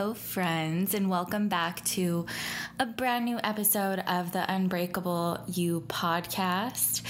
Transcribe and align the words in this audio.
Hello, 0.00 0.14
friends, 0.14 0.94
and 0.94 1.10
welcome 1.10 1.48
back 1.48 1.84
to 1.84 2.24
a 2.78 2.86
brand 2.86 3.26
new 3.26 3.38
episode 3.44 3.98
of 4.06 4.32
the 4.32 4.50
Unbreakable 4.50 5.40
You 5.46 5.82
podcast. 5.88 7.02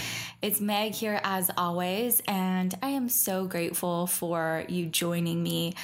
It's 0.42 0.60
Meg 0.60 0.94
here 0.94 1.20
as 1.22 1.52
always, 1.56 2.20
and 2.26 2.74
I 2.82 2.88
am 2.88 3.08
so 3.08 3.46
grateful 3.46 4.08
for 4.08 4.64
you 4.68 4.86
joining 4.86 5.40
me 5.40 5.74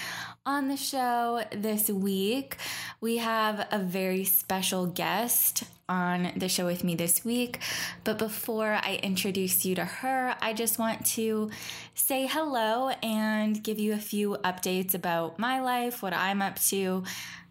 on 0.45 0.67
the 0.67 0.77
show 0.77 1.45
this 1.53 1.89
week. 1.89 2.57
We 3.01 3.19
have 3.19 3.69
a 3.71 3.79
very 3.79 4.25
special 4.25 4.87
guest 4.87 5.63
on 5.89 6.33
the 6.37 6.49
show 6.49 6.67
with 6.67 6.85
me 6.85 6.95
this 6.95 7.25
week. 7.25 7.59
But 8.05 8.19
before 8.19 8.79
I 8.83 9.01
introduce 9.03 9.65
you 9.65 9.75
to 9.77 9.85
her, 9.85 10.35
I 10.41 10.53
just 10.53 10.79
want 10.79 11.07
to 11.07 11.51
say 11.95 12.27
hello 12.27 12.91
and 13.03 13.63
give 13.63 13.79
you 13.79 13.93
a 13.93 13.99
few 13.99 14.37
updates 14.45 14.95
about 14.95 15.39
my 15.39 15.61
life, 15.61 16.03
what 16.03 16.13
I'm 16.13 16.43
up 16.43 16.59
to, 16.69 17.05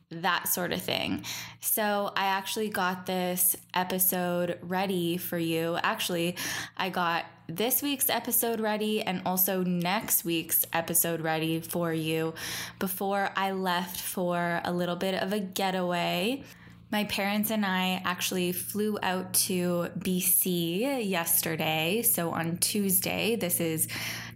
that 0.09 0.47
sort 0.47 0.71
of 0.71 0.81
thing. 0.81 1.23
So, 1.61 2.11
I 2.15 2.25
actually 2.25 2.69
got 2.69 3.05
this 3.05 3.55
episode 3.73 4.59
ready 4.61 5.17
for 5.17 5.37
you. 5.37 5.77
Actually, 5.81 6.35
I 6.77 6.89
got 6.89 7.25
this 7.47 7.81
week's 7.81 8.09
episode 8.09 8.59
ready 8.59 9.01
and 9.01 9.21
also 9.25 9.63
next 9.63 10.23
week's 10.25 10.65
episode 10.73 11.21
ready 11.21 11.59
for 11.59 11.93
you 11.93 12.33
before 12.79 13.29
I 13.35 13.51
left 13.51 13.99
for 13.99 14.61
a 14.63 14.71
little 14.71 14.95
bit 14.95 15.15
of 15.15 15.33
a 15.33 15.39
getaway. 15.39 16.43
My 16.91 17.03
parents 17.05 17.51
and 17.51 17.65
I 17.65 18.01
actually 18.05 18.51
flew 18.51 18.97
out 19.01 19.33
to 19.33 19.89
BC 19.97 21.09
yesterday. 21.09 22.03
So 22.03 22.29
on 22.29 22.57
Tuesday, 22.57 23.35
this 23.35 23.59
is 23.59 23.87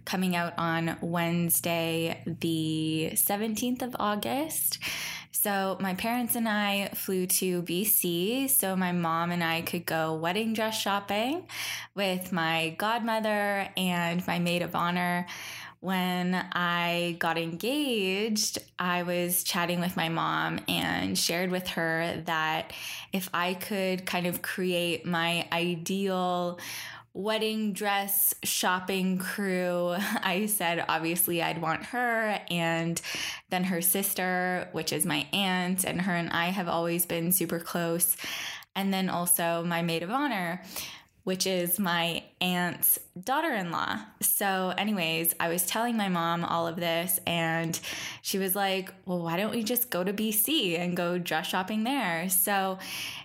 coming 0.04 0.34
out 0.34 0.54
on 0.58 0.96
Wednesday, 1.00 2.22
the 2.26 3.12
17th 3.14 3.82
of 3.82 3.96
August. 3.98 4.78
So, 5.32 5.78
my 5.80 5.94
parents 5.94 6.36
and 6.36 6.46
I 6.46 6.90
flew 6.94 7.26
to 7.26 7.62
BC 7.62 8.50
so 8.50 8.76
my 8.76 8.92
mom 8.92 9.30
and 9.30 9.42
I 9.42 9.62
could 9.62 9.86
go 9.86 10.14
wedding 10.14 10.52
dress 10.52 10.78
shopping 10.78 11.46
with 11.94 12.30
my 12.30 12.74
godmother 12.76 13.66
and 13.74 14.26
my 14.26 14.38
maid 14.38 14.60
of 14.60 14.74
honor 14.74 15.26
when 15.80 16.34
I 16.34 17.16
got 17.18 17.38
engaged, 17.38 18.58
I 18.78 19.02
was 19.02 19.42
chatting 19.42 19.80
with 19.80 19.96
my 19.96 20.10
mom 20.10 20.60
and 20.68 21.18
shared 21.18 21.50
with 21.50 21.68
her 21.68 22.22
that 22.26 22.72
if 23.12 23.30
I 23.32 23.54
could 23.54 24.04
kind 24.04 24.26
of 24.26 24.42
create 24.42 25.06
my 25.06 25.48
ideal 25.50 26.60
wedding 27.14 27.72
dress 27.72 28.34
shopping 28.44 29.18
crew, 29.18 29.96
I 30.22 30.46
said 30.46 30.84
obviously 30.86 31.42
I'd 31.42 31.62
want 31.62 31.86
her 31.86 32.40
and 32.50 33.00
then 33.48 33.64
her 33.64 33.80
sister, 33.80 34.68
which 34.72 34.92
is 34.92 35.06
my 35.06 35.26
aunt, 35.32 35.84
and 35.84 36.02
her 36.02 36.12
and 36.14 36.30
I 36.30 36.46
have 36.46 36.68
always 36.68 37.06
been 37.06 37.32
super 37.32 37.58
close. 37.58 38.18
And 38.76 38.92
then 38.92 39.08
also 39.08 39.64
my 39.64 39.80
maid 39.82 40.02
of 40.02 40.10
honor 40.10 40.62
which 41.24 41.46
is 41.46 41.78
my 41.78 42.22
aunt's 42.40 42.98
daughter 43.22 43.52
in 43.52 43.70
law. 43.70 43.98
So, 44.20 44.72
anyways, 44.76 45.34
I 45.38 45.48
was 45.48 45.66
telling 45.66 45.96
my 45.96 46.08
mom 46.08 46.44
all 46.44 46.66
of 46.66 46.76
this, 46.76 47.20
and 47.26 47.78
she 48.22 48.38
was 48.38 48.56
like, 48.56 48.92
Well, 49.04 49.22
why 49.22 49.36
don't 49.36 49.50
we 49.50 49.62
just 49.62 49.90
go 49.90 50.02
to 50.02 50.12
BC 50.12 50.78
and 50.78 50.96
go 50.96 51.18
dress 51.18 51.46
shopping 51.46 51.84
there? 51.84 52.28
So, 52.28 52.78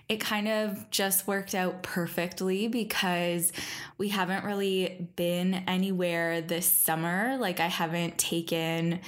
it 0.08 0.20
kind 0.20 0.48
of 0.48 0.90
just 0.90 1.26
worked 1.26 1.54
out 1.54 1.82
perfectly 1.82 2.68
because 2.68 3.52
we 3.98 4.08
haven't 4.08 4.44
really 4.44 5.08
been 5.16 5.54
anywhere 5.66 6.40
this 6.40 6.66
summer. 6.66 7.36
Like, 7.38 7.60
I 7.60 7.68
haven't 7.68 8.18
taken 8.18 9.00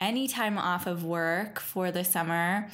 any 0.00 0.28
time 0.28 0.58
off 0.58 0.86
of 0.86 1.04
work 1.04 1.58
for 1.58 1.90
the 1.90 2.04
summer. 2.04 2.68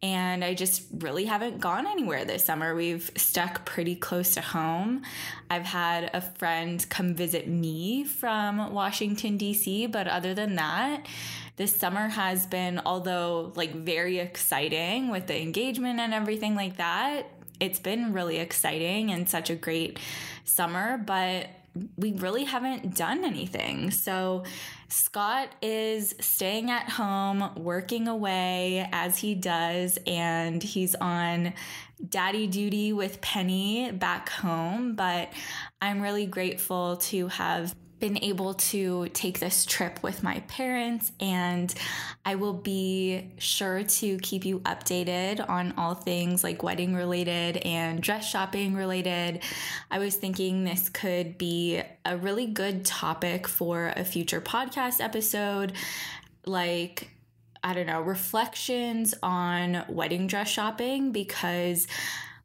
And 0.00 0.44
I 0.44 0.54
just 0.54 0.84
really 0.98 1.24
haven't 1.24 1.58
gone 1.58 1.86
anywhere 1.86 2.24
this 2.24 2.44
summer. 2.44 2.74
We've 2.74 3.10
stuck 3.16 3.64
pretty 3.64 3.96
close 3.96 4.34
to 4.34 4.40
home. 4.40 5.02
I've 5.50 5.64
had 5.64 6.10
a 6.14 6.20
friend 6.20 6.84
come 6.88 7.14
visit 7.14 7.48
me 7.48 8.04
from 8.04 8.72
Washington, 8.72 9.36
D.C., 9.36 9.88
but 9.88 10.06
other 10.06 10.34
than 10.34 10.54
that, 10.54 11.06
this 11.56 11.74
summer 11.74 12.08
has 12.08 12.46
been, 12.46 12.80
although 12.86 13.52
like 13.56 13.74
very 13.74 14.18
exciting 14.18 15.10
with 15.10 15.26
the 15.26 15.40
engagement 15.40 15.98
and 15.98 16.14
everything 16.14 16.54
like 16.54 16.76
that, 16.76 17.26
it's 17.58 17.80
been 17.80 18.12
really 18.12 18.36
exciting 18.36 19.10
and 19.10 19.28
such 19.28 19.50
a 19.50 19.56
great 19.56 19.98
summer, 20.44 20.96
but 20.98 21.48
we 21.96 22.12
really 22.12 22.44
haven't 22.44 22.94
done 22.96 23.24
anything. 23.24 23.90
So 23.90 24.44
Scott 24.88 25.50
is 25.60 26.14
staying 26.18 26.70
at 26.70 26.88
home, 26.88 27.50
working 27.56 28.08
away 28.08 28.88
as 28.90 29.18
he 29.18 29.34
does, 29.34 29.98
and 30.06 30.62
he's 30.62 30.94
on 30.94 31.52
daddy 32.06 32.46
duty 32.46 32.92
with 32.92 33.20
Penny 33.20 33.90
back 33.92 34.28
home. 34.28 34.94
But 34.94 35.32
I'm 35.80 36.00
really 36.00 36.26
grateful 36.26 36.96
to 36.96 37.28
have 37.28 37.74
been 37.98 38.22
able 38.22 38.54
to 38.54 39.08
take 39.08 39.40
this 39.40 39.66
trip 39.66 40.00
with 40.02 40.22
my 40.22 40.40
parents, 40.46 41.10
and 41.18 41.74
I 42.24 42.36
will 42.36 42.52
be 42.52 43.32
sure 43.38 43.82
to 43.82 44.18
keep 44.18 44.44
you 44.44 44.60
updated 44.60 45.46
on 45.48 45.74
all 45.76 45.94
things 45.94 46.44
like 46.44 46.62
wedding 46.62 46.94
related 46.94 47.56
and 47.58 48.00
dress 48.00 48.28
shopping 48.28 48.74
related. 48.74 49.42
I 49.90 49.98
was 49.98 50.14
thinking 50.14 50.62
this 50.62 50.88
could 50.88 51.38
be 51.38 51.82
a 52.04 52.16
really 52.16 52.46
good 52.46 52.84
topic 52.84 53.48
for 53.48 53.92
a 53.96 54.04
future 54.04 54.40
podcast 54.40 55.00
episode, 55.00 55.72
like 56.46 57.10
I 57.62 57.74
don't 57.74 57.86
know, 57.86 58.00
reflections 58.00 59.14
on 59.22 59.84
wedding 59.88 60.26
dress 60.26 60.48
shopping 60.48 61.12
because 61.12 61.86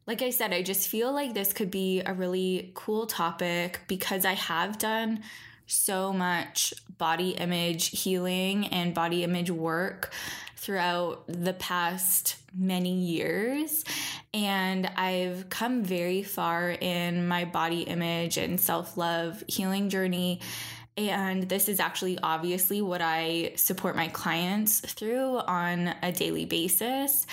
like 0.06 0.20
I 0.20 0.30
said, 0.30 0.52
I 0.52 0.62
just 0.62 0.88
feel 0.88 1.12
like 1.12 1.32
this 1.32 1.52
could 1.52 1.70
be 1.70 2.02
a 2.04 2.12
really 2.12 2.72
cool 2.74 3.06
topic 3.06 3.80
because 3.88 4.24
I 4.26 4.34
have 4.34 4.78
done 4.78 5.22
so 5.66 6.12
much 6.12 6.74
body 6.98 7.30
image 7.30 7.98
healing 7.98 8.66
and 8.66 8.92
body 8.92 9.24
image 9.24 9.50
work 9.50 10.12
throughout 10.56 11.24
the 11.26 11.54
past 11.54 12.36
many 12.54 12.94
years. 12.94 13.84
And 14.32 14.86
I've 14.96 15.48
come 15.48 15.82
very 15.82 16.22
far 16.22 16.70
in 16.70 17.26
my 17.26 17.44
body 17.44 17.82
image 17.82 18.36
and 18.36 18.60
self 18.60 18.96
love 18.96 19.42
healing 19.46 19.88
journey. 19.88 20.40
And 20.96 21.48
this 21.48 21.68
is 21.68 21.80
actually 21.80 22.18
obviously 22.22 22.80
what 22.80 23.02
I 23.02 23.52
support 23.56 23.96
my 23.96 24.08
clients 24.08 24.80
through 24.80 25.38
on 25.38 25.94
a 26.02 26.12
daily 26.12 26.44
basis. 26.44 27.26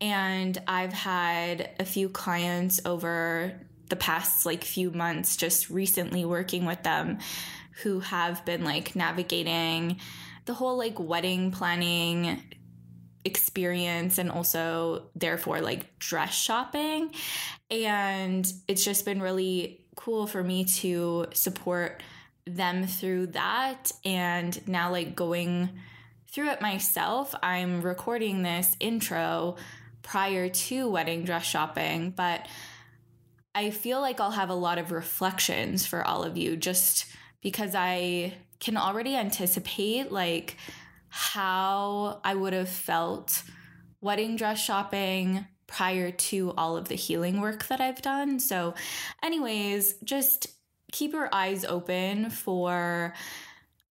And 0.00 0.56
I've 0.66 0.92
had 0.92 1.70
a 1.78 1.84
few 1.84 2.08
clients 2.08 2.80
over 2.84 3.60
the 3.88 3.96
past 3.96 4.46
like 4.46 4.64
few 4.64 4.90
months 4.90 5.36
just 5.36 5.68
recently 5.68 6.24
working 6.24 6.64
with 6.64 6.82
them 6.82 7.18
who 7.82 8.00
have 8.00 8.42
been 8.46 8.64
like 8.64 8.96
navigating 8.96 9.98
the 10.46 10.54
whole 10.54 10.78
like 10.78 10.98
wedding 10.98 11.50
planning 11.50 12.42
experience 13.24 14.16
and 14.16 14.30
also 14.30 15.10
therefore 15.14 15.60
like 15.60 15.98
dress 15.98 16.34
shopping 16.34 17.12
and 17.70 18.50
it's 18.66 18.84
just 18.84 19.04
been 19.04 19.20
really 19.20 19.84
cool 19.94 20.26
for 20.26 20.42
me 20.42 20.64
to 20.64 21.26
support 21.34 22.02
them 22.46 22.86
through 22.86 23.26
that 23.26 23.92
and 24.04 24.66
now 24.68 24.90
like 24.90 25.14
going 25.14 25.68
through 26.28 26.48
it 26.48 26.60
myself 26.60 27.34
i'm 27.42 27.82
recording 27.82 28.42
this 28.42 28.76
intro 28.80 29.56
prior 30.02 30.48
to 30.48 30.88
wedding 30.88 31.24
dress 31.24 31.44
shopping, 31.44 32.10
but 32.10 32.46
I 33.54 33.70
feel 33.70 34.00
like 34.00 34.20
I'll 34.20 34.30
have 34.30 34.50
a 34.50 34.54
lot 34.54 34.78
of 34.78 34.92
reflections 34.92 35.86
for 35.86 36.06
all 36.06 36.24
of 36.24 36.36
you 36.36 36.56
just 36.56 37.06
because 37.40 37.74
I 37.74 38.34
can 38.60 38.76
already 38.76 39.16
anticipate 39.16 40.12
like 40.12 40.56
how 41.08 42.20
I 42.24 42.34
would 42.34 42.52
have 42.52 42.68
felt 42.68 43.42
wedding 44.00 44.36
dress 44.36 44.62
shopping 44.62 45.46
prior 45.66 46.10
to 46.10 46.52
all 46.56 46.76
of 46.76 46.88
the 46.88 46.94
healing 46.94 47.40
work 47.40 47.66
that 47.68 47.80
I've 47.80 48.02
done. 48.02 48.40
So, 48.40 48.74
anyways, 49.22 49.94
just 50.04 50.48
keep 50.92 51.12
your 51.12 51.28
eyes 51.32 51.64
open 51.64 52.30
for 52.30 53.12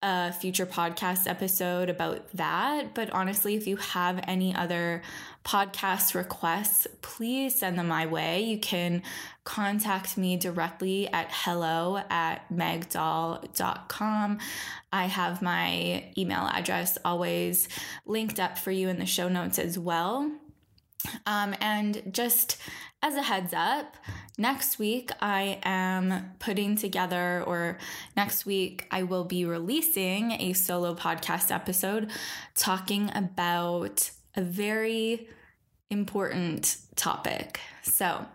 a 0.00 0.32
future 0.32 0.66
podcast 0.66 1.26
episode 1.26 1.90
about 1.90 2.30
that. 2.34 2.94
But 2.94 3.10
honestly, 3.10 3.56
if 3.56 3.66
you 3.66 3.76
have 3.76 4.22
any 4.28 4.54
other 4.54 5.02
podcast 5.44 6.14
requests, 6.14 6.86
please 7.02 7.58
send 7.58 7.78
them 7.78 7.88
my 7.88 8.06
way. 8.06 8.42
You 8.42 8.58
can 8.58 9.02
contact 9.42 10.16
me 10.16 10.36
directly 10.36 11.08
at 11.08 11.28
hello 11.30 12.00
at 12.10 12.48
megdoll.com. 12.52 14.38
I 14.92 15.06
have 15.06 15.42
my 15.42 16.12
email 16.16 16.48
address 16.52 16.98
always 17.04 17.68
linked 18.06 18.38
up 18.38 18.56
for 18.56 18.70
you 18.70 18.88
in 18.88 18.98
the 18.98 19.06
show 19.06 19.28
notes 19.28 19.58
as 19.58 19.78
well. 19.78 20.30
Um, 21.26 21.54
and 21.60 22.02
just 22.12 22.56
as 23.02 23.14
a 23.14 23.22
heads 23.22 23.52
up, 23.54 23.96
next 24.36 24.78
week 24.78 25.10
I 25.20 25.60
am 25.62 26.32
putting 26.38 26.76
together, 26.76 27.42
or 27.46 27.78
next 28.16 28.44
week 28.44 28.86
I 28.90 29.04
will 29.04 29.24
be 29.24 29.44
releasing 29.44 30.32
a 30.32 30.52
solo 30.52 30.94
podcast 30.94 31.52
episode 31.54 32.10
talking 32.54 33.10
about 33.14 34.10
a 34.34 34.42
very 34.42 35.28
important 35.90 36.76
topic. 36.96 37.60
So 37.82 38.26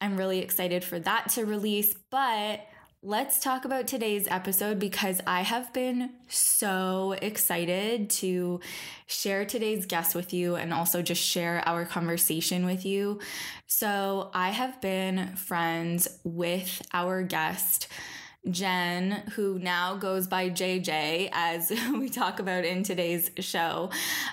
I'm 0.00 0.16
really 0.16 0.40
excited 0.40 0.84
for 0.84 0.98
that 0.98 1.30
to 1.30 1.44
release, 1.44 1.94
but 2.10 2.66
Let's 3.06 3.38
talk 3.38 3.66
about 3.66 3.86
today's 3.86 4.26
episode 4.28 4.78
because 4.78 5.20
I 5.26 5.42
have 5.42 5.74
been 5.74 6.08
so 6.26 7.14
excited 7.20 8.08
to 8.08 8.60
share 9.06 9.44
today's 9.44 9.84
guest 9.84 10.14
with 10.14 10.32
you 10.32 10.56
and 10.56 10.72
also 10.72 11.02
just 11.02 11.22
share 11.22 11.62
our 11.66 11.84
conversation 11.84 12.64
with 12.64 12.86
you. 12.86 13.20
So, 13.66 14.30
I 14.32 14.52
have 14.52 14.80
been 14.80 15.36
friends 15.36 16.08
with 16.24 16.80
our 16.94 17.22
guest. 17.22 17.88
Jen, 18.48 19.22
who 19.34 19.58
now 19.58 19.96
goes 19.96 20.26
by 20.26 20.48
JJ, 20.48 21.28
as 21.32 21.72
we 21.92 22.08
talk 22.08 22.40
about 22.40 22.64
in 22.64 22.84
today's 22.84 23.30
show. 23.38 23.90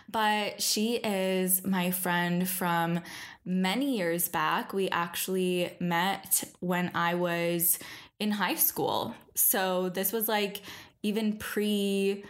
But 0.09 0.62
she 0.62 0.95
is 0.95 1.65
my 1.65 1.91
friend 1.91 2.47
from 2.47 3.01
many 3.45 3.97
years 3.97 4.29
back. 4.29 4.73
We 4.73 4.89
actually 4.89 5.75
met 5.79 6.44
when 6.59 6.91
I 6.94 7.15
was 7.15 7.79
in 8.21 8.29
high 8.29 8.53
school. 8.53 9.15
So 9.33 9.89
this 9.89 10.13
was 10.13 10.27
like 10.27 10.62
even 11.01 11.38
pre 11.38 12.23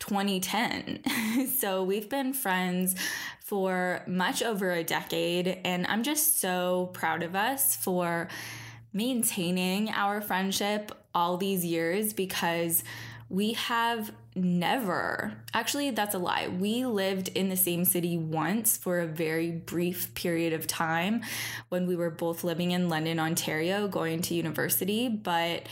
2010. 0.00 1.48
so 1.56 1.84
we've 1.84 2.10
been 2.10 2.32
friends 2.32 2.96
for 3.44 4.02
much 4.08 4.42
over 4.42 4.72
a 4.72 4.82
decade, 4.82 5.60
and 5.64 5.86
I'm 5.86 6.02
just 6.02 6.40
so 6.40 6.90
proud 6.92 7.22
of 7.22 7.36
us 7.36 7.76
for 7.76 8.26
maintaining 8.92 9.90
our 9.90 10.20
friendship 10.20 10.90
all 11.14 11.36
these 11.36 11.64
years 11.64 12.12
because 12.12 12.82
we 13.28 13.54
have 13.54 14.12
never, 14.36 15.32
actually, 15.52 15.90
that's 15.90 16.14
a 16.14 16.18
lie. 16.18 16.48
We 16.48 16.86
lived 16.86 17.28
in 17.28 17.48
the 17.48 17.56
same 17.56 17.84
city 17.84 18.16
once 18.16 18.76
for 18.76 19.00
a 19.00 19.06
very 19.06 19.50
brief 19.50 20.14
period 20.14 20.52
of 20.52 20.66
time 20.66 21.22
when 21.68 21.86
we 21.86 21.96
were 21.96 22.10
both 22.10 22.44
living 22.44 22.70
in 22.70 22.88
London, 22.88 23.18
Ontario, 23.18 23.88
going 23.88 24.22
to 24.22 24.34
university. 24.34 25.08
But 25.08 25.66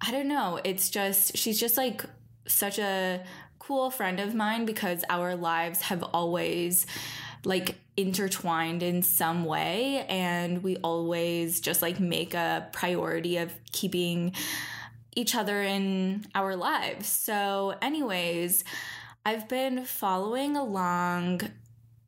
I 0.00 0.10
don't 0.10 0.28
know. 0.28 0.60
It's 0.64 0.90
just, 0.90 1.36
she's 1.36 1.60
just 1.60 1.76
like 1.76 2.04
such 2.46 2.78
a 2.78 3.22
cool 3.58 3.90
friend 3.90 4.18
of 4.18 4.34
mine 4.34 4.64
because 4.64 5.04
our 5.08 5.36
lives 5.36 5.82
have 5.82 6.02
always 6.02 6.86
like 7.44 7.76
intertwined 7.96 8.82
in 8.82 9.02
some 9.02 9.44
way 9.44 10.04
and 10.08 10.62
we 10.62 10.76
always 10.78 11.60
just 11.60 11.82
like 11.82 12.00
make 12.00 12.34
a 12.34 12.68
priority 12.72 13.36
of 13.36 13.52
keeping 13.72 14.32
each 15.18 15.34
other 15.34 15.60
in 15.62 16.24
our 16.34 16.54
lives. 16.54 17.08
So, 17.08 17.74
anyways, 17.82 18.62
I've 19.26 19.48
been 19.48 19.84
following 19.84 20.56
along 20.56 21.40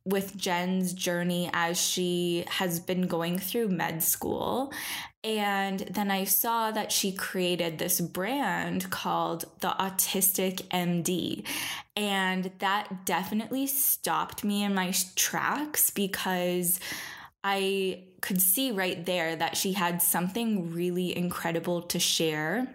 with 0.05 0.37
Jen's 0.37 0.93
journey 0.93 1.49
as 1.53 1.79
she 1.79 2.45
has 2.47 2.79
been 2.79 3.07
going 3.07 3.37
through 3.37 3.67
med 3.67 4.01
school. 4.01 4.71
And 5.25 5.81
then 5.81 6.09
I 6.09 6.23
saw 6.23 6.71
that 6.71 6.91
she 6.91 7.11
created 7.11 7.77
this 7.77 7.99
brand 7.99 8.89
called 8.89 9.43
the 9.59 9.75
Autistic 9.77 10.63
MD. 10.69 11.45
And 11.97 12.49
that 12.59 13.05
definitely 13.05 13.67
stopped 13.67 14.45
me 14.45 14.63
in 14.63 14.73
my 14.73 14.93
tracks 15.15 15.89
because 15.89 16.79
I 17.43 18.05
could 18.21 18.41
see 18.41 18.71
right 18.71 19.05
there 19.05 19.35
that 19.35 19.57
she 19.57 19.73
had 19.73 20.01
something 20.01 20.73
really 20.73 21.15
incredible 21.15 21.81
to 21.83 21.99
share 21.99 22.67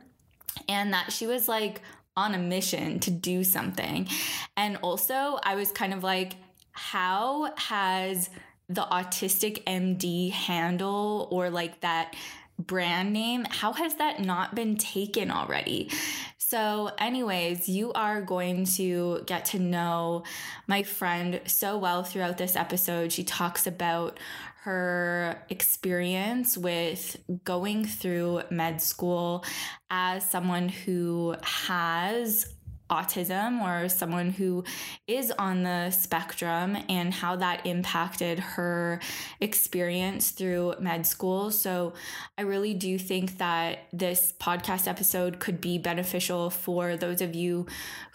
and 0.68 0.92
that 0.92 1.12
she 1.12 1.26
was 1.26 1.48
like 1.48 1.82
on 2.16 2.34
a 2.34 2.38
mission 2.38 2.98
to 3.00 3.10
do 3.10 3.44
something. 3.44 4.08
And 4.56 4.78
also, 4.82 5.38
I 5.42 5.54
was 5.54 5.70
kind 5.72 5.92
of 5.92 6.02
like, 6.02 6.36
how 6.72 7.54
has 7.56 8.30
the 8.68 8.82
autistic 8.82 9.62
MD 9.64 10.30
handle 10.30 11.28
or 11.30 11.50
like 11.50 11.80
that 11.80 12.14
brand 12.58 13.12
name, 13.12 13.46
how 13.48 13.72
has 13.74 13.96
that 13.96 14.20
not 14.20 14.54
been 14.54 14.76
taken 14.76 15.30
already? 15.30 15.90
So, 16.38 16.90
anyways, 16.98 17.68
you 17.68 17.92
are 17.92 18.22
going 18.22 18.66
to 18.76 19.22
get 19.26 19.46
to 19.46 19.58
know 19.58 20.22
my 20.66 20.84
friend 20.84 21.40
so 21.46 21.76
well 21.76 22.04
throughout 22.04 22.38
this 22.38 22.54
episode. 22.54 23.10
She 23.12 23.24
talks 23.24 23.66
about 23.66 24.18
her 24.66 25.40
experience 25.48 26.58
with 26.58 27.16
going 27.44 27.84
through 27.84 28.42
med 28.50 28.82
school 28.82 29.44
as 29.90 30.28
someone 30.28 30.68
who 30.68 31.36
has 31.42 32.52
autism 32.90 33.60
or 33.62 33.88
someone 33.88 34.30
who 34.30 34.64
is 35.06 35.32
on 35.38 35.62
the 35.62 35.90
spectrum 35.90 36.76
and 36.88 37.14
how 37.14 37.36
that 37.36 37.64
impacted 37.64 38.40
her 38.40 39.00
experience 39.40 40.30
through 40.30 40.74
med 40.80 41.06
school. 41.06 41.52
So, 41.52 41.94
I 42.36 42.42
really 42.42 42.74
do 42.74 42.98
think 42.98 43.38
that 43.38 43.86
this 43.92 44.34
podcast 44.40 44.88
episode 44.88 45.38
could 45.38 45.60
be 45.60 45.78
beneficial 45.78 46.50
for 46.50 46.96
those 46.96 47.20
of 47.20 47.36
you 47.36 47.66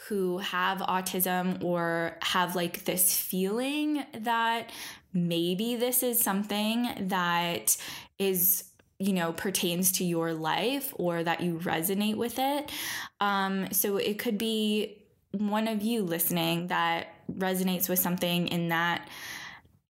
who 0.08 0.40
have 0.40 0.80
autism 0.80 1.64
or 1.64 2.18
have 2.22 2.56
like 2.56 2.86
this 2.86 3.16
feeling 3.16 4.04
that 4.20 4.70
maybe 5.14 5.76
this 5.76 6.04
is 6.04 6.20
something 6.20 6.90
that 7.08 7.78
is 8.20 8.66
you 9.00 9.14
know 9.14 9.34
pertains 9.34 9.92
to 9.94 10.04
your 10.04 10.34
life 10.34 10.94
or 10.98 11.24
that 11.24 11.42
you 11.42 11.60
resonate 11.60 12.16
with 12.16 12.38
it. 12.38 12.72
Um, 13.20 13.72
so 13.72 13.98
it 13.98 14.20
could 14.20 14.38
be 14.38 15.02
one 15.32 15.68
of 15.68 15.82
you 15.82 16.04
listening 16.04 16.68
that 16.68 17.08
resonates 17.32 17.88
with 17.88 18.00
something 18.00 18.48
in 18.48 18.70
that 18.70 19.08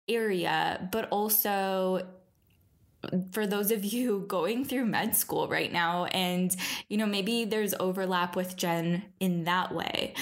area 0.08 0.88
but 0.92 1.08
also 1.10 2.06
for 3.32 3.48
those 3.48 3.72
of 3.72 3.84
you 3.84 4.20
going 4.28 4.66
through 4.66 4.86
med 4.86 5.16
school 5.16 5.48
right 5.48 5.72
now 5.72 6.06
and 6.06 6.56
you 6.90 6.98
know 6.98 7.06
maybe 7.06 7.46
there's 7.46 7.74
overlap 7.80 8.36
with 8.36 8.56
Jen 8.56 9.04
in 9.20 9.46
that 9.46 9.74
way 9.74 10.14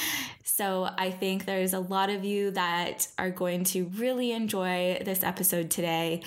so 0.60 0.90
I 0.98 1.10
think 1.10 1.46
there's 1.46 1.72
a 1.72 1.80
lot 1.80 2.10
of 2.10 2.26
you 2.26 2.52
that 2.52 3.08
are 3.18 3.30
going 3.30 3.64
to 3.64 3.86
really 3.96 4.34
enjoy 4.34 5.02
this 5.06 5.24
episode 5.24 5.72
today. 5.72 6.22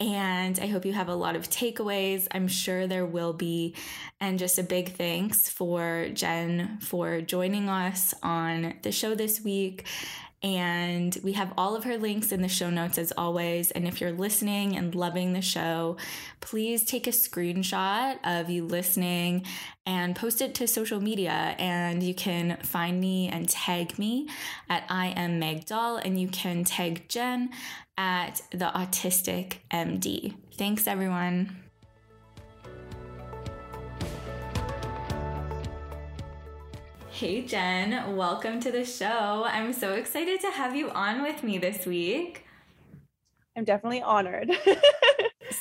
And 0.00 0.58
I 0.58 0.66
hope 0.66 0.84
you 0.84 0.92
have 0.94 1.06
a 1.08 1.14
lot 1.14 1.36
of 1.36 1.48
takeaways. 1.48 2.26
I'm 2.32 2.48
sure 2.48 2.88
there 2.88 3.06
will 3.06 3.32
be. 3.32 3.76
And 4.20 4.36
just 4.36 4.58
a 4.58 4.64
big 4.64 4.94
thanks 4.94 5.48
for 5.48 6.08
Jen 6.12 6.78
for 6.80 7.20
joining 7.20 7.68
us 7.68 8.14
on 8.20 8.74
the 8.82 8.90
show 8.90 9.14
this 9.14 9.44
week 9.44 9.86
and 10.42 11.18
we 11.24 11.32
have 11.32 11.52
all 11.58 11.74
of 11.74 11.84
her 11.84 11.96
links 11.98 12.30
in 12.30 12.42
the 12.42 12.48
show 12.48 12.70
notes 12.70 12.96
as 12.96 13.12
always. 13.16 13.70
And 13.72 13.88
if 13.88 14.00
you're 14.00 14.12
listening 14.12 14.76
and 14.76 14.94
loving 14.94 15.32
the 15.32 15.42
show, 15.42 15.96
please 16.40 16.84
take 16.84 17.06
a 17.06 17.10
screenshot 17.10 18.18
of 18.24 18.48
you 18.48 18.64
listening 18.64 19.44
and 19.84 20.14
post 20.14 20.40
it 20.40 20.54
to 20.56 20.68
social 20.68 21.00
media. 21.00 21.56
And 21.58 22.02
you 22.02 22.14
can 22.14 22.58
find 22.62 23.00
me 23.00 23.28
and 23.28 23.48
tag 23.48 23.98
me 23.98 24.28
at 24.68 24.84
I 24.88 25.08
am 25.08 25.38
Meg 25.40 25.66
Doll, 25.66 25.96
and 25.96 26.20
you 26.20 26.28
can 26.28 26.62
tag 26.64 27.08
Jen 27.08 27.50
at 27.96 28.40
the 28.52 28.70
Autistic 28.74 29.58
MD. 29.72 30.34
Thanks, 30.56 30.86
everyone. 30.86 31.67
Hey 37.18 37.42
Jen, 37.42 38.14
welcome 38.14 38.60
to 38.60 38.70
the 38.70 38.84
show. 38.84 39.44
I'm 39.44 39.72
so 39.72 39.94
excited 39.94 40.40
to 40.42 40.52
have 40.52 40.76
you 40.76 40.88
on 40.90 41.20
with 41.20 41.42
me 41.42 41.58
this 41.58 41.84
week. 41.84 42.44
I'm 43.58 43.64
definitely 43.64 44.02
honored. 44.02 44.50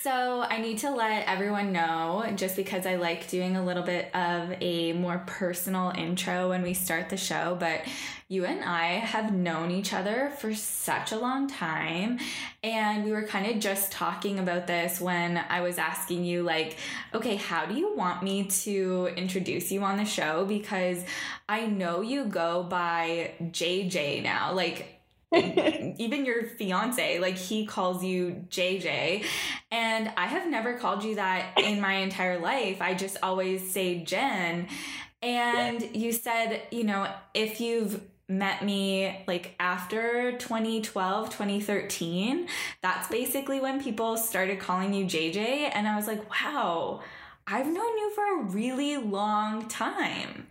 So, 0.02 0.42
I 0.42 0.60
need 0.60 0.80
to 0.80 0.92
let 0.92 1.28
everyone 1.28 1.72
know 1.72 2.30
just 2.36 2.56
because 2.56 2.86
I 2.86 2.96
like 2.96 3.30
doing 3.30 3.56
a 3.56 3.64
little 3.64 3.84
bit 3.84 4.14
of 4.16 4.54
a 4.62 4.94
more 4.94 5.24
personal 5.26 5.92
intro 5.98 6.50
when 6.50 6.62
we 6.62 6.74
start 6.74 7.10
the 7.10 7.18
show, 7.18 7.56
but 7.60 7.82
you 8.28 8.46
and 8.46 8.64
I 8.64 9.00
have 9.00 9.34
known 9.34 9.72
each 9.72 9.94
other 9.94 10.32
for 10.38 10.54
such 10.54 11.14
a 11.14 11.18
long 11.18 11.48
time. 11.48 12.20
And 12.64 13.06
we 13.06 13.12
were 13.12 13.24
kind 13.24 13.50
of 13.50 13.60
just 13.60 13.92
talking 13.92 14.40
about 14.40 14.68
this 14.68 15.00
when 15.00 15.38
I 15.50 15.62
was 15.62 15.78
asking 15.78 16.26
you, 16.26 16.44
like, 16.44 16.78
okay, 17.14 17.36
how 17.36 17.66
do 17.66 17.74
you 17.74 17.96
want 17.96 18.24
me 18.24 18.46
to 18.46 19.10
introduce 19.16 19.72
you 19.72 19.84
on 19.84 19.98
the 19.98 20.06
show? 20.06 20.46
Because 20.46 21.04
I 21.48 21.66
know 21.66 22.02
you 22.02 22.26
go 22.26 22.64
by 22.64 23.34
JJ 23.42 24.24
now. 24.24 24.54
Like, 24.54 24.97
even 25.98 26.26
your 26.26 26.44
fiance, 26.44 27.20
like 27.20 27.38
he 27.38 27.66
calls 27.66 28.04
you 28.04 28.46
JJ. 28.50 29.26
And 29.72 30.12
I 30.16 30.28
have 30.28 30.48
never 30.50 30.78
called 30.78 31.04
you 31.04 31.16
that 31.16 31.58
in 31.58 31.82
my 31.82 31.96
entire 31.96 32.40
life. 32.40 32.82
I 32.82 32.94
just 32.94 33.18
always 33.22 33.70
say 33.70 34.04
Jen. 34.04 34.68
And 35.22 35.96
you 35.96 36.12
said, 36.12 36.62
you 36.72 36.84
know, 36.84 37.12
if 37.34 37.60
you've 37.60 38.02
met 38.30 38.64
me 38.64 39.24
like 39.28 39.56
after 39.60 40.34
2012, 40.38 41.30
2013, 41.30 42.48
that's 42.82 43.08
basically 43.08 43.60
when 43.60 43.82
people 43.82 44.18
started 44.18 44.60
calling 44.60 44.94
you 44.94 45.06
JJ. 45.06 45.72
And 45.74 45.88
I 45.88 45.96
was 45.96 46.08
like, 46.08 46.30
wow, 46.30 47.02
I've 47.46 47.68
known 47.68 47.98
you 47.98 48.12
for 48.16 48.42
a 48.42 48.44
really 48.46 48.98
long 48.98 49.68
time. 49.68 50.48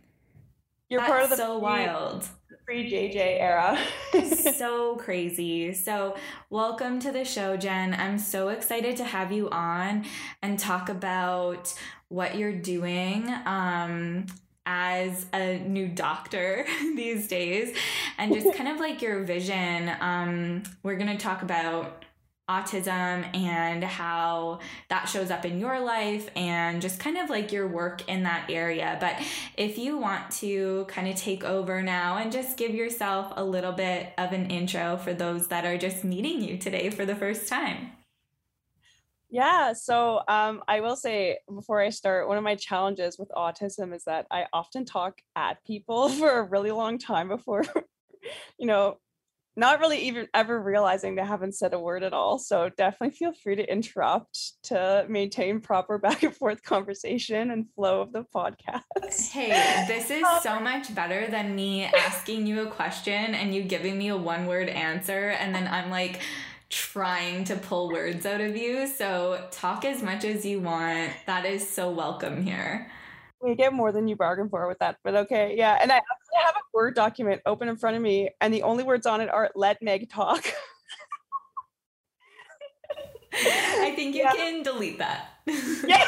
You're 0.89 1.01
that's 1.01 1.11
part 1.11 1.23
of 1.25 1.31
the 1.31 1.37
so 1.37 1.59
wild 1.59 2.29
pre 2.67 2.91
JJ 2.91 3.41
era. 3.41 3.79
so 4.57 4.97
crazy. 4.97 5.73
So, 5.73 6.17
welcome 6.51 6.99
to 6.99 7.13
the 7.13 7.25
show, 7.25 7.57
Jen. 7.57 7.95
I'm 7.95 8.19
so 8.19 8.49
excited 8.49 8.97
to 8.97 9.05
have 9.05 9.31
you 9.31 9.49
on 9.51 10.05
and 10.43 10.59
talk 10.59 10.89
about 10.89 11.73
what 12.09 12.37
you're 12.37 12.53
doing. 12.59 13.33
Um, 13.47 14.27
as 14.69 15.27
a 15.33 15.59
new 15.61 15.87
doctor 15.87 16.67
these 16.97 17.29
days, 17.29 17.77
and 18.19 18.35
just 18.35 18.53
kind 18.57 18.69
of 18.69 18.81
like 18.81 19.01
your 19.01 19.23
vision. 19.23 19.93
Um, 20.01 20.65
we're 20.83 20.97
going 20.97 21.17
to 21.17 21.23
talk 21.23 21.43
about 21.43 22.05
autism 22.49 23.35
and 23.35 23.83
how 23.83 24.61
that 24.89 25.07
shows 25.07 25.31
up 25.31 25.45
in 25.45 25.59
your 25.59 25.81
life 25.81 26.29
and 26.37 26.81
just 26.81 27.01
kind 27.01 27.17
of 27.17 27.29
like 27.29 27.51
your 27.51 27.67
work 27.67 28.09
in 28.09 28.23
that 28.23 28.49
area. 28.49 28.97
But 29.01 29.17
if 29.57 29.79
you 29.79 29.99
want 29.99 30.31
to 30.33 30.85
kind 30.89 31.09
of 31.09 31.17
take 31.17 31.43
over 31.43 31.83
now 31.83 32.19
and 32.19 32.31
just 32.31 32.57
give 32.57 32.75
yourself 32.75 33.33
a 33.37 33.45
little 33.45 33.73
bit 33.73 34.13
of 34.17 34.33
an 34.33 34.51
intro 34.51 34.97
for 34.97 35.13
those 35.13 35.49
that 35.49 35.65
are 35.65 35.77
just 35.77 36.05
meeting 36.05 36.41
you 36.41 36.57
today 36.57 36.91
for 36.91 37.05
the 37.05 37.17
first 37.17 37.49
time. 37.49 37.93
Yeah, 39.29 39.73
so 39.73 40.23
um, 40.29 40.63
I 40.69 40.81
will 40.81 40.95
say 40.95 41.39
before 41.53 41.81
I 41.81 41.91
start, 41.91 42.29
one 42.29 42.39
of 42.39 42.45
my 42.45 42.55
challenges 42.55 43.19
with 43.19 43.29
autism 43.31 43.93
is 43.93 44.05
that 44.05 44.27
I 44.31 44.47
often 44.53 44.85
talk 44.85 45.21
at 45.35 45.65
people 45.65 46.09
for 46.11 46.39
a 46.39 46.43
really 46.45 46.71
long 46.71 46.99
time 46.99 47.29
before, 47.29 47.65
you 48.59 48.67
know, 48.67 48.99
not 49.57 49.81
really 49.81 49.99
even 49.99 50.29
ever 50.35 50.61
realizing 50.61 51.15
they 51.15 51.25
haven't 51.25 51.55
said 51.55 51.73
a 51.73 51.79
word 51.79 52.03
at 52.03 52.13
all. 52.13 52.39
So 52.39 52.69
definitely 52.77 53.17
feel 53.17 53.33
free 53.33 53.57
to 53.57 53.71
interrupt 53.71 54.63
to 54.65 55.07
maintain 55.09 55.61
proper 55.61 55.99
back 56.07 56.23
and 56.23 56.35
forth 56.35 56.63
conversation 56.63 57.51
and 57.51 57.67
flow 57.75 58.03
of 58.03 58.13
the 58.13 58.25
podcast. 58.35 59.31
Hey, 59.31 59.85
this 59.89 60.11
is 60.11 60.25
so 60.43 60.61
much 60.61 60.95
better 60.95 61.27
than 61.29 61.55
me 61.55 61.85
asking 61.85 62.47
you 62.47 62.63
a 62.63 62.71
question 62.71 63.35
and 63.35 63.55
you 63.55 63.63
giving 63.63 63.97
me 63.97 64.09
a 64.09 64.17
one 64.17 64.47
word 64.47 64.69
answer. 64.69 65.31
And 65.31 65.55
then 65.55 65.67
I'm 65.67 65.91
like, 65.91 66.21
trying 66.69 67.45
to 67.45 67.55
pull 67.55 67.93
words 67.93 68.27
out 68.27 68.41
of 68.41 68.57
you. 68.57 68.89
So 68.89 69.47
talk 69.53 69.85
as 69.85 70.03
much 70.03 70.25
as 70.25 70.45
you 70.45 70.61
want. 70.61 71.13
That 71.27 71.47
is 71.47 71.67
so 71.69 71.91
welcome 71.91 72.43
here. 72.43 72.91
We 73.41 73.55
get 73.55 73.73
more 73.73 73.93
than 73.93 74.09
you 74.09 74.17
bargained 74.17 74.51
for 74.51 74.67
with 74.67 74.79
that, 74.81 74.97
but 75.05 75.15
okay, 75.15 75.55
yeah. 75.57 75.79
And 75.81 75.93
I 75.93 76.01
have 76.45 76.57
a 76.57 76.65
Word 76.73 76.95
document 76.95 77.43
open 77.47 77.69
in 77.69 77.77
front 77.77 77.97
of 77.97 78.03
me, 78.03 78.31
and 78.41 78.53
the 78.53 78.63
only 78.63 78.85
words 78.85 79.07
on 79.07 79.21
it 79.21 79.29
are 79.29 79.51
"Let 79.55 79.83
Meg 79.83 80.09
talk." 80.11 80.45
I 83.33 83.93
think 83.95 84.15
you 84.15 84.23
yeah. 84.23 84.33
can 84.33 84.63
delete 84.63 84.99
that. 84.99 85.29
yeah. 85.87 86.05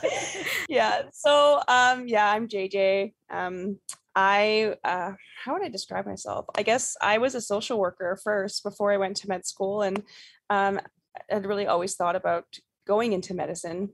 yeah. 0.68 1.02
So, 1.12 1.60
um, 1.68 2.06
yeah, 2.06 2.30
I'm 2.30 2.48
JJ. 2.48 3.14
Um, 3.30 3.78
I, 4.14 4.76
uh, 4.84 5.12
how 5.44 5.54
would 5.54 5.64
I 5.64 5.68
describe 5.68 6.06
myself? 6.06 6.46
I 6.54 6.62
guess 6.62 6.96
I 7.00 7.18
was 7.18 7.34
a 7.34 7.40
social 7.40 7.78
worker 7.78 8.18
first 8.22 8.62
before 8.62 8.92
I 8.92 8.98
went 8.98 9.16
to 9.18 9.28
med 9.28 9.46
school, 9.46 9.82
and 9.82 10.02
um, 10.50 10.80
I'd 11.30 11.46
really 11.46 11.66
always 11.66 11.94
thought 11.94 12.16
about 12.16 12.44
going 12.86 13.12
into 13.12 13.34
medicine 13.34 13.90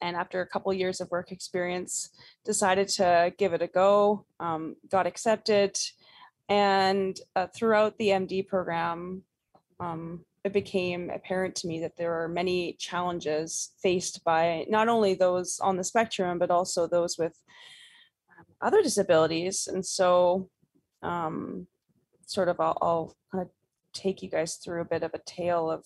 and 0.00 0.16
after 0.16 0.40
a 0.40 0.46
couple 0.46 0.72
years 0.72 1.00
of 1.00 1.10
work 1.10 1.32
experience 1.32 2.10
decided 2.44 2.88
to 2.88 3.32
give 3.38 3.52
it 3.52 3.62
a 3.62 3.66
go 3.66 4.24
um, 4.40 4.76
got 4.90 5.06
accepted 5.06 5.76
and 6.48 7.20
uh, 7.36 7.46
throughout 7.54 7.96
the 7.98 8.08
md 8.08 8.46
program 8.46 9.22
um, 9.80 10.24
it 10.44 10.52
became 10.52 11.10
apparent 11.10 11.54
to 11.54 11.66
me 11.66 11.80
that 11.80 11.96
there 11.96 12.22
are 12.22 12.28
many 12.28 12.74
challenges 12.78 13.72
faced 13.82 14.24
by 14.24 14.64
not 14.68 14.88
only 14.88 15.14
those 15.14 15.58
on 15.60 15.76
the 15.76 15.84
spectrum 15.84 16.38
but 16.38 16.50
also 16.50 16.86
those 16.86 17.18
with 17.18 17.36
um, 18.38 18.44
other 18.60 18.82
disabilities 18.82 19.68
and 19.70 19.84
so 19.84 20.48
um, 21.02 21.66
sort 22.26 22.48
of 22.48 22.60
I'll, 22.60 22.78
I'll 22.82 23.16
kind 23.32 23.42
of 23.42 23.50
take 23.92 24.22
you 24.22 24.30
guys 24.30 24.56
through 24.56 24.82
a 24.82 24.86
bit 24.86 25.02
of 25.02 25.12
a 25.14 25.20
tale 25.26 25.70
of 25.70 25.84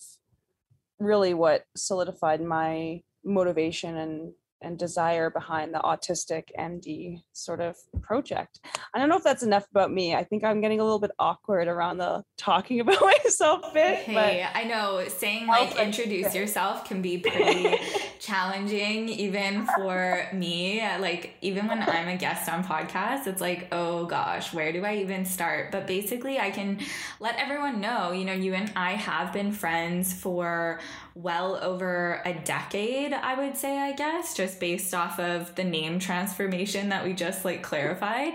really 0.99 1.33
what 1.33 1.65
solidified 1.75 2.41
my 2.41 3.01
motivation 3.23 3.97
and 3.97 4.33
and 4.63 4.77
desire 4.77 5.29
behind 5.29 5.73
the 5.73 5.79
autistic 5.79 6.45
MD 6.57 7.23
sort 7.33 7.59
of 7.59 7.75
project. 8.01 8.59
I 8.93 8.99
don't 8.99 9.09
know 9.09 9.17
if 9.17 9.23
that's 9.23 9.43
enough 9.43 9.67
about 9.69 9.91
me. 9.91 10.15
I 10.15 10.23
think 10.23 10.43
I'm 10.43 10.61
getting 10.61 10.79
a 10.79 10.83
little 10.83 10.99
bit 10.99 11.11
awkward 11.19 11.67
around 11.67 11.97
the 11.97 12.23
talking 12.37 12.79
about 12.79 13.01
myself 13.01 13.73
bit. 13.73 13.99
Hey, 13.99 14.45
I 14.53 14.63
know 14.63 15.07
saying 15.07 15.47
like 15.47 15.77
introduce 15.79 16.33
yourself 16.33 16.85
can 16.85 17.01
be 17.01 17.17
pretty 17.19 17.75
challenging 18.19 19.09
even 19.09 19.67
for 19.75 20.27
me. 20.33 20.81
Like 20.99 21.35
even 21.41 21.67
when 21.67 21.81
I'm 21.83 22.07
a 22.07 22.17
guest 22.17 22.49
on 22.49 22.63
podcasts, 22.63 23.27
it's 23.27 23.41
like, 23.41 23.67
oh 23.71 24.05
gosh, 24.05 24.53
where 24.53 24.71
do 24.71 24.85
I 24.85 24.97
even 24.97 25.25
start? 25.25 25.71
But 25.71 25.87
basically 25.87 26.39
I 26.39 26.51
can 26.51 26.79
let 27.19 27.37
everyone 27.37 27.81
know, 27.81 28.11
you 28.11 28.25
know, 28.25 28.33
you 28.33 28.53
and 28.53 28.71
I 28.75 28.93
have 28.93 29.33
been 29.33 29.51
friends 29.51 30.13
for 30.13 30.79
well 31.15 31.57
over 31.61 32.21
a 32.25 32.33
decade, 32.33 33.13
I 33.13 33.35
would 33.35 33.57
say, 33.57 33.77
I 33.77 33.91
guess, 33.91 34.33
just 34.33 34.52
based 34.53 34.93
off 34.93 35.19
of 35.19 35.55
the 35.55 35.63
name 35.63 35.99
transformation 35.99 36.89
that 36.89 37.03
we 37.03 37.13
just 37.13 37.45
like 37.45 37.63
clarified. 37.63 38.33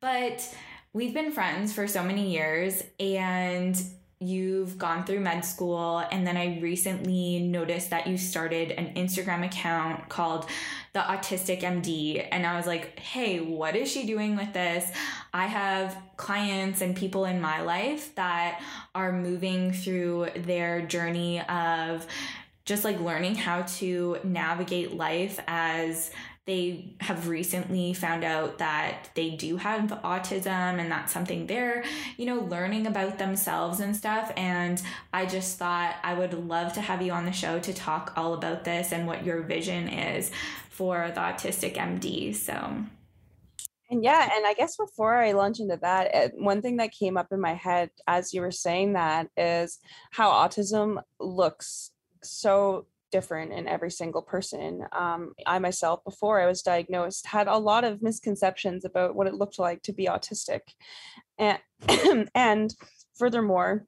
But 0.00 0.54
we've 0.92 1.14
been 1.14 1.32
friends 1.32 1.72
for 1.72 1.86
so 1.86 2.02
many 2.02 2.30
years 2.32 2.82
and 2.98 3.80
you've 4.18 4.78
gone 4.78 5.04
through 5.04 5.20
med 5.20 5.44
school 5.44 5.98
and 6.10 6.26
then 6.26 6.38
I 6.38 6.58
recently 6.60 7.40
noticed 7.40 7.90
that 7.90 8.06
you 8.06 8.16
started 8.16 8.70
an 8.70 8.94
Instagram 8.94 9.44
account 9.44 10.08
called 10.08 10.46
the 10.94 11.00
Autistic 11.00 11.60
MD 11.60 12.26
and 12.32 12.46
I 12.46 12.56
was 12.56 12.66
like, 12.66 12.98
"Hey, 12.98 13.40
what 13.40 13.76
is 13.76 13.92
she 13.92 14.06
doing 14.06 14.34
with 14.34 14.54
this? 14.54 14.90
I 15.34 15.46
have 15.46 15.94
clients 16.16 16.80
and 16.80 16.96
people 16.96 17.26
in 17.26 17.42
my 17.42 17.60
life 17.60 18.14
that 18.14 18.62
are 18.94 19.12
moving 19.12 19.72
through 19.72 20.28
their 20.34 20.80
journey 20.80 21.42
of 21.42 22.06
just 22.66 22.84
like 22.84 23.00
learning 23.00 23.36
how 23.36 23.62
to 23.62 24.18
navigate 24.24 24.94
life 24.94 25.40
as 25.46 26.10
they 26.46 26.94
have 27.00 27.26
recently 27.28 27.92
found 27.92 28.22
out 28.22 28.58
that 28.58 29.10
they 29.14 29.30
do 29.30 29.56
have 29.56 29.90
autism 30.04 30.78
and 30.78 30.90
that's 30.90 31.12
something 31.12 31.46
they're, 31.46 31.84
you 32.16 32.24
know, 32.24 32.38
learning 32.38 32.86
about 32.86 33.18
themselves 33.18 33.80
and 33.80 33.96
stuff. 33.96 34.32
And 34.36 34.80
I 35.12 35.26
just 35.26 35.58
thought 35.58 35.96
I 36.04 36.14
would 36.14 36.34
love 36.34 36.72
to 36.74 36.80
have 36.80 37.02
you 37.02 37.10
on 37.10 37.24
the 37.24 37.32
show 37.32 37.58
to 37.58 37.72
talk 37.74 38.12
all 38.16 38.34
about 38.34 38.62
this 38.62 38.92
and 38.92 39.08
what 39.08 39.24
your 39.24 39.42
vision 39.42 39.88
is 39.88 40.30
for 40.70 41.10
the 41.12 41.20
Autistic 41.20 41.74
MD. 41.74 42.34
So. 42.34 42.84
And 43.90 44.04
yeah, 44.04 44.28
and 44.32 44.46
I 44.46 44.54
guess 44.54 44.76
before 44.76 45.16
I 45.16 45.32
launch 45.32 45.58
into 45.58 45.78
that, 45.82 46.10
eh, 46.12 46.28
one 46.34 46.62
thing 46.62 46.76
that 46.76 46.92
came 46.92 47.16
up 47.16 47.28
in 47.32 47.40
my 47.40 47.54
head 47.54 47.90
as 48.06 48.32
you 48.32 48.40
were 48.40 48.52
saying 48.52 48.92
that 48.92 49.28
is 49.36 49.80
how 50.10 50.30
autism 50.30 51.02
looks 51.18 51.90
so 52.30 52.86
different 53.12 53.52
in 53.52 53.66
every 53.66 53.90
single 53.90 54.22
person. 54.22 54.84
Um, 54.92 55.32
I 55.46 55.58
myself, 55.58 56.04
before 56.04 56.40
I 56.40 56.46
was 56.46 56.62
diagnosed, 56.62 57.26
had 57.26 57.48
a 57.48 57.56
lot 57.56 57.84
of 57.84 58.02
misconceptions 58.02 58.84
about 58.84 59.14
what 59.14 59.26
it 59.26 59.34
looked 59.34 59.58
like 59.58 59.82
to 59.82 59.92
be 59.92 60.06
autistic. 60.06 60.60
And, 61.38 61.58
and 62.34 62.74
furthermore, 63.14 63.86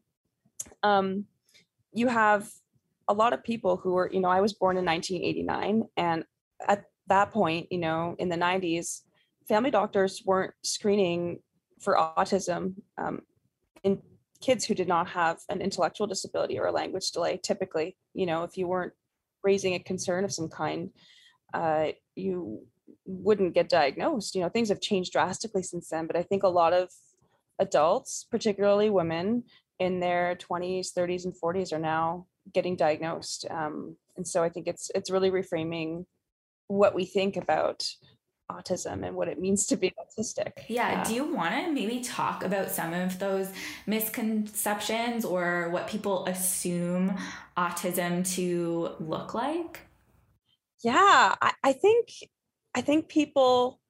um, 0.82 1.26
you 1.92 2.08
have 2.08 2.48
a 3.08 3.14
lot 3.14 3.32
of 3.32 3.42
people 3.42 3.76
who 3.76 3.92
were, 3.92 4.10
you 4.12 4.20
know, 4.20 4.28
I 4.28 4.40
was 4.40 4.52
born 4.52 4.76
in 4.76 4.84
1989. 4.84 5.84
And 5.96 6.24
at 6.66 6.84
that 7.08 7.30
point, 7.32 7.68
you 7.70 7.78
know, 7.78 8.14
in 8.18 8.28
the 8.28 8.36
90s, 8.36 9.00
family 9.48 9.70
doctors 9.70 10.22
weren't 10.24 10.54
screening 10.62 11.40
for 11.80 11.96
autism 11.96 12.74
um, 12.98 13.22
in 13.82 14.02
kids 14.40 14.64
who 14.64 14.74
did 14.74 14.88
not 14.88 15.08
have 15.08 15.38
an 15.48 15.60
intellectual 15.60 16.06
disability 16.06 16.58
or 16.58 16.66
a 16.66 16.72
language 16.72 17.10
delay 17.10 17.38
typically 17.42 17.96
you 18.14 18.26
know 18.26 18.44
if 18.44 18.56
you 18.56 18.66
weren't 18.66 18.92
raising 19.42 19.74
a 19.74 19.78
concern 19.78 20.24
of 20.24 20.32
some 20.32 20.48
kind, 20.48 20.90
uh, 21.54 21.88
you 22.14 22.62
wouldn't 23.04 23.54
get 23.54 23.68
diagnosed. 23.68 24.34
You 24.34 24.42
know, 24.42 24.48
things 24.48 24.68
have 24.68 24.80
changed 24.80 25.12
drastically 25.12 25.62
since 25.62 25.88
then, 25.88 26.06
but 26.06 26.16
I 26.16 26.22
think 26.22 26.42
a 26.42 26.48
lot 26.48 26.72
of 26.72 26.90
adults, 27.58 28.26
particularly 28.30 28.90
women 28.90 29.44
in 29.78 30.00
their 30.00 30.36
20s, 30.36 30.88
30s, 30.96 31.24
and 31.24 31.34
40s, 31.34 31.72
are 31.72 31.78
now 31.78 32.26
getting 32.52 32.76
diagnosed. 32.76 33.46
Um, 33.50 33.96
and 34.16 34.26
so 34.26 34.42
I 34.42 34.48
think 34.48 34.66
it's 34.66 34.90
it's 34.94 35.10
really 35.10 35.30
reframing 35.30 36.06
what 36.66 36.94
we 36.94 37.04
think 37.04 37.36
about 37.36 37.88
autism 38.50 39.06
and 39.06 39.14
what 39.14 39.28
it 39.28 39.38
means 39.38 39.66
to 39.66 39.76
be 39.76 39.92
autistic. 39.98 40.64
Yeah. 40.68 41.04
Do 41.04 41.14
you 41.14 41.34
want 41.34 41.54
to 41.54 41.72
maybe 41.72 42.00
talk 42.00 42.42
about 42.44 42.70
some 42.70 42.92
of 42.92 43.18
those 43.18 43.50
misconceptions 43.86 45.24
or 45.24 45.68
what 45.70 45.86
people 45.86 46.26
assume 46.26 47.16
autism 47.56 48.28
to 48.34 48.90
look 49.00 49.34
like? 49.34 49.80
Yeah, 50.82 51.34
I, 51.40 51.52
I 51.62 51.72
think 51.72 52.08
I 52.74 52.80
think 52.80 53.08
people 53.08 53.80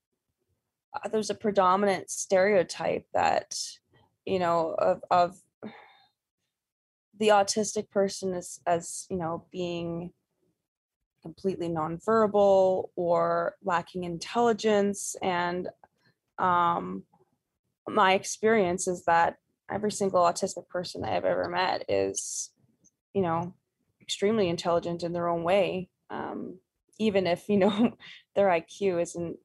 uh, 0.95 1.09
there's 1.09 1.31
a 1.31 1.35
predominant 1.35 2.11
stereotype 2.11 3.07
that 3.13 3.59
you 4.25 4.39
know 4.39 4.75
of 4.79 5.03
of 5.11 5.37
the 7.19 7.29
autistic 7.29 7.91
person 7.91 8.33
as 8.33 8.61
as 8.67 9.07
you 9.11 9.17
know 9.17 9.45
being 9.51 10.13
completely 11.23 11.69
nonverbal 11.69 12.89
or 12.97 13.55
lacking 13.63 14.05
intelligence. 14.05 15.17
And 15.23 15.69
um, 16.39 17.05
my 17.89 18.15
experience 18.15 18.87
is 18.87 19.05
that 19.05 19.37
every 19.71 19.93
single 19.93 20.23
autistic 20.23 20.67
person 20.69 21.05
i've 21.05 21.27
ever 21.27 21.47
met 21.47 21.85
is 21.91 22.51
you 23.13 23.21
know 23.21 23.53
extremely 24.01 24.49
intelligent 24.49 25.03
in 25.03 25.13
their 25.13 25.29
own 25.29 25.43
way. 25.43 25.91
Um, 26.11 26.59
even 26.99 27.27
if 27.27 27.49
you 27.49 27.59
know 27.59 27.93
their 28.35 28.49
iq 28.49 29.01
isn't 29.01 29.37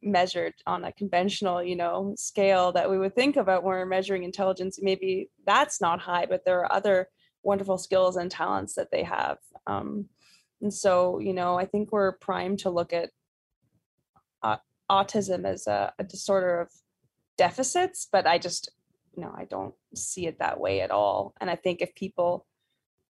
measured 0.00 0.54
on 0.66 0.84
a 0.84 0.92
conventional 0.92 1.62
you 1.62 1.74
know 1.74 2.14
scale 2.16 2.70
that 2.70 2.88
we 2.88 2.98
would 2.98 3.14
think 3.16 3.36
about 3.36 3.64
when 3.64 3.74
we're 3.74 3.84
measuring 3.84 4.22
intelligence 4.22 4.78
maybe 4.80 5.28
that's 5.44 5.80
not 5.80 5.98
high 5.98 6.24
but 6.24 6.44
there 6.44 6.60
are 6.60 6.72
other 6.72 7.08
wonderful 7.42 7.78
skills 7.78 8.16
and 8.16 8.30
talents 8.30 8.74
that 8.74 8.90
they 8.90 9.02
have. 9.02 9.38
Um, 9.66 10.06
and 10.60 10.72
so 10.72 11.18
you 11.18 11.32
know 11.32 11.58
i 11.58 11.64
think 11.64 11.92
we're 11.92 12.12
primed 12.12 12.58
to 12.58 12.70
look 12.70 12.92
at 12.92 13.10
uh, 14.42 14.56
autism 14.90 15.44
as 15.44 15.66
a, 15.66 15.92
a 15.98 16.04
disorder 16.04 16.60
of 16.60 16.70
deficits 17.36 18.08
but 18.10 18.26
i 18.26 18.38
just 18.38 18.70
you 19.16 19.22
know 19.22 19.32
i 19.36 19.44
don't 19.44 19.74
see 19.94 20.26
it 20.26 20.38
that 20.38 20.60
way 20.60 20.80
at 20.80 20.90
all 20.90 21.34
and 21.40 21.50
i 21.50 21.56
think 21.56 21.80
if 21.80 21.94
people 21.94 22.46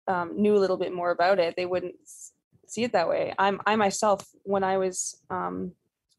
um, 0.07 0.41
knew 0.41 0.55
a 0.55 0.59
little 0.59 0.77
bit 0.77 0.93
more 0.93 1.11
about 1.11 1.39
it 1.39 1.55
they 1.55 1.65
wouldn't 1.65 1.95
see 2.67 2.83
it 2.83 2.93
that 2.93 3.09
way 3.09 3.33
i'm 3.37 3.61
i 3.65 3.75
myself 3.75 4.27
when 4.43 4.63
i 4.63 4.77
was 4.77 5.21
um, 5.29 5.71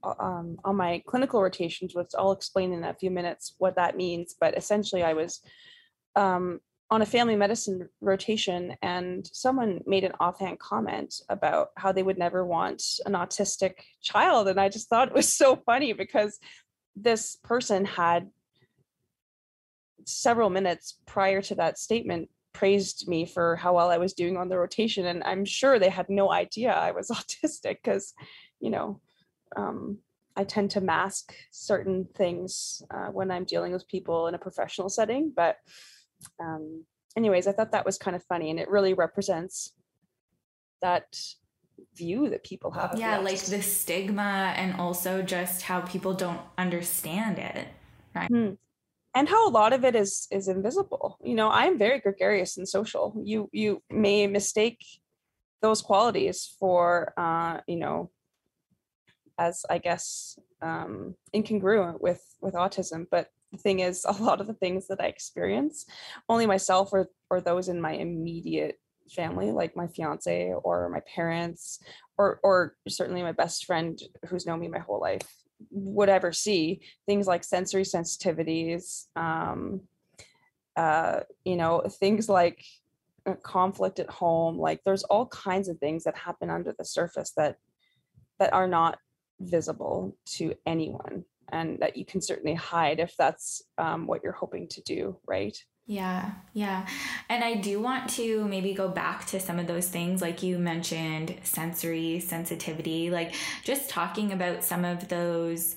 um, 0.03 0.59
on 0.65 0.77
my 0.77 1.03
clinical 1.07 1.43
rotations, 1.43 1.95
which 1.95 2.11
I'll 2.17 2.33
explain 2.33 2.73
in 2.73 2.85
a 2.85 2.95
few 2.95 3.11
minutes 3.11 3.55
what 3.59 3.77
that 3.77 3.97
means. 3.97 4.35
But 4.39 4.57
essentially, 4.57 5.03
I 5.03 5.13
was 5.13 5.43
um, 6.17 6.61
on 6.91 7.03
a 7.03 7.07
family 7.07 7.37
medicine 7.37 7.89
rotation, 8.01 8.77
and 8.83 9.29
someone 9.33 9.81
made 9.87 10.03
an 10.03 10.13
offhand 10.19 10.59
comment 10.59 11.15
about 11.29 11.69
how 11.77 11.93
they 11.93 12.03
would 12.03 12.19
never 12.19 12.45
want 12.45 12.83
an 13.07 13.13
autistic 13.13 13.75
child. 14.03 14.49
And 14.49 14.59
I 14.59 14.69
just 14.69 14.89
thought 14.89 15.09
it 15.09 15.15
was 15.15 15.33
so 15.33 15.55
funny 15.55 15.93
because 15.93 16.39
this 16.97 17.37
person 17.45 17.85
had 17.85 18.31
several 20.05 20.51
minutes 20.51 20.99
prior 21.07 21.41
to 21.43 21.55
that 21.57 21.79
statement 21.79 22.29
praised 22.53 23.07
me 23.07 23.25
for 23.25 23.55
how 23.55 23.77
well 23.77 23.91
I 23.91 23.99
was 23.99 24.13
doing 24.13 24.37
on 24.37 24.49
the 24.49 24.59
rotation. 24.59 25.07
And 25.07 25.23
I'm 25.23 25.45
sure 25.45 25.79
they 25.79 25.91
had 25.91 26.11
no 26.11 26.33
idea 26.33 26.73
I 26.73 26.91
was 26.91 27.09
autistic 27.11 27.79
because, 27.85 28.15
you 28.59 28.71
know, 28.71 29.01
um, 29.57 29.99
I 30.37 30.43
tend 30.43 30.73
to 30.73 30.81
mask 30.81 31.35
certain 31.53 32.09
things 32.17 32.83
uh, 32.91 33.09
when 33.09 33.31
I'm 33.31 33.45
dealing 33.45 33.73
with 33.73 33.87
people 33.87 34.27
in 34.27 34.35
a 34.35 34.39
professional 34.39 34.89
setting. 34.89 35.33
But, 35.35 35.59
um, 36.41 36.85
anyways, 37.17 37.47
I 37.47 37.53
thought 37.53 37.73
that 37.73 37.87
was 37.87 37.99
kind 37.99 38.17
of 38.17 38.23
funny, 38.25 38.51
and 38.51 38.59
it 38.59 38.69
really 38.69 38.95
represents 38.95 39.73
that 40.83 41.17
view 41.95 42.29
that 42.31 42.45
people 42.45 42.71
have. 42.73 42.95
Yeah, 42.97 43.19
like 43.19 43.41
the 43.41 43.63
stigma, 43.63 44.55
and 44.57 44.81
also 44.81 45.23
just 45.23 45.63
how 45.63 45.81
people 45.81 46.15
don't 46.15 46.41
understand 46.59 47.39
it. 47.39 47.69
Right. 48.15 48.29
Hmm. 48.29 48.51
And 49.15 49.29
how 49.29 49.49
a 49.49 49.51
lot 49.51 49.73
of 49.73 49.85
it 49.85 49.97
is 49.97 50.29
is 50.31 50.49
invisible. 50.49 51.19
You 51.23 51.35
know, 51.35 51.51
I'm 51.51 51.79
very 51.79 51.99
gregarious 51.99 52.57
and 52.57 52.69
social. 52.69 53.21
You 53.25 53.49
you 53.53 53.83
may 53.91 54.27
mistake 54.27 54.85
those 55.63 55.83
qualities 55.83 56.55
for 56.59 57.13
uh, 57.17 57.61
you 57.67 57.77
know 57.77 58.11
as 59.39 59.65
I 59.69 59.79
guess 59.79 60.39
um, 60.63 61.17
incongruent 61.35 62.01
with 62.01 62.23
with 62.41 62.55
autism. 62.55 63.07
But 63.11 63.29
the 63.53 63.59
thing 63.59 63.81
is, 63.81 64.05
a 64.09 64.13
lot 64.13 64.41
of 64.41 64.47
the 64.47 64.55
things 64.55 64.87
that 64.89 65.01
I 65.01 65.07
experience, 65.07 65.87
only 66.29 66.47
myself 66.47 66.93
or 66.93 67.09
or 67.31 67.41
those 67.41 67.69
in 67.69 67.81
my 67.81 67.93
immediate 67.93 68.81
family, 69.11 69.51
like 69.51 69.77
my 69.77 69.89
fiance 69.89 70.53
or 70.63 70.89
my 70.89 71.01
parents, 71.15 71.81
or 72.19 72.41
or 72.43 72.77
certainly 72.89 73.23
my 73.23 73.33
best 73.33 73.65
friend 73.67 74.01
who's 74.29 74.47
known 74.47 74.61
me 74.61 74.69
my 74.69 74.79
whole 74.79 75.01
life, 75.01 75.29
would 75.71 76.09
ever 76.09 76.33
see 76.33 76.81
things 77.07 77.27
like 77.27 77.45
sensory 77.45 77.83
sensitivities. 77.85 79.07
Um, 79.17 79.83
uh, 80.77 81.21
you 81.45 81.57
know, 81.57 81.83
things 81.89 82.29
like 82.29 82.65
conflict 83.43 84.01
at 84.01 84.09
home 84.09 84.59
like 84.59 84.83
there's 84.83 85.05
all 85.05 85.27
kinds 85.27 85.69
of 85.69 85.79
things 85.79 86.05
that 86.05 86.17
happen 86.17 86.49
under 86.51 86.75
the 86.77 86.85
surface 86.85 87.33
that 87.37 87.57
that 88.39 88.53
are 88.53 88.67
not 88.67 88.99
visible 89.41 90.17
to 90.25 90.55
anyone 90.67 91.25
and 91.53 91.79
that 91.81 91.97
you 91.97 92.05
can 92.05 92.21
certainly 92.21 92.55
hide 92.55 93.01
if 93.01 93.15
that's 93.17 93.63
um, 93.79 94.07
what 94.07 94.23
you're 94.23 94.33
hoping 94.33 94.69
to 94.69 94.81
do 94.83 95.17
right 95.27 95.57
yeah, 95.91 96.31
yeah. 96.53 96.87
And 97.29 97.43
I 97.43 97.55
do 97.55 97.81
want 97.81 98.11
to 98.11 98.47
maybe 98.47 98.75
go 98.75 98.87
back 98.89 99.27
to 99.27 99.41
some 99.41 99.59
of 99.59 99.67
those 99.67 99.89
things, 99.89 100.23
like 100.23 100.41
you 100.41 100.57
mentioned 100.57 101.35
sensory 101.43 102.21
sensitivity, 102.21 103.11
like 103.11 103.35
just 103.65 103.91
talking 103.91 104.31
about 104.31 104.63
some 104.63 104.85
of 104.85 105.09
those 105.09 105.75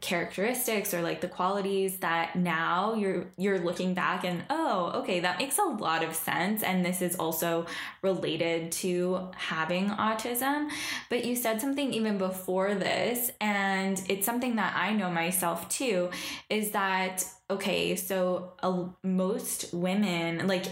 characteristics 0.00 0.94
or 0.94 1.02
like 1.02 1.20
the 1.20 1.28
qualities 1.28 1.98
that 1.98 2.34
now 2.34 2.94
you're 2.94 3.26
you're 3.36 3.58
looking 3.58 3.92
back 3.92 4.24
and 4.24 4.42
oh 4.48 4.92
okay 4.94 5.20
that 5.20 5.38
makes 5.38 5.58
a 5.58 5.62
lot 5.62 6.02
of 6.02 6.14
sense 6.14 6.62
and 6.62 6.84
this 6.84 7.02
is 7.02 7.16
also 7.16 7.66
related 8.02 8.72
to 8.72 9.28
having 9.36 9.90
autism. 9.90 10.70
But 11.10 11.24
you 11.24 11.36
said 11.36 11.60
something 11.60 11.92
even 11.92 12.16
before 12.16 12.74
this 12.74 13.30
and 13.40 14.02
it's 14.08 14.24
something 14.24 14.56
that 14.56 14.74
I 14.74 14.94
know 14.94 15.10
myself 15.10 15.68
too 15.68 16.10
is 16.48 16.70
that 16.70 17.24
okay 17.50 17.94
so 17.96 18.54
uh, 18.62 18.84
most 19.02 19.74
women 19.74 20.46
like 20.46 20.66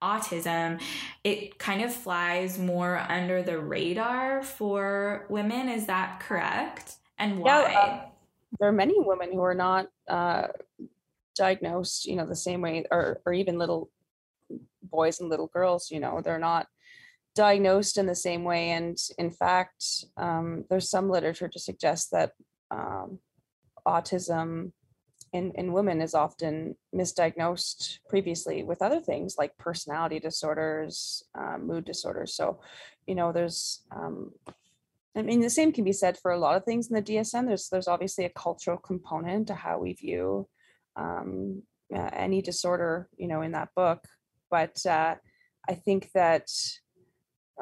autism 0.00 0.80
it 1.24 1.58
kind 1.58 1.82
of 1.82 1.92
flies 1.92 2.58
more 2.58 2.96
under 3.08 3.42
the 3.42 3.58
radar 3.58 4.42
for 4.42 5.26
women. 5.28 5.68
Is 5.68 5.86
that 5.86 6.20
correct? 6.20 6.94
And 7.18 7.40
why? 7.40 7.74
uh- 7.74 8.07
there 8.58 8.68
are 8.68 8.72
many 8.72 8.94
women 8.98 9.32
who 9.32 9.42
are 9.42 9.54
not 9.54 9.88
uh, 10.08 10.48
diagnosed, 11.36 12.06
you 12.06 12.16
know, 12.16 12.26
the 12.26 12.36
same 12.36 12.60
way, 12.60 12.84
or 12.90 13.20
or 13.24 13.32
even 13.32 13.58
little 13.58 13.90
boys 14.82 15.20
and 15.20 15.28
little 15.28 15.48
girls, 15.48 15.90
you 15.90 16.00
know, 16.00 16.20
they're 16.20 16.38
not 16.38 16.66
diagnosed 17.34 17.98
in 17.98 18.06
the 18.06 18.14
same 18.14 18.44
way. 18.44 18.70
And 18.70 18.98
in 19.18 19.30
fact, 19.30 20.04
um, 20.16 20.64
there's 20.68 20.90
some 20.90 21.10
literature 21.10 21.48
to 21.48 21.58
suggest 21.58 22.10
that 22.10 22.32
um, 22.70 23.18
autism 23.86 24.72
in, 25.32 25.52
in 25.56 25.72
women 25.72 26.00
is 26.00 26.14
often 26.14 26.74
misdiagnosed 26.94 27.98
previously 28.08 28.62
with 28.62 28.82
other 28.82 29.00
things 29.00 29.36
like 29.38 29.56
personality 29.58 30.18
disorders, 30.18 31.22
uh, 31.38 31.58
mood 31.58 31.84
disorders. 31.84 32.34
So, 32.34 32.60
you 33.06 33.14
know, 33.14 33.30
there's 33.30 33.82
um, 33.94 34.32
I 35.16 35.22
mean, 35.22 35.40
the 35.40 35.50
same 35.50 35.72
can 35.72 35.84
be 35.84 35.92
said 35.92 36.16
for 36.18 36.30
a 36.30 36.38
lot 36.38 36.56
of 36.56 36.64
things 36.64 36.88
in 36.88 36.94
the 36.94 37.02
DSM. 37.02 37.46
There's 37.46 37.68
there's 37.68 37.88
obviously 37.88 38.24
a 38.24 38.30
cultural 38.30 38.76
component 38.76 39.48
to 39.48 39.54
how 39.54 39.78
we 39.78 39.94
view 39.94 40.48
um, 40.96 41.62
uh, 41.94 42.10
any 42.12 42.42
disorder, 42.42 43.08
you 43.16 43.28
know, 43.28 43.42
in 43.42 43.52
that 43.52 43.70
book. 43.74 44.04
But 44.50 44.84
uh, 44.86 45.16
I 45.68 45.74
think 45.74 46.10
that 46.14 46.48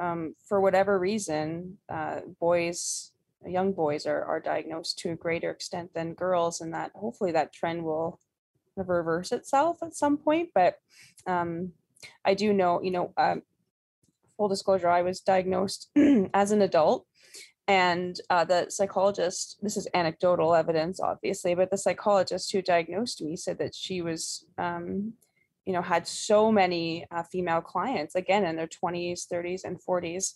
um, 0.01 0.35
for 0.49 0.61
whatever 0.61 0.99
reason, 0.99 1.79
uh, 1.89 2.21
boys, 2.41 3.13
young 3.47 3.73
boys, 3.73 4.07
are 4.07 4.25
are 4.25 4.41
diagnosed 4.41 4.99
to 4.99 5.13
a 5.13 5.17
greater 5.17 5.51
extent 5.51 5.95
than 5.95 6.15
girls, 6.15 6.61
and 6.61 6.75
that 6.75 6.91
hopefully 6.95 7.33
that 7.33 7.53
trend 7.53 7.85
will 7.85 8.21
reverse 8.77 9.33
itself 9.33 9.79
at 9.83 9.95
some 9.95 10.19
point. 10.19 10.51
But 10.55 10.77
um, 11.27 11.73
I 12.25 12.35
do 12.35 12.53
know, 12.53 12.83
you 12.83 12.91
know, 12.91 13.13
um, 13.17 13.43
full 14.37 14.49
disclosure, 14.49 14.89
I 14.89 15.03
was 15.03 15.21
diagnosed 15.21 15.89
as 16.35 16.51
an 16.51 16.63
adult 16.63 17.07
and 17.69 18.21
uh, 18.31 18.45
the 18.45 18.67
psychologist 18.71 19.59
this 19.63 19.77
is 19.77 19.89
anecdotal 19.95 20.55
evidence 20.55 21.01
obviously 21.01 21.55
but 21.55 21.71
the 21.71 21.79
psychologist 21.79 22.53
who 22.53 22.63
diagnosed 22.63 23.21
me 23.23 23.37
said 23.37 23.59
that 23.59 23.75
she 23.75 24.03
was 24.03 24.47
um, 24.59 25.13
you 25.65 25.73
know 25.73 25.83
had 25.83 26.07
so 26.07 26.53
many 26.53 27.07
uh, 27.11 27.23
female 27.25 27.61
clients 27.61 28.15
again 28.15 28.45
in 28.45 28.57
their 28.57 28.69
20s 28.69 29.27
30s 29.33 29.65
and 29.65 29.79
40s 29.83 30.35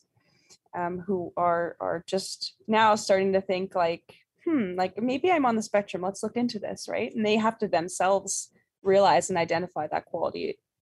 um, 0.74 1.00
who 1.00 1.32
are 1.36 1.76
are 1.80 2.04
just 2.06 2.54
now 2.66 2.94
starting 2.94 3.32
to 3.32 3.40
think 3.40 3.74
like 3.74 4.02
hmm 4.44 4.74
like 4.76 5.00
maybe 5.00 5.30
i'm 5.30 5.46
on 5.46 5.56
the 5.56 5.62
spectrum. 5.62 6.02
Let's 6.02 6.22
look 6.22 6.36
into 6.36 6.58
this 6.58 6.86
right? 6.88 7.14
And 7.14 7.24
they 7.24 7.36
have 7.36 7.58
to 7.58 7.68
themselves 7.68 8.50
realize 8.82 9.28
and 9.28 9.38
identify 9.38 9.86
that 9.88 10.06
quality 10.06 10.58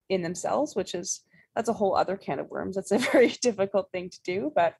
in 0.10 0.22
themselves 0.22 0.76
which 0.76 0.94
is 0.94 1.22
that's 1.56 1.70
a 1.70 1.74
whole 1.74 1.96
other 1.96 2.16
can 2.16 2.40
of 2.40 2.50
worms. 2.50 2.76
That's 2.76 2.92
a 2.92 2.98
very 3.12 3.30
difficult 3.30 3.92
thing 3.92 4.10
to 4.10 4.20
do 4.24 4.52
but 4.56 4.76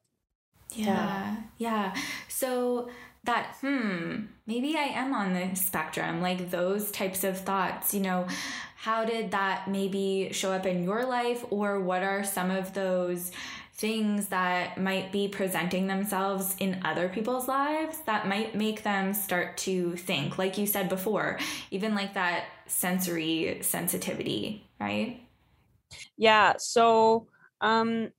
yeah. 0.74 1.36
Yeah. 1.58 1.94
So 2.28 2.90
that 3.24 3.56
hmm 3.60 4.22
maybe 4.46 4.76
i 4.76 4.80
am 4.82 5.14
on 5.14 5.32
the 5.32 5.54
spectrum 5.54 6.20
like 6.20 6.50
those 6.50 6.90
types 6.90 7.22
of 7.22 7.38
thoughts 7.38 7.94
you 7.94 8.00
know 8.00 8.26
how 8.76 9.04
did 9.04 9.30
that 9.30 9.68
maybe 9.68 10.30
show 10.32 10.52
up 10.52 10.66
in 10.66 10.82
your 10.82 11.04
life? 11.06 11.44
Or 11.50 11.78
what 11.78 12.02
are 12.02 12.24
some 12.24 12.50
of 12.50 12.74
those 12.74 13.30
things 13.74 14.26
that 14.28 14.76
might 14.76 15.12
be 15.12 15.28
presenting 15.28 15.86
themselves 15.86 16.56
in 16.58 16.80
other 16.84 17.08
people's 17.08 17.46
lives 17.46 17.98
that 18.06 18.26
might 18.26 18.56
make 18.56 18.82
them 18.82 19.14
start 19.14 19.56
to 19.58 19.94
think 19.96 20.36
like 20.38 20.58
you 20.58 20.66
said 20.66 20.88
before 20.88 21.38
even 21.70 21.94
like 21.94 22.14
that 22.14 22.44
sensory 22.66 23.58
sensitivity 23.62 24.66
right? 24.80 25.20
Yeah. 26.16 26.54
So 26.58 27.26
um 27.60 28.10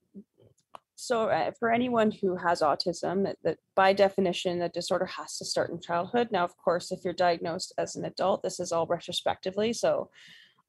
so 0.95 1.29
uh, 1.29 1.51
for 1.59 1.71
anyone 1.71 2.11
who 2.11 2.35
has 2.35 2.61
autism 2.61 3.23
that, 3.23 3.37
that 3.43 3.57
by 3.75 3.93
definition 3.93 4.59
the 4.59 4.69
disorder 4.69 5.05
has 5.05 5.37
to 5.37 5.45
start 5.45 5.69
in 5.69 5.79
childhood 5.79 6.29
now 6.31 6.43
of 6.43 6.55
course 6.57 6.91
if 6.91 6.99
you're 7.03 7.13
diagnosed 7.13 7.73
as 7.77 7.95
an 7.95 8.05
adult 8.05 8.43
this 8.43 8.59
is 8.59 8.71
all 8.71 8.87
retrospectively 8.87 9.73
so 9.73 10.09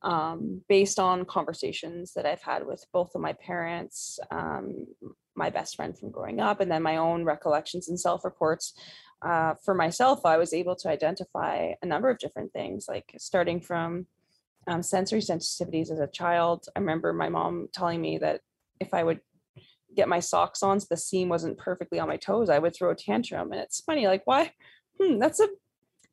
um, 0.05 0.61
based 0.69 1.01
on 1.01 1.25
conversations 1.25 2.13
that 2.13 2.27
I've 2.27 2.43
had 2.43 2.67
with 2.67 2.85
both 2.93 3.15
of 3.15 3.23
my 3.23 3.33
parents, 3.33 4.19
um, 4.31 4.87
my 5.35 5.51
best 5.51 5.77
friend 5.77 5.99
from 5.99 6.11
growing 6.11 6.41
up, 6.41 6.61
and 6.61 6.71
then 6.71 6.83
my 6.83 6.99
own 6.99 7.25
recollections 7.25 7.89
and 7.89 7.99
self 7.99 8.25
reports. 8.25 8.75
Uh, 9.23 9.55
for 9.65 9.75
myself, 9.75 10.27
I 10.27 10.37
was 10.37 10.53
able 10.53 10.77
to 10.77 10.91
identify 10.91 11.73
a 11.81 11.87
number 11.87 12.11
of 12.11 12.19
different 12.19 12.53
things, 12.53 12.85
like 12.87 13.15
starting 13.19 13.61
from 13.61 14.07
um, 14.67 14.83
sensory 14.83 15.21
sensitivities 15.21 15.91
as 15.91 16.01
a 16.01 16.07
child. 16.07 16.67
I 16.77 16.81
remember 16.81 17.15
my 17.15 17.31
mom 17.31 17.69
telling 17.73 18.03
me 18.03 18.19
that 18.19 18.43
if 18.81 18.93
I 18.93 19.03
would 19.03 19.21
get 19.95 20.09
my 20.09 20.21
socks 20.21 20.63
on 20.63 20.81
so 20.81 20.87
the 20.91 20.97
seam 20.97 21.29
wasn't 21.29 21.59
perfectly 21.59 21.99
on 21.99 22.09
my 22.09 22.17
toes, 22.17 22.51
I 22.51 22.59
would 22.59 22.75
throw 22.75 22.91
a 22.91 22.95
tantrum. 22.95 23.53
And 23.53 23.61
it's 23.61 23.81
funny, 23.81 24.07
like, 24.07 24.23
why? 24.25 24.53
Hmm, 25.01 25.19
that's 25.19 25.41
a 25.41 25.49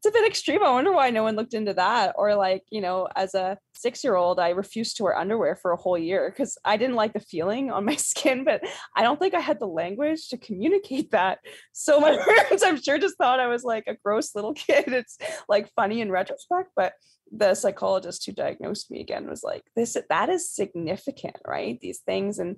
it's 0.03 0.15
a 0.15 0.19
bit 0.19 0.27
extreme. 0.27 0.63
I 0.63 0.71
wonder 0.71 0.91
why 0.91 1.11
no 1.11 1.21
one 1.21 1.35
looked 1.35 1.53
into 1.53 1.75
that. 1.75 2.15
Or 2.17 2.33
like, 2.33 2.63
you 2.71 2.81
know, 2.81 3.07
as 3.15 3.35
a 3.35 3.59
six 3.75 4.03
year 4.03 4.15
old, 4.15 4.39
I 4.39 4.49
refused 4.49 4.97
to 4.97 5.03
wear 5.03 5.15
underwear 5.15 5.55
for 5.55 5.73
a 5.73 5.77
whole 5.77 5.97
year 5.97 6.27
because 6.27 6.57
I 6.65 6.75
didn't 6.77 6.95
like 6.95 7.13
the 7.13 7.19
feeling 7.19 7.69
on 7.69 7.85
my 7.85 7.95
skin, 7.97 8.43
but 8.43 8.63
I 8.95 9.03
don't 9.03 9.19
think 9.19 9.35
I 9.35 9.39
had 9.39 9.59
the 9.59 9.67
language 9.67 10.29
to 10.29 10.39
communicate 10.39 11.11
that. 11.11 11.37
So 11.71 11.99
my 11.99 12.17
parents, 12.17 12.63
I'm 12.65 12.81
sure, 12.81 12.97
just 12.97 13.17
thought 13.17 13.39
I 13.39 13.45
was 13.45 13.63
like 13.63 13.83
a 13.85 13.97
gross 14.03 14.33
little 14.33 14.53
kid. 14.55 14.87
It's 14.87 15.19
like 15.47 15.71
funny 15.75 16.01
in 16.01 16.09
retrospect, 16.09 16.71
but 16.75 16.93
the 17.31 17.53
psychologist 17.53 18.25
who 18.25 18.31
diagnosed 18.31 18.89
me 18.89 19.01
again 19.01 19.29
was 19.29 19.43
like, 19.43 19.63
this, 19.75 19.95
that 20.09 20.29
is 20.29 20.49
significant, 20.49 21.37
right? 21.45 21.79
These 21.79 21.99
things. 21.99 22.39
And 22.39 22.55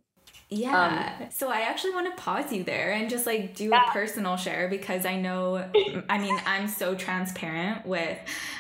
yeah. 0.50 1.18
Um, 1.22 1.30
so 1.32 1.50
I 1.50 1.62
actually 1.62 1.94
want 1.94 2.16
to 2.16 2.22
pause 2.22 2.52
you 2.52 2.64
there 2.64 2.92
and 2.92 3.10
just 3.10 3.26
like 3.26 3.56
do 3.56 3.70
yeah. 3.70 3.90
a 3.90 3.92
personal 3.92 4.38
share 4.38 4.68
because 4.68 5.06
I 5.06 5.20
know, 5.20 5.58
I 6.10 6.18
mean, 6.20 6.40
I'm 6.46 6.68
so 6.68 6.96
transparent 6.96 7.86
with 7.86 8.18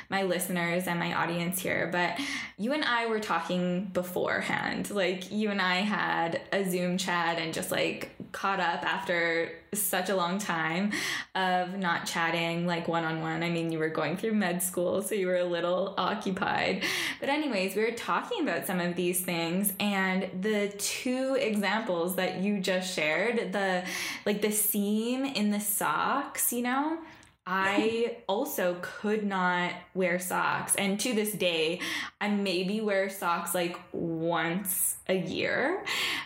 my 0.09 0.23
listeners 0.23 0.87
and 0.87 0.99
my 0.99 1.13
audience 1.13 1.59
here, 1.59 1.89
but 1.91 2.19
you 2.57 2.73
and 2.73 2.83
I 2.83 3.07
were 3.07 3.19
talking 3.19 3.85
beforehand. 3.93 4.89
Like, 4.89 5.31
you 5.31 5.51
and 5.51 5.61
I 5.61 5.75
had 5.75 6.41
a 6.51 6.63
Zoom 6.63 6.97
chat 6.97 7.37
and 7.37 7.53
just 7.53 7.71
like 7.71 8.11
caught 8.31 8.59
up 8.59 8.83
after 8.83 9.51
such 9.81 10.09
a 10.09 10.15
long 10.15 10.39
time 10.39 10.91
of 11.35 11.77
not 11.77 12.05
chatting 12.05 12.65
like 12.65 12.87
one 12.87 13.03
on 13.03 13.21
one. 13.21 13.43
I 13.43 13.49
mean, 13.49 13.71
you 13.71 13.79
were 13.79 13.89
going 13.89 14.17
through 14.17 14.33
med 14.33 14.61
school, 14.61 15.01
so 15.01 15.15
you 15.15 15.27
were 15.27 15.37
a 15.37 15.45
little 15.45 15.93
occupied. 15.97 16.83
But, 17.19 17.29
anyways, 17.29 17.75
we 17.75 17.83
were 17.83 17.91
talking 17.91 18.41
about 18.43 18.65
some 18.65 18.79
of 18.79 18.95
these 18.95 19.21
things, 19.21 19.73
and 19.79 20.29
the 20.41 20.69
two 20.77 21.35
examples 21.35 22.15
that 22.15 22.41
you 22.41 22.59
just 22.59 22.93
shared 22.93 23.53
the 23.53 23.83
like 24.25 24.41
the 24.41 24.51
seam 24.51 25.25
in 25.25 25.51
the 25.51 25.59
socks, 25.59 26.53
you 26.53 26.61
know. 26.61 26.97
I 27.45 28.17
also 28.27 28.77
could 28.81 29.25
not 29.25 29.73
wear 29.93 30.17
socks. 30.17 30.75
And 30.75 30.97
to 31.01 31.13
this 31.13 31.33
day, 31.33 31.81
I 32.21 32.29
maybe 32.29 32.79
wear 32.79 33.09
socks 33.09 33.53
like 33.53 33.77
once 33.91 34.95
a 35.09 35.17
year. 35.17 35.83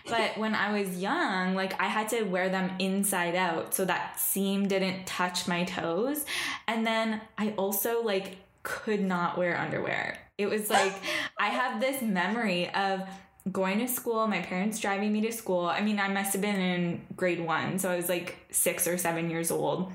But 0.07 0.37
when 0.37 0.53
I 0.53 0.79
was 0.79 1.01
young, 1.01 1.55
like 1.55 1.79
I 1.81 1.85
had 1.85 2.09
to 2.09 2.21
wear 2.23 2.49
them 2.49 2.71
inside 2.77 3.35
out 3.35 3.73
so 3.73 3.83
that 3.85 4.19
seam 4.19 4.67
didn't 4.67 5.07
touch 5.07 5.47
my 5.47 5.63
toes. 5.63 6.23
And 6.67 6.85
then 6.85 7.21
I 7.35 7.49
also 7.57 8.03
like 8.03 8.37
could 8.61 9.01
not 9.01 9.39
wear 9.39 9.57
underwear. 9.57 10.19
It 10.37 10.47
was 10.47 10.69
like 10.69 10.93
I 11.39 11.47
have 11.47 11.81
this 11.81 12.03
memory 12.03 12.71
of 12.75 13.01
going 13.51 13.79
to 13.79 13.87
school, 13.87 14.27
my 14.27 14.41
parents 14.41 14.77
driving 14.77 15.13
me 15.13 15.21
to 15.21 15.31
school. 15.31 15.65
I 15.65 15.81
mean, 15.81 15.99
I 15.99 16.09
must 16.09 16.33
have 16.33 16.41
been 16.43 16.57
in 16.57 17.01
grade 17.15 17.39
one, 17.39 17.79
so 17.79 17.89
I 17.89 17.95
was 17.95 18.09
like 18.09 18.37
six 18.51 18.85
or 18.87 18.99
seven 18.99 19.31
years 19.31 19.49
old 19.49 19.91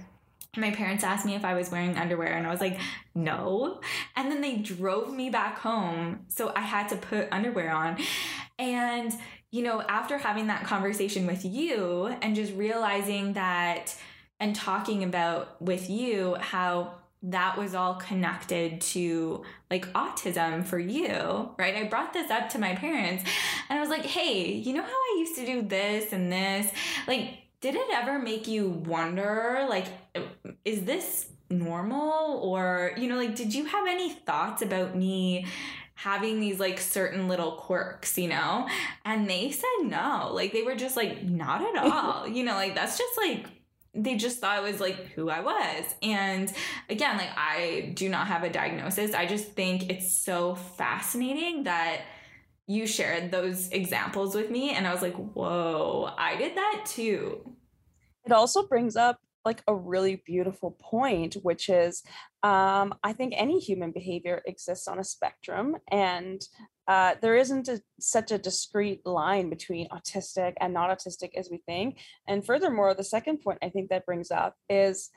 my 0.56 0.70
parents 0.70 1.02
asked 1.02 1.24
me 1.24 1.34
if 1.34 1.44
I 1.44 1.54
was 1.54 1.70
wearing 1.70 1.96
underwear, 1.96 2.34
and 2.34 2.46
I 2.46 2.50
was 2.50 2.60
like, 2.60 2.78
no. 3.14 3.80
And 4.16 4.30
then 4.30 4.42
they 4.42 4.56
drove 4.56 5.12
me 5.12 5.30
back 5.30 5.58
home. 5.58 6.26
So 6.28 6.52
I 6.54 6.60
had 6.60 6.88
to 6.90 6.96
put 6.96 7.28
underwear 7.32 7.72
on. 7.72 7.98
And, 8.58 9.12
you 9.50 9.62
know, 9.62 9.80
after 9.80 10.18
having 10.18 10.48
that 10.48 10.64
conversation 10.64 11.26
with 11.26 11.44
you 11.44 12.14
and 12.20 12.36
just 12.36 12.52
realizing 12.54 13.32
that 13.32 13.96
and 14.40 14.54
talking 14.54 15.04
about 15.04 15.60
with 15.62 15.88
you 15.88 16.36
how 16.38 16.96
that 17.22 17.56
was 17.56 17.74
all 17.74 17.94
connected 17.94 18.80
to 18.80 19.44
like 19.70 19.90
autism 19.92 20.64
for 20.64 20.78
you, 20.78 21.54
right? 21.56 21.76
I 21.76 21.84
brought 21.84 22.12
this 22.12 22.30
up 22.30 22.48
to 22.50 22.58
my 22.58 22.74
parents 22.74 23.24
and 23.68 23.78
I 23.78 23.80
was 23.80 23.88
like, 23.88 24.04
hey, 24.04 24.52
you 24.52 24.74
know 24.74 24.82
how 24.82 24.88
I 24.88 25.16
used 25.18 25.36
to 25.36 25.46
do 25.46 25.62
this 25.62 26.12
and 26.12 26.32
this? 26.32 26.70
Like, 27.06 27.38
did 27.62 27.74
it 27.74 27.86
ever 27.92 28.18
make 28.18 28.46
you 28.46 28.68
wonder 28.68 29.66
like 29.70 29.86
is 30.64 30.84
this 30.84 31.28
normal 31.48 32.38
or 32.42 32.92
you 32.98 33.08
know 33.08 33.16
like 33.16 33.34
did 33.34 33.54
you 33.54 33.64
have 33.64 33.86
any 33.86 34.10
thoughts 34.10 34.60
about 34.60 34.94
me 34.94 35.46
having 36.02 36.40
these 36.40 36.58
like 36.58 36.80
certain 36.80 37.28
little 37.28 37.52
quirks, 37.52 38.18
you 38.18 38.28
know? 38.28 38.68
And 39.04 39.30
they 39.30 39.52
said 39.52 39.68
no. 39.84 40.30
Like 40.32 40.52
they 40.52 40.62
were 40.62 40.74
just 40.74 40.96
like, 40.96 41.22
not 41.22 41.62
at 41.62 41.76
all. 41.92 42.26
you 42.26 42.42
know, 42.44 42.54
like 42.54 42.74
that's 42.74 42.98
just 42.98 43.16
like 43.16 43.46
they 43.94 44.16
just 44.16 44.40
thought 44.40 44.58
it 44.58 44.62
was 44.62 44.80
like 44.80 44.96
who 45.12 45.28
I 45.30 45.40
was. 45.40 45.94
And 46.02 46.52
again, 46.88 47.18
like 47.18 47.30
I 47.36 47.92
do 47.94 48.08
not 48.08 48.26
have 48.26 48.42
a 48.42 48.50
diagnosis. 48.50 49.14
I 49.14 49.26
just 49.26 49.52
think 49.52 49.90
it's 49.90 50.12
so 50.12 50.54
fascinating 50.54 51.64
that 51.64 52.00
you 52.72 52.86
shared 52.86 53.30
those 53.30 53.68
examples 53.70 54.34
with 54.34 54.50
me 54.50 54.70
and 54.70 54.86
I 54.86 54.92
was 54.92 55.02
like, 55.02 55.14
whoa, 55.14 56.10
I 56.16 56.36
did 56.36 56.56
that 56.56 56.84
too. 56.86 57.54
It 58.24 58.32
also 58.32 58.66
brings 58.66 58.96
up 58.96 59.18
like 59.44 59.62
a 59.66 59.74
really 59.74 60.22
beautiful 60.24 60.76
point, 60.80 61.34
which 61.42 61.68
is 61.68 62.02
um, 62.42 62.94
I 63.02 63.12
think 63.12 63.34
any 63.36 63.58
human 63.58 63.90
behavior 63.90 64.42
exists 64.46 64.88
on 64.88 64.98
a 64.98 65.04
spectrum, 65.04 65.76
and 65.90 66.40
uh, 66.88 67.14
there 67.20 67.36
isn't 67.36 67.68
a, 67.68 67.80
such 68.00 68.30
a 68.30 68.38
discrete 68.38 69.04
line 69.06 69.50
between 69.50 69.88
autistic 69.88 70.54
and 70.60 70.72
not 70.72 70.90
autistic 70.90 71.30
as 71.36 71.48
we 71.50 71.58
think. 71.66 71.98
And 72.26 72.44
furthermore, 72.44 72.94
the 72.94 73.04
second 73.04 73.38
point 73.38 73.58
I 73.62 73.68
think 73.68 73.90
that 73.90 74.06
brings 74.06 74.30
up 74.30 74.56
is 74.68 75.10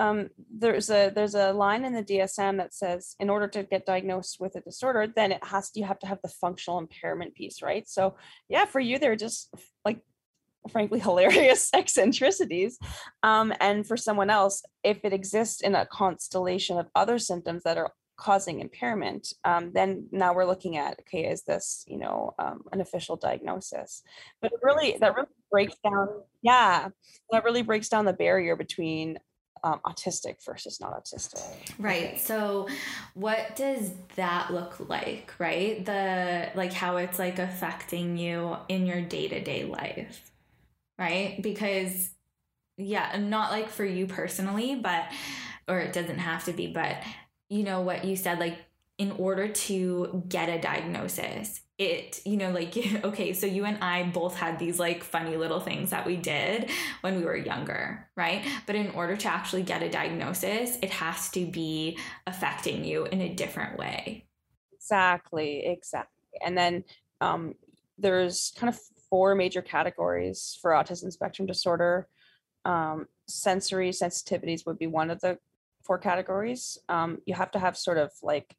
um, 0.00 0.30
there's 0.50 0.88
a 0.88 1.12
there's 1.14 1.34
a 1.34 1.52
line 1.52 1.84
in 1.84 1.92
the 1.92 2.02
DSM 2.02 2.56
that 2.56 2.72
says 2.72 3.14
in 3.20 3.28
order 3.28 3.46
to 3.48 3.64
get 3.64 3.84
diagnosed 3.84 4.38
with 4.40 4.56
a 4.56 4.60
disorder, 4.62 5.06
then 5.14 5.30
it 5.30 5.44
has 5.44 5.70
you 5.74 5.84
have 5.84 5.98
to 5.98 6.06
have 6.06 6.20
the 6.22 6.28
functional 6.28 6.78
impairment 6.78 7.34
piece, 7.34 7.60
right? 7.60 7.86
So 7.86 8.16
yeah, 8.48 8.64
for 8.64 8.80
you, 8.80 8.98
they're 8.98 9.14
just 9.14 9.52
like 9.84 10.00
frankly 10.70 11.00
hilarious 11.08 11.68
eccentricities 11.74 12.78
um, 13.22 13.52
and 13.60 13.86
for 13.86 13.96
someone 13.96 14.30
else 14.30 14.62
if 14.84 15.04
it 15.04 15.12
exists 15.12 15.60
in 15.60 15.74
a 15.74 15.86
constellation 15.86 16.78
of 16.78 16.86
other 16.94 17.18
symptoms 17.18 17.62
that 17.62 17.78
are 17.78 17.92
causing 18.18 18.60
impairment 18.60 19.32
um, 19.46 19.72
then 19.72 20.06
now 20.12 20.34
we're 20.34 20.44
looking 20.44 20.76
at 20.76 21.00
okay 21.00 21.24
is 21.24 21.44
this 21.44 21.82
you 21.88 21.96
know 21.96 22.34
um, 22.38 22.60
an 22.72 22.82
official 22.82 23.16
diagnosis 23.16 24.02
but 24.42 24.52
really 24.62 24.98
that 25.00 25.14
really 25.14 25.28
breaks 25.50 25.76
down 25.82 26.06
yeah 26.42 26.88
that 27.30 27.44
really 27.44 27.62
breaks 27.62 27.88
down 27.88 28.04
the 28.04 28.12
barrier 28.12 28.54
between 28.54 29.18
um, 29.62 29.80
autistic 29.84 30.44
versus 30.44 30.80
not 30.80 30.92
autistic. 30.92 31.44
Right. 31.78 32.18
So, 32.18 32.68
what 33.14 33.56
does 33.56 33.92
that 34.16 34.52
look 34.52 34.88
like? 34.88 35.32
Right. 35.38 35.84
The 35.84 36.50
like 36.54 36.72
how 36.72 36.96
it's 36.96 37.18
like 37.18 37.38
affecting 37.38 38.16
you 38.16 38.56
in 38.68 38.86
your 38.86 39.00
day 39.02 39.28
to 39.28 39.40
day 39.40 39.64
life. 39.64 40.30
Right. 40.98 41.40
Because, 41.40 42.10
yeah, 42.76 43.16
not 43.18 43.50
like 43.50 43.68
for 43.70 43.84
you 43.84 44.06
personally, 44.06 44.74
but, 44.74 45.06
or 45.66 45.78
it 45.80 45.94
doesn't 45.94 46.18
have 46.18 46.44
to 46.44 46.52
be, 46.52 46.66
but 46.66 46.96
you 47.48 47.62
know 47.62 47.80
what 47.80 48.04
you 48.04 48.16
said, 48.16 48.38
like 48.38 48.58
in 49.00 49.12
order 49.12 49.48
to 49.48 50.22
get 50.28 50.50
a 50.50 50.60
diagnosis, 50.60 51.62
it, 51.78 52.20
you 52.26 52.36
know, 52.36 52.50
like, 52.50 52.76
okay, 53.04 53.32
so 53.32 53.46
you 53.46 53.64
and 53.64 53.82
I 53.82 54.02
both 54.02 54.36
had 54.36 54.58
these 54.58 54.78
like 54.78 55.02
funny 55.02 55.38
little 55.38 55.58
things 55.58 55.88
that 55.88 56.06
we 56.06 56.16
did 56.16 56.68
when 57.00 57.16
we 57.16 57.24
were 57.24 57.34
younger, 57.34 58.06
right? 58.14 58.44
But 58.66 58.76
in 58.76 58.90
order 58.90 59.16
to 59.16 59.28
actually 59.28 59.62
get 59.62 59.82
a 59.82 59.88
diagnosis, 59.88 60.76
it 60.82 60.90
has 60.90 61.30
to 61.30 61.46
be 61.46 61.96
affecting 62.26 62.84
you 62.84 63.06
in 63.06 63.22
a 63.22 63.34
different 63.34 63.78
way. 63.78 64.26
Exactly, 64.74 65.64
exactly. 65.64 66.38
And 66.44 66.58
then 66.58 66.84
um, 67.22 67.54
there's 67.96 68.52
kind 68.54 68.68
of 68.68 68.78
four 69.08 69.34
major 69.34 69.62
categories 69.62 70.58
for 70.60 70.72
autism 70.72 71.10
spectrum 71.10 71.46
disorder. 71.46 72.06
Um, 72.66 73.06
sensory 73.26 73.92
sensitivities 73.92 74.66
would 74.66 74.78
be 74.78 74.86
one 74.86 75.10
of 75.10 75.22
the 75.22 75.38
four 75.84 75.96
categories. 75.96 76.76
Um, 76.90 77.22
you 77.24 77.32
have 77.32 77.52
to 77.52 77.58
have 77.58 77.78
sort 77.78 77.96
of 77.96 78.10
like 78.22 78.54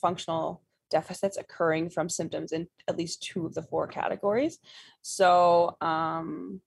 functional 0.00 0.62
deficits 0.90 1.36
occurring 1.36 1.90
from 1.90 2.08
symptoms 2.08 2.52
in 2.52 2.68
at 2.88 2.96
least 2.96 3.22
two 3.22 3.46
of 3.46 3.54
the 3.54 3.62
four 3.62 3.86
categories. 3.86 4.58
So, 5.02 5.76
um, 5.80 6.60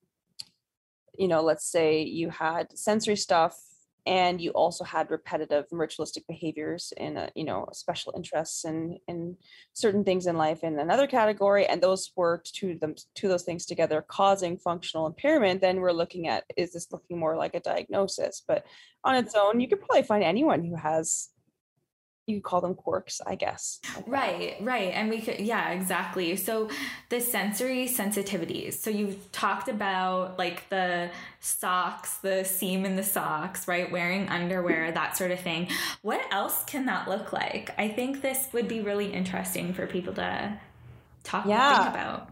you 1.17 1.27
know, 1.27 1.41
let's 1.41 1.69
say 1.69 2.03
you 2.03 2.29
had 2.29 2.77
sensory 2.77 3.15
stuff 3.15 3.57
and 4.05 4.41
you 4.41 4.51
also 4.51 4.83
had 4.83 5.11
repetitive 5.11 5.65
ritualistic 5.71 6.25
behaviors 6.27 6.93
in 6.97 7.17
a, 7.17 7.29
you 7.35 7.43
know 7.43 7.67
special 7.73 8.13
interests 8.15 8.63
and 8.63 8.97
in 9.07 9.35
certain 9.73 10.03
things 10.03 10.25
in 10.25 10.37
life 10.37 10.63
in 10.63 10.79
another 10.79 11.05
category 11.05 11.65
and 11.65 11.81
those 11.81 12.11
were 12.15 12.41
to 12.43 12.77
them 12.79 12.95
to 13.15 13.27
those 13.27 13.43
things 13.43 13.65
together 13.65 14.03
causing 14.07 14.57
functional 14.57 15.05
impairment 15.05 15.61
then 15.61 15.79
we're 15.79 15.91
looking 15.91 16.27
at 16.27 16.43
is 16.57 16.73
this 16.73 16.91
looking 16.91 17.19
more 17.19 17.35
like 17.35 17.55
a 17.55 17.59
diagnosis 17.59 18.41
but 18.47 18.65
on 19.03 19.15
its 19.15 19.35
own 19.35 19.59
you 19.59 19.67
could 19.67 19.81
probably 19.81 20.03
find 20.03 20.23
anyone 20.23 20.63
who 20.63 20.75
has 20.75 21.29
you 22.29 22.41
call 22.41 22.61
them 22.61 22.75
quirks, 22.75 23.21
I 23.25 23.35
guess. 23.35 23.79
Right, 24.05 24.57
right. 24.61 24.91
And 24.93 25.09
we 25.09 25.21
could, 25.21 25.39
yeah, 25.39 25.71
exactly. 25.71 26.35
So 26.35 26.69
the 27.09 27.19
sensory 27.19 27.87
sensitivities. 27.87 28.73
So 28.73 28.89
you've 28.89 29.31
talked 29.31 29.67
about 29.67 30.37
like 30.37 30.69
the 30.69 31.09
socks, 31.39 32.17
the 32.17 32.43
seam 32.45 32.85
in 32.85 32.95
the 32.95 33.03
socks, 33.03 33.67
right? 33.67 33.91
Wearing 33.91 34.29
underwear, 34.29 34.91
that 34.91 35.17
sort 35.17 35.31
of 35.31 35.39
thing. 35.39 35.69
What 36.01 36.21
else 36.31 36.63
can 36.65 36.85
that 36.85 37.07
look 37.07 37.33
like? 37.33 37.71
I 37.77 37.89
think 37.89 38.21
this 38.21 38.47
would 38.53 38.67
be 38.67 38.81
really 38.81 39.11
interesting 39.11 39.73
for 39.73 39.87
people 39.87 40.13
to 40.13 40.59
talk 41.23 41.45
yeah. 41.45 41.89
about 41.89 42.29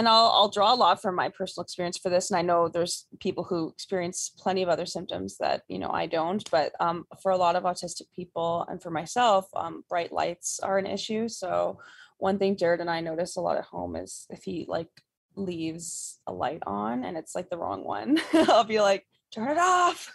and 0.00 0.08
I'll 0.08 0.30
I'll 0.34 0.48
draw 0.48 0.72
a 0.72 0.74
lot 0.74 1.02
from 1.02 1.14
my 1.14 1.28
personal 1.28 1.62
experience 1.62 1.98
for 1.98 2.08
this. 2.08 2.30
And 2.30 2.38
I 2.38 2.42
know 2.42 2.68
there's 2.68 3.06
people 3.20 3.44
who 3.44 3.68
experience 3.68 4.32
plenty 4.34 4.62
of 4.62 4.70
other 4.70 4.86
symptoms 4.86 5.36
that 5.40 5.62
you 5.68 5.78
know 5.78 5.90
I 5.90 6.06
don't. 6.06 6.50
But 6.50 6.72
um, 6.80 7.04
for 7.22 7.32
a 7.32 7.36
lot 7.36 7.54
of 7.54 7.64
autistic 7.64 8.10
people 8.16 8.64
and 8.70 8.82
for 8.82 8.90
myself, 8.90 9.46
um, 9.54 9.84
bright 9.90 10.10
lights 10.10 10.58
are 10.62 10.78
an 10.78 10.86
issue. 10.86 11.28
So 11.28 11.80
one 12.16 12.38
thing 12.38 12.56
Jared 12.56 12.80
and 12.80 12.88
I 12.88 13.00
notice 13.00 13.36
a 13.36 13.42
lot 13.42 13.58
at 13.58 13.64
home 13.64 13.94
is 13.94 14.26
if 14.30 14.42
he 14.42 14.64
like 14.66 14.88
leaves 15.36 16.18
a 16.26 16.32
light 16.32 16.62
on 16.66 17.04
and 17.04 17.18
it's 17.18 17.34
like 17.34 17.50
the 17.50 17.58
wrong 17.58 17.84
one, 17.84 18.18
I'll 18.32 18.64
be 18.64 18.80
like, 18.80 19.06
turn 19.34 19.48
it 19.48 19.58
off. 19.58 20.10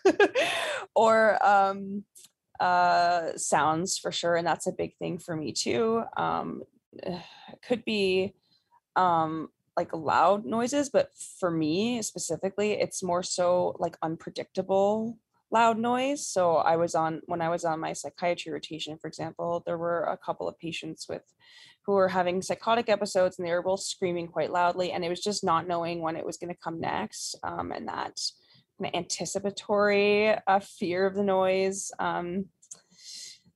or 0.96 1.46
um, 1.46 2.06
uh, 2.60 3.38
sounds 3.38 4.00
for 4.00 4.12
sure, 4.12 4.36
and 4.36 4.48
that's 4.48 4.66
a 4.66 4.72
big 4.72 4.98
thing 4.98 5.20
for 5.20 5.36
me 5.36 5.52
too. 5.52 6.02
Um, 6.18 6.64
could 7.68 7.86
be 7.86 8.34
um 8.96 9.50
like 9.78 9.94
loud 9.94 10.46
noises, 10.46 10.90
but 10.90 11.10
for 11.40 11.52
me 11.52 12.02
specifically, 12.02 12.74
it's 12.74 13.04
more 13.04 13.24
so 13.24 13.76
like 13.80 13.98
unpredictable 14.02 15.18
loud 15.52 15.78
noise. 15.78 16.26
So 16.26 16.56
I 16.56 16.76
was 16.76 16.96
on 16.96 17.22
when 17.26 17.42
I 17.42 17.50
was 17.50 17.66
on 17.66 17.80
my 17.80 17.94
psychiatry 17.94 18.52
rotation, 18.52 18.98
for 18.98 19.08
example, 19.08 19.64
there 19.66 19.78
were 19.78 20.04
a 20.04 20.18
couple 20.18 20.48
of 20.48 20.58
patients 20.58 21.08
with 21.08 21.24
who 21.86 21.94
were 21.94 22.10
having 22.10 22.42
psychotic 22.42 22.90
episodes 22.90 23.38
and 23.38 23.48
they 23.48 23.52
were 23.52 23.62
both 23.62 23.82
screaming 23.82 24.28
quite 24.28 24.52
loudly 24.52 24.92
and 24.92 25.06
it 25.06 25.10
was 25.10 25.22
just 25.22 25.44
not 25.44 25.68
knowing 25.68 26.02
when 26.02 26.16
it 26.16 26.26
was 26.26 26.38
going 26.38 26.54
to 26.54 26.60
come 26.62 26.80
next 26.80 27.36
um, 27.44 27.72
and 27.72 27.88
that 27.88 28.20
of 28.80 28.86
anticipatory 28.94 30.36
uh, 30.48 30.60
fear 30.60 31.06
of 31.06 31.16
the 31.16 31.24
noise 31.24 31.92
um, 32.00 32.46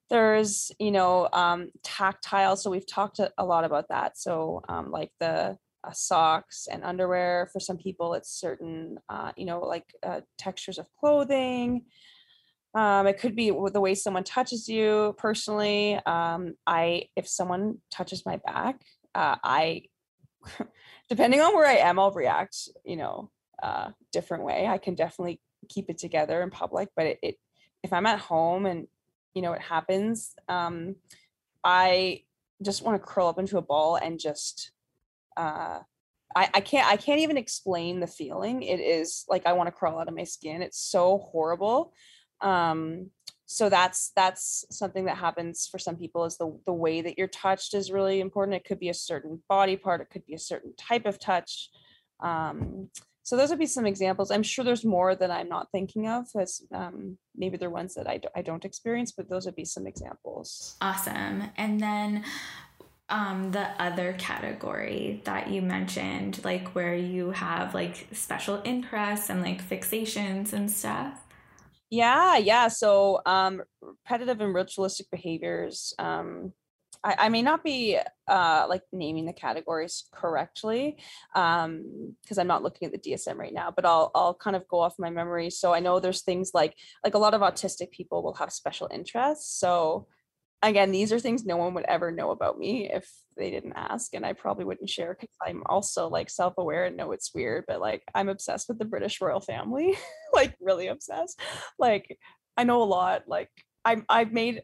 there's 0.10 0.71
you 0.79 0.91
know 0.91 1.27
um, 1.34 1.69
tactile 1.84 2.55
so 2.55 2.69
we've 2.69 2.88
talked 2.88 3.19
a, 3.19 3.32
a 3.38 3.45
lot 3.45 3.65
about 3.65 3.88
that 3.89 4.17
so 4.17 4.62
um, 4.69 4.91
like 4.91 5.12
the 5.19 5.58
uh, 5.89 5.93
socks 5.93 6.67
and 6.71 6.84
underwear. 6.84 7.49
For 7.52 7.60
some 7.60 7.78
people, 7.78 8.13
it's 8.13 8.30
certain, 8.30 8.97
uh, 9.10 9.32
you 9.36 9.45
know, 9.45 9.60
like 9.60 9.86
uh, 10.04 10.21
textures 10.38 10.78
of 10.78 10.88
clothing. 10.99 11.86
Um, 12.75 13.08
it 13.08 13.19
could 13.19 13.36
be 13.36 13.49
the 13.49 13.82
way 13.82 13.95
someone 13.95 14.23
touches 14.23 14.69
you 14.69 15.15
personally. 15.17 15.99
Um, 16.06 16.56
I, 16.67 17.06
if 17.15 17.28
someone 17.28 17.80
touches 17.91 18.25
my 18.25 18.38
back, 18.45 18.82
uh, 19.15 19.38
I, 19.43 19.84
depending 21.10 21.41
on 21.41 21.56
where 21.56 21.65
I 21.65 21.78
am, 21.78 21.97
I'll 21.97 22.12
react, 22.12 22.69
you 22.86 22.95
know, 22.95 23.32
uh, 23.63 23.89
different 24.12 24.43
way. 24.43 24.67
I 24.67 24.78
can 24.78 24.95
definitely 24.95 25.41
keep 25.67 25.89
it 25.89 25.97
together 25.97 26.41
in 26.43 26.52
public, 26.52 26.89
but 26.95 27.08
it, 27.08 27.19
it 27.23 27.36
if 27.84 27.91
I'm 27.93 28.06
at 28.06 28.19
home 28.19 28.65
and 28.65 28.88
you 29.34 29.41
know 29.41 29.54
it 29.54 29.62
happens, 29.62 30.36
um, 30.47 30.95
I 31.63 32.23
just 32.62 32.84
want 32.84 33.02
to 33.02 33.08
curl 33.08 33.28
up 33.28 33.39
into 33.39 33.58
a 33.58 33.62
ball 33.62 33.95
and 33.95 34.19
just 34.19 34.71
uh, 35.39 35.80
I, 36.36 36.49
I 36.54 36.62
can't 36.62 36.88
I 36.88 36.97
can't 36.97 37.21
even 37.21 37.38
explain 37.38 37.99
the 37.99 38.08
feeling. 38.08 38.62
It 38.62 38.80
is 38.80 39.25
like 39.28 39.45
I 39.45 39.54
want 39.54 39.67
to 39.67 39.71
crawl 39.71 39.99
out 39.99 40.08
of 40.08 40.15
my 40.15 40.25
skin. 40.25 40.62
It's 40.62 40.80
so 40.80 41.17
horrible. 41.32 41.93
Um, 42.41 43.10
so 43.45 43.67
that's 43.69 44.12
that's 44.15 44.65
something 44.69 45.06
that 45.06 45.17
happens 45.17 45.67
for 45.71 45.80
some 45.80 45.95
people 45.95 46.25
is 46.25 46.38
the 46.38 46.56
the 46.67 46.73
way 46.73 47.02
that 47.02 47.17
you're 47.17 47.28
touched 47.28 47.73
is 47.73 47.91
really 47.91 48.19
important. 48.19 48.56
It 48.58 48.65
could 48.65 48.80
be 48.80 48.89
a 48.89 48.93
certain 48.93 49.41
body 49.49 49.75
part, 49.75 50.02
it 50.02 50.10
could 50.12 50.25
be 50.25 50.36
a 50.36 50.39
certain 50.39 50.75
type 50.75 51.06
of 51.08 51.19
touch. 51.19 51.69
Um, 52.19 52.89
so 53.23 53.38
those 53.38 53.49
would 53.49 53.60
be 53.60 53.67
some 53.67 53.86
examples. 53.86 54.32
I'm 54.32 54.43
sure 54.43 54.65
there's 54.65 54.86
more 54.86 55.15
that 55.15 55.30
I'm 55.30 55.49
not 55.49 55.71
thinking 55.71 56.08
of, 56.08 56.25
as 56.36 56.63
um, 56.73 57.17
maybe 57.36 57.58
they're 57.58 57.69
ones 57.69 57.93
that 57.93 58.08
I, 58.10 58.41
don't 58.41 58.65
experience, 58.65 59.12
but 59.12 59.30
those 59.30 59.45
would 59.45 59.56
be 59.56 59.65
some 59.65 59.86
examples. 59.86 60.78
Awesome. 60.82 61.43
And 61.56 61.80
then 61.80 62.23
um 63.10 63.52
the 63.52 63.67
other 63.82 64.13
category 64.17 65.22
that 65.26 65.50
you 65.50 65.62
mentioned 65.62 66.43
like 66.43 66.69
where 66.69 66.95
you 66.95 67.32
have 67.32 67.74
like 67.74 68.08
special 68.12 68.62
interests 68.63 69.30
and 69.30 69.41
like 69.41 69.63
fixations 69.63 70.54
and 70.54 70.69
stuff 70.69 71.26
yeah 71.89 72.38
yeah 72.38 72.67
so 72.67 73.22
um 73.26 73.62
repetitive 73.82 74.41
and 74.41 74.54
ritualistic 74.54 75.10
behaviors 75.12 75.93
um 76.00 76.54
I, 77.04 77.15
I 77.17 77.30
may 77.30 77.41
not 77.41 77.63
be 77.63 77.98
uh, 78.28 78.65
like 78.67 78.84
naming 78.91 79.26
the 79.26 79.34
categories 79.34 80.06
correctly 80.12 80.98
because 81.34 81.65
um, 81.65 82.15
I'm 82.38 82.48
not 82.48 82.63
looking 82.63 82.88
at 82.88 82.91
the 82.91 83.12
DSM 83.12 83.38
right 83.38 83.54
now, 83.54 83.72
but 83.74 83.86
I'll 83.86 84.12
I'll 84.13 84.34
kind 84.34 84.56
of 84.56 84.67
go 84.67 84.80
off 84.80 85.00
my 85.00 85.10
memory. 85.10 85.50
So 85.50 85.74
I 85.74 85.80
know 85.80 86.00
there's 86.00 86.24
things 86.24 86.52
like 86.54 86.76
like 87.04 87.13
a 87.13 87.19
lot 87.19 87.34
of 87.34 87.41
autistic 87.41 87.91
people 87.91 88.22
will 88.22 88.34
have 88.36 88.52
special 88.52 88.89
interests. 88.91 89.60
So 89.60 90.08
again, 90.62 90.91
these 90.91 91.13
are 91.13 91.19
things 91.19 91.45
no 91.45 91.58
one 91.58 91.74
would 91.74 91.86
ever 91.86 92.12
know 92.12 92.32
about 92.32 92.58
me 92.58 92.89
if 92.91 93.10
they 93.38 93.50
didn't 93.50 93.74
ask. 93.74 94.13
And 94.13 94.26
I 94.26 94.34
probably 94.34 94.65
wouldn't 94.65 94.89
share 94.89 95.15
because 95.19 95.36
I'm 95.45 95.63
also 95.65 96.10
like 96.10 96.30
self 96.30 96.56
aware 96.58 96.86
and 96.86 96.98
know 96.98 97.12
it's 97.12 97.34
weird, 97.34 97.65
but 97.67 97.80
like 97.80 98.04
I'm 98.13 98.30
obsessed 98.30 98.67
with 98.67 98.80
the 98.80 98.86
British 98.86 99.22
royal 99.22 99.39
family, 99.39 99.95
like 100.34 100.56
really 100.60 100.88
obsessed. 100.88 101.39
Like 101.78 102.17
I 102.58 102.63
know 102.63 102.82
a 102.82 102.84
lot. 102.84 103.24
Like 103.28 103.50
I'm, 103.86 104.06
I've 104.10 104.34
made 104.34 104.63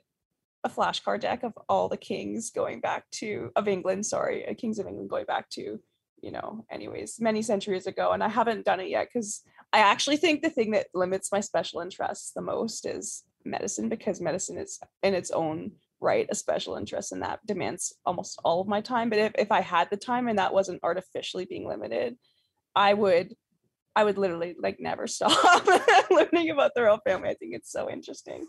a 0.63 0.69
flashcard 0.69 1.21
deck 1.21 1.43
of 1.43 1.53
all 1.69 1.87
the 1.87 1.97
kings 1.97 2.49
going 2.49 2.81
back 2.81 3.05
to, 3.11 3.51
of 3.55 3.67
England, 3.67 4.05
sorry, 4.05 4.47
uh, 4.47 4.53
kings 4.55 4.79
of 4.79 4.87
England 4.87 5.09
going 5.09 5.25
back 5.25 5.49
to, 5.51 5.79
you 6.21 6.31
know, 6.31 6.65
anyways, 6.71 7.17
many 7.21 7.41
centuries 7.41 7.87
ago. 7.87 8.11
And 8.11 8.23
I 8.23 8.27
haven't 8.27 8.65
done 8.65 8.79
it 8.79 8.89
yet 8.89 9.07
because 9.13 9.43
I 9.71 9.79
actually 9.79 10.17
think 10.17 10.41
the 10.41 10.49
thing 10.49 10.71
that 10.71 10.87
limits 10.93 11.31
my 11.31 11.39
special 11.39 11.81
interests 11.81 12.31
the 12.35 12.41
most 12.41 12.85
is 12.85 13.23
medicine 13.45 13.89
because 13.89 14.19
medicine 14.19 14.57
is 14.57 14.79
in 15.03 15.13
its 15.13 15.31
own 15.31 15.71
right 16.05 16.27
a 16.29 16.35
special 16.35 16.75
interest 16.75 17.11
in 17.11 17.19
that 17.19 17.45
demands 17.45 17.93
almost 18.05 18.39
all 18.45 18.61
of 18.61 18.67
my 18.67 18.79
time 18.79 19.09
but 19.09 19.19
if, 19.19 19.31
if 19.37 19.51
i 19.51 19.59
had 19.59 19.89
the 19.89 19.97
time 19.97 20.27
and 20.27 20.39
that 20.39 20.53
wasn't 20.53 20.79
artificially 20.83 21.45
being 21.45 21.67
limited 21.67 22.15
i 22.75 22.93
would 22.93 23.35
i 23.95 24.03
would 24.03 24.17
literally 24.17 24.55
like 24.59 24.79
never 24.79 25.07
stop 25.15 25.65
learning 26.11 26.51
about 26.51 26.71
the 26.75 26.83
royal 26.83 26.99
family. 27.05 27.29
I 27.29 27.33
think 27.33 27.55
it's 27.55 27.71
so 27.71 27.89
interesting. 27.89 28.45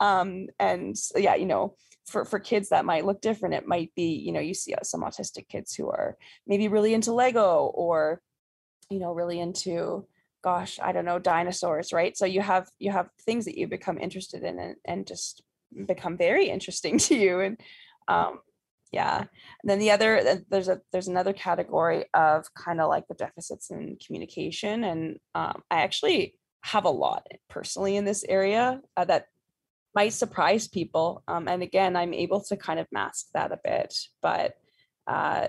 Um 0.00 0.46
and 0.58 0.96
yeah 1.16 1.34
you 1.34 1.46
know 1.46 1.74
for 2.06 2.24
for 2.24 2.38
kids 2.38 2.70
that 2.70 2.84
might 2.84 3.04
look 3.04 3.20
different 3.20 3.54
it 3.54 3.66
might 3.66 3.92
be 3.94 4.10
you 4.14 4.32
know 4.32 4.40
you 4.40 4.54
see 4.54 4.74
uh, 4.74 4.82
some 4.82 5.02
autistic 5.02 5.48
kids 5.48 5.74
who 5.74 5.90
are 5.90 6.16
maybe 6.46 6.68
really 6.68 6.94
into 6.94 7.12
lego 7.12 7.70
or 7.74 8.22
you 8.90 8.98
know 8.98 9.12
really 9.12 9.40
into 9.40 10.06
gosh 10.42 10.78
i 10.80 10.92
don't 10.92 11.04
know 11.04 11.18
dinosaurs 11.18 11.92
right? 11.92 12.16
So 12.16 12.24
you 12.26 12.40
have 12.40 12.68
you 12.78 12.90
have 12.92 13.10
things 13.26 13.44
that 13.44 13.58
you 13.58 13.66
become 13.66 13.98
interested 13.98 14.42
in 14.42 14.58
and, 14.58 14.76
and 14.84 15.06
just 15.06 15.42
become 15.86 16.16
very 16.16 16.48
interesting 16.48 16.98
to 17.06 17.14
you 17.14 17.40
and 17.40 17.60
um, 18.08 18.40
yeah. 18.90 19.18
And 19.18 19.28
then 19.64 19.78
the 19.78 19.90
other 19.90 20.42
there's 20.48 20.68
a 20.68 20.80
there's 20.92 21.08
another 21.08 21.32
category 21.32 22.06
of 22.14 22.46
kind 22.54 22.80
of 22.80 22.88
like 22.88 23.06
the 23.06 23.14
deficits 23.14 23.70
in 23.70 23.98
communication 24.04 24.84
and 24.84 25.18
um, 25.34 25.62
i 25.70 25.82
actually 25.82 26.34
have 26.62 26.86
a 26.86 26.90
lot 26.90 27.26
personally 27.48 27.96
in 27.96 28.04
this 28.04 28.24
area 28.24 28.80
uh, 28.96 29.04
that 29.04 29.26
might 29.94 30.12
surprise 30.12 30.68
people 30.68 31.22
um, 31.28 31.48
and 31.48 31.62
again 31.62 31.96
i'm 31.96 32.14
able 32.14 32.40
to 32.40 32.56
kind 32.56 32.80
of 32.80 32.86
mask 32.90 33.26
that 33.34 33.52
a 33.52 33.60
bit 33.62 33.94
but 34.22 34.54
uh, 35.08 35.46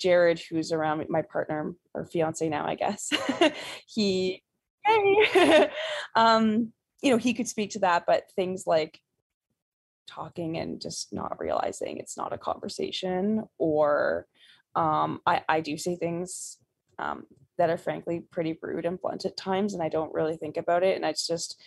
Jared, 0.00 0.40
who's 0.48 0.70
around 0.70 1.04
my 1.08 1.22
partner 1.22 1.74
or 1.94 2.06
fiance 2.06 2.48
now, 2.48 2.64
I 2.64 2.76
guess, 2.76 3.10
he, 3.86 4.40
hey, 4.84 5.68
um, 6.14 6.72
you 7.02 7.10
know, 7.10 7.16
he 7.16 7.34
could 7.34 7.48
speak 7.48 7.70
to 7.70 7.80
that, 7.80 8.04
but 8.06 8.30
things 8.36 8.68
like 8.68 9.00
talking 10.06 10.58
and 10.58 10.80
just 10.80 11.12
not 11.12 11.40
realizing 11.40 11.98
it's 11.98 12.16
not 12.16 12.32
a 12.32 12.38
conversation, 12.38 13.44
or 13.58 14.26
um, 14.74 15.20
I, 15.26 15.42
I 15.48 15.60
do 15.60 15.76
say 15.76 15.96
things 15.96 16.58
um, 16.98 17.24
that 17.58 17.70
are 17.70 17.78
frankly 17.78 18.22
pretty 18.30 18.58
rude 18.60 18.86
and 18.86 19.00
blunt 19.00 19.24
at 19.24 19.36
times, 19.36 19.74
and 19.74 19.82
I 19.82 19.88
don't 19.88 20.14
really 20.14 20.36
think 20.36 20.56
about 20.56 20.82
it, 20.82 20.96
and 20.96 21.04
it's 21.04 21.26
just 21.26 21.60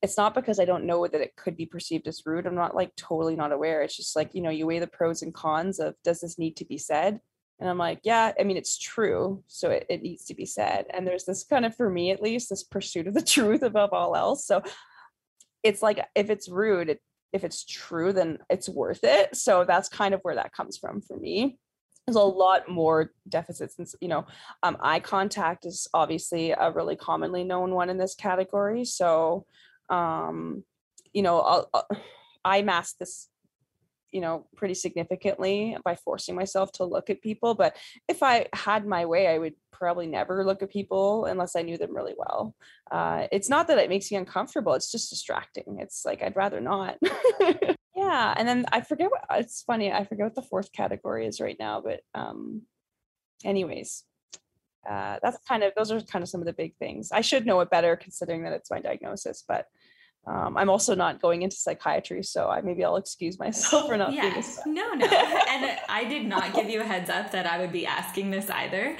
it's 0.00 0.16
not 0.16 0.34
because 0.34 0.60
I 0.60 0.64
don't 0.64 0.86
know 0.86 1.06
that 1.06 1.20
it 1.20 1.36
could 1.36 1.56
be 1.56 1.66
perceived 1.66 2.06
as 2.06 2.22
rude. 2.24 2.46
I'm 2.46 2.54
not 2.54 2.74
like 2.74 2.94
totally 2.94 3.34
not 3.34 3.52
aware. 3.52 3.82
It's 3.82 3.96
just 3.96 4.14
like, 4.14 4.34
you 4.34 4.40
know, 4.40 4.50
you 4.50 4.66
weigh 4.66 4.78
the 4.78 4.86
pros 4.86 5.22
and 5.22 5.34
cons 5.34 5.80
of 5.80 5.96
does 6.04 6.20
this 6.20 6.38
need 6.38 6.56
to 6.58 6.64
be 6.64 6.78
said? 6.78 7.20
And 7.60 7.68
I'm 7.68 7.78
like, 7.78 8.00
yeah, 8.04 8.32
I 8.38 8.44
mean, 8.44 8.56
it's 8.56 8.78
true. 8.78 9.42
So 9.48 9.70
it, 9.70 9.86
it 9.88 10.02
needs 10.02 10.24
to 10.26 10.34
be 10.34 10.46
said. 10.46 10.86
And 10.90 11.06
there's 11.06 11.24
this 11.24 11.42
kind 11.42 11.66
of, 11.66 11.74
for 11.74 11.90
me 11.90 12.12
at 12.12 12.22
least, 12.22 12.50
this 12.50 12.62
pursuit 12.62 13.08
of 13.08 13.14
the 13.14 13.22
truth 13.34 13.62
above 13.62 13.92
all 13.92 14.14
else. 14.14 14.46
So 14.46 14.62
it's 15.64 15.82
like, 15.82 16.04
if 16.14 16.30
it's 16.30 16.48
rude, 16.48 16.90
it, 16.90 17.00
if 17.32 17.44
it's 17.44 17.64
true, 17.64 18.12
then 18.12 18.38
it's 18.48 18.68
worth 18.68 19.04
it. 19.04 19.36
So 19.36 19.64
that's 19.64 19.88
kind 19.88 20.14
of 20.14 20.20
where 20.22 20.36
that 20.36 20.52
comes 20.52 20.78
from 20.78 21.00
for 21.00 21.16
me. 21.16 21.58
There's 22.06 22.16
a 22.16 22.20
lot 22.22 22.70
more 22.70 23.12
deficits, 23.28 23.78
and 23.78 23.86
you 24.00 24.08
know, 24.08 24.26
um, 24.62 24.78
eye 24.80 25.00
contact 25.00 25.66
is 25.66 25.86
obviously 25.92 26.52
a 26.52 26.72
really 26.72 26.96
commonly 26.96 27.44
known 27.44 27.74
one 27.74 27.90
in 27.90 27.98
this 27.98 28.14
category. 28.14 28.86
So 28.86 29.44
um, 29.90 30.64
you 31.12 31.22
know, 31.22 31.40
I'll, 31.40 31.68
I'll, 31.74 31.88
I 32.44 32.62
mask 32.62 32.98
this, 32.98 33.28
you 34.12 34.20
know, 34.20 34.46
pretty 34.56 34.74
significantly 34.74 35.76
by 35.84 35.94
forcing 35.94 36.34
myself 36.34 36.72
to 36.72 36.84
look 36.84 37.10
at 37.10 37.22
people. 37.22 37.54
But 37.54 37.76
if 38.08 38.22
I 38.22 38.46
had 38.54 38.86
my 38.86 39.04
way, 39.04 39.28
I 39.28 39.38
would 39.38 39.54
probably 39.70 40.06
never 40.06 40.44
look 40.44 40.62
at 40.62 40.70
people 40.70 41.26
unless 41.26 41.54
I 41.54 41.62
knew 41.62 41.78
them 41.78 41.94
really 41.94 42.14
well. 42.16 42.54
Uh, 42.90 43.26
it's 43.30 43.48
not 43.48 43.68
that 43.68 43.78
it 43.78 43.88
makes 43.88 44.10
me 44.10 44.16
uncomfortable; 44.16 44.74
it's 44.74 44.90
just 44.90 45.10
distracting. 45.10 45.78
It's 45.80 46.04
like 46.04 46.22
I'd 46.22 46.36
rather 46.36 46.60
not. 46.60 46.98
yeah, 47.96 48.34
and 48.36 48.48
then 48.48 48.64
I 48.72 48.80
forget 48.80 49.10
what 49.10 49.24
it's 49.38 49.62
funny. 49.62 49.92
I 49.92 50.04
forget 50.04 50.26
what 50.26 50.34
the 50.34 50.42
fourth 50.42 50.72
category 50.72 51.26
is 51.26 51.40
right 51.40 51.56
now, 51.58 51.80
but 51.80 52.00
um, 52.14 52.62
anyways, 53.44 54.04
uh, 54.88 55.18
that's 55.22 55.38
kind 55.46 55.62
of 55.62 55.72
those 55.76 55.90
are 55.90 56.00
kind 56.00 56.22
of 56.22 56.28
some 56.28 56.40
of 56.40 56.46
the 56.46 56.52
big 56.52 56.74
things. 56.76 57.12
I 57.12 57.20
should 57.20 57.46
know 57.46 57.60
it 57.60 57.70
better 57.70 57.96
considering 57.96 58.42
that 58.44 58.52
it's 58.52 58.70
my 58.70 58.80
diagnosis, 58.80 59.44
but 59.46 59.66
um, 60.26 60.58
I'm 60.58 60.68
also 60.68 60.94
not 60.94 61.22
going 61.22 61.42
into 61.42 61.56
psychiatry, 61.56 62.22
so 62.22 62.48
I 62.48 62.60
maybe 62.60 62.84
I'll 62.84 62.96
excuse 62.96 63.38
myself 63.38 63.86
for 63.86 63.96
not 63.96 64.12
yeah. 64.12 64.42
No, 64.66 64.92
no, 64.92 65.06
and 65.06 65.78
I 65.88 66.04
did 66.06 66.26
not 66.26 66.52
give 66.52 66.68
you 66.68 66.82
a 66.82 66.84
heads 66.84 67.08
up 67.08 67.32
that 67.32 67.46
I 67.46 67.58
would 67.58 67.72
be 67.72 67.86
asking 67.86 68.30
this 68.30 68.50
either. 68.50 68.96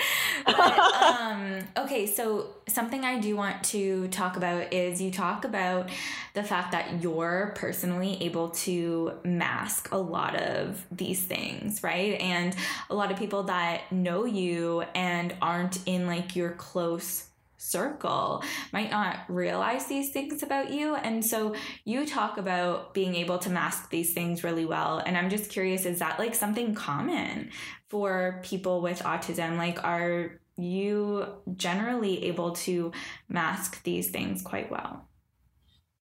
But, 0.46 0.78
um, 0.78 1.58
okay, 1.76 2.06
so 2.06 2.54
something 2.66 3.04
I 3.04 3.18
do 3.18 3.36
want 3.36 3.62
to 3.64 4.08
talk 4.08 4.38
about 4.38 4.72
is 4.72 5.02
you 5.02 5.10
talk 5.10 5.44
about 5.44 5.90
the 6.32 6.42
fact 6.42 6.72
that 6.72 7.02
you're 7.02 7.52
personally 7.56 8.22
able 8.22 8.50
to 8.50 9.12
mask 9.24 9.92
a 9.92 9.98
lot 9.98 10.34
of 10.36 10.86
these 10.90 11.20
things, 11.20 11.82
right? 11.82 12.18
And 12.20 12.56
a 12.88 12.94
lot 12.94 13.10
of 13.10 13.18
people 13.18 13.42
that 13.44 13.92
know 13.92 14.24
you 14.24 14.82
and 14.94 15.34
aren't 15.42 15.80
in 15.86 16.06
like 16.06 16.34
your 16.36 16.52
close 16.52 17.26
circle 17.58 18.42
might 18.72 18.90
not 18.90 19.18
realize 19.28 19.86
these 19.86 20.10
things 20.10 20.42
about 20.42 20.70
you. 20.70 20.94
And 20.94 21.24
so 21.24 21.54
you 21.84 22.06
talk 22.06 22.38
about 22.38 22.94
being 22.94 23.14
able 23.16 23.38
to 23.38 23.50
mask 23.50 23.90
these 23.90 24.14
things 24.14 24.42
really 24.42 24.64
well. 24.64 25.02
And 25.04 25.16
I'm 25.16 25.28
just 25.28 25.50
curious 25.50 25.84
is 25.84 25.98
that 25.98 26.18
like 26.18 26.34
something 26.34 26.74
common 26.74 27.50
for 27.88 28.40
people 28.44 28.80
with 28.80 29.00
autism? 29.02 29.58
Like, 29.58 29.84
are 29.84 30.40
you 30.56 31.26
generally 31.56 32.24
able 32.24 32.52
to 32.52 32.92
mask 33.28 33.82
these 33.82 34.10
things 34.10 34.42
quite 34.42 34.70
well? 34.70 35.08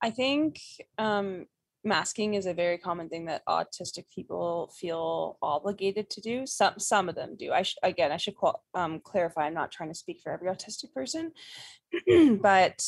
I 0.01 0.11
think 0.11 0.59
um, 0.97 1.45
masking 1.85 2.33
is 2.33 2.47
a 2.47 2.53
very 2.53 2.77
common 2.77 3.07
thing 3.07 3.25
that 3.25 3.45
autistic 3.47 4.05
people 4.13 4.73
feel 4.77 5.37
obligated 5.41 6.09
to 6.09 6.21
do. 6.21 6.45
Some 6.45 6.79
some 6.79 7.07
of 7.07 7.15
them 7.15 7.35
do. 7.37 7.51
I 7.51 7.61
should 7.61 7.77
again 7.83 8.11
i 8.11 8.17
should 8.17 8.35
qual- 8.35 8.63
um, 8.73 8.99
clarify 8.99 9.45
i'm 9.45 9.53
not 9.53 9.71
trying 9.71 9.89
to 9.89 9.95
speak 9.95 10.19
for 10.21 10.31
every 10.31 10.49
autistic 10.49 10.93
person 10.93 11.31
but 12.41 12.83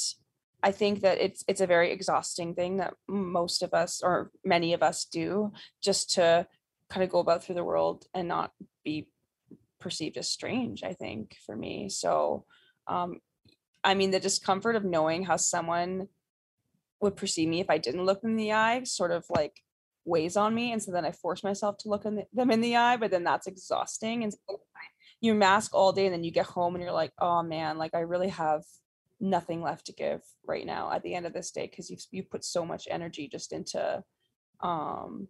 i 0.63 0.71
think 0.71 1.01
that 1.01 1.19
it's 1.19 1.43
it's 1.47 1.61
a 1.61 1.67
very 1.67 1.91
exhausting 1.91 2.53
thing 2.55 2.77
that 2.77 2.93
most 3.07 3.63
of 3.63 3.73
us 3.73 4.01
or 4.03 4.31
many 4.43 4.73
of 4.73 4.83
us 4.83 5.05
do 5.05 5.51
just 5.81 6.11
to 6.15 6.47
kind 6.89 7.03
of 7.03 7.09
go 7.09 7.19
about 7.19 7.43
through 7.43 7.55
the 7.55 7.63
world 7.63 8.05
and 8.13 8.27
not 8.27 8.51
be 8.83 9.07
perceived 9.79 10.17
as 10.17 10.27
strange 10.27 10.83
i 10.83 10.93
think 10.93 11.35
for 11.45 11.55
me. 11.55 11.89
So 11.89 12.45
um 12.87 13.19
i 13.83 13.93
mean 13.93 14.11
the 14.11 14.19
discomfort 14.19 14.75
of 14.75 14.83
knowing 14.83 15.23
how 15.23 15.37
someone 15.37 16.07
would 17.01 17.15
perceive 17.15 17.49
me 17.49 17.59
if 17.59 17.69
I 17.69 17.77
didn't 17.77 18.05
look 18.05 18.23
in 18.23 18.35
the 18.35 18.53
eye 18.53 18.83
sort 18.83 19.11
of 19.11 19.25
like 19.29 19.61
weighs 20.05 20.37
on 20.37 20.55
me. 20.55 20.71
And 20.71 20.81
so 20.81 20.91
then 20.91 21.05
I 21.05 21.11
force 21.11 21.43
myself 21.43 21.77
to 21.79 21.89
look 21.89 22.05
in 22.05 22.15
the, 22.15 22.25
them 22.33 22.51
in 22.51 22.61
the 22.61 22.77
eye, 22.77 22.97
but 22.97 23.11
then 23.11 23.23
that's 23.23 23.47
exhausting. 23.47 24.23
And 24.23 24.33
so 24.33 24.61
you 25.21 25.33
mask 25.33 25.73
all 25.73 25.91
day 25.91 26.05
and 26.05 26.13
then 26.13 26.23
you 26.23 26.31
get 26.31 26.45
home 26.45 26.75
and 26.75 26.83
you're 26.83 26.93
like, 26.93 27.11
oh 27.19 27.43
man, 27.43 27.77
like 27.77 27.93
I 27.93 27.99
really 27.99 28.29
have 28.29 28.63
nothing 29.19 29.61
left 29.61 29.87
to 29.87 29.93
give 29.93 30.21
right 30.45 30.65
now 30.65 30.91
at 30.91 31.03
the 31.03 31.15
end 31.15 31.25
of 31.25 31.33
this 31.33 31.51
day 31.51 31.67
because 31.67 31.89
you've 31.89 32.05
you 32.11 32.23
put 32.23 32.45
so 32.45 32.63
much 32.63 32.87
energy 32.89 33.27
just 33.27 33.51
into 33.51 34.03
um 34.61 35.27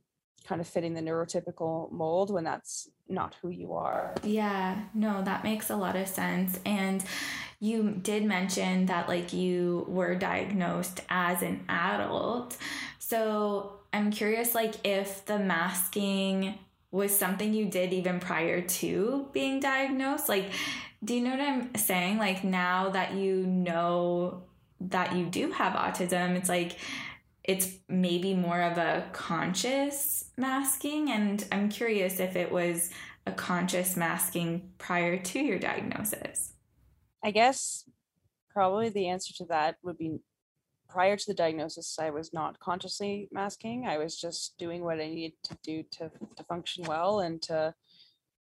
kind 0.48 0.62
of 0.62 0.68
fitting 0.68 0.94
the 0.94 1.02
neurotypical 1.02 1.92
mold 1.92 2.32
when 2.32 2.44
that's 2.44 2.90
not 3.10 3.36
who 3.42 3.50
you 3.50 3.74
are. 3.74 4.16
Yeah, 4.24 4.84
no, 4.94 5.22
that 5.24 5.44
makes 5.44 5.70
a 5.70 5.76
lot 5.76 5.96
of 5.96 6.08
sense. 6.08 6.60
And 6.66 7.04
you 7.60 7.92
did 8.02 8.24
mention 8.24 8.86
that 8.86 9.08
like 9.08 9.34
you 9.34 9.86
were 9.88 10.16
diagnosed 10.16 11.02
as 11.10 11.42
an 11.42 11.66
adult. 11.68 12.58
So 13.00 13.80
I'm 13.94 14.12
curious 14.12 14.56
like 14.56 14.76
if 14.86 15.26
the 15.26 15.40
masking 15.40 16.60
was 16.92 17.16
something 17.16 17.54
you 17.54 17.66
did 17.66 17.94
even 17.94 18.20
prior 18.20 18.62
to 18.62 19.28
being 19.34 19.60
diagnosed. 19.60 20.30
Like, 20.30 20.52
do 21.04 21.16
you 21.16 21.22
know 21.22 21.32
what 21.32 21.42
I'm 21.42 21.76
saying? 21.76 22.18
Like 22.18 22.44
now 22.44 22.90
that 22.90 23.14
you 23.14 23.46
know 23.46 24.44
that 24.80 25.16
you 25.16 25.26
do 25.26 25.52
have 25.52 25.74
autism, 25.74 26.36
it's 26.36 26.50
like 26.50 26.78
it's 27.48 27.78
maybe 27.88 28.34
more 28.34 28.62
of 28.62 28.78
a 28.78 29.06
conscious 29.14 30.26
masking. 30.38 31.10
And 31.10 31.44
I'm 31.52 31.70
curious 31.70 32.20
if 32.20 32.36
it 32.36 32.52
was 32.52 32.92
a 33.26 33.32
conscious 33.32 33.96
masking 33.96 34.70
prior 34.78 35.18
to 35.18 35.40
your 35.40 35.58
diagnosis. 35.58 36.54
I 37.24 37.32
guess 37.32 37.86
probably 38.52 38.90
the 38.90 39.08
answer 39.08 39.34
to 39.36 39.46
that 39.46 39.78
would 39.84 39.98
be 39.98 40.20
prior 40.90 41.18
to 41.18 41.26
the 41.28 41.34
diagnosis, 41.34 41.98
I 42.00 42.10
was 42.10 42.34
not 42.34 42.60
consciously 42.60 43.28
masking. 43.32 43.86
I 43.86 43.98
was 43.98 44.20
just 44.20 44.58
doing 44.58 44.84
what 44.84 45.00
I 45.00 45.08
needed 45.08 45.34
to 45.44 45.58
do 45.64 45.84
to, 45.92 46.12
to 46.36 46.44
function 46.44 46.86
well 46.86 47.20
and 47.20 47.42
to 47.44 47.74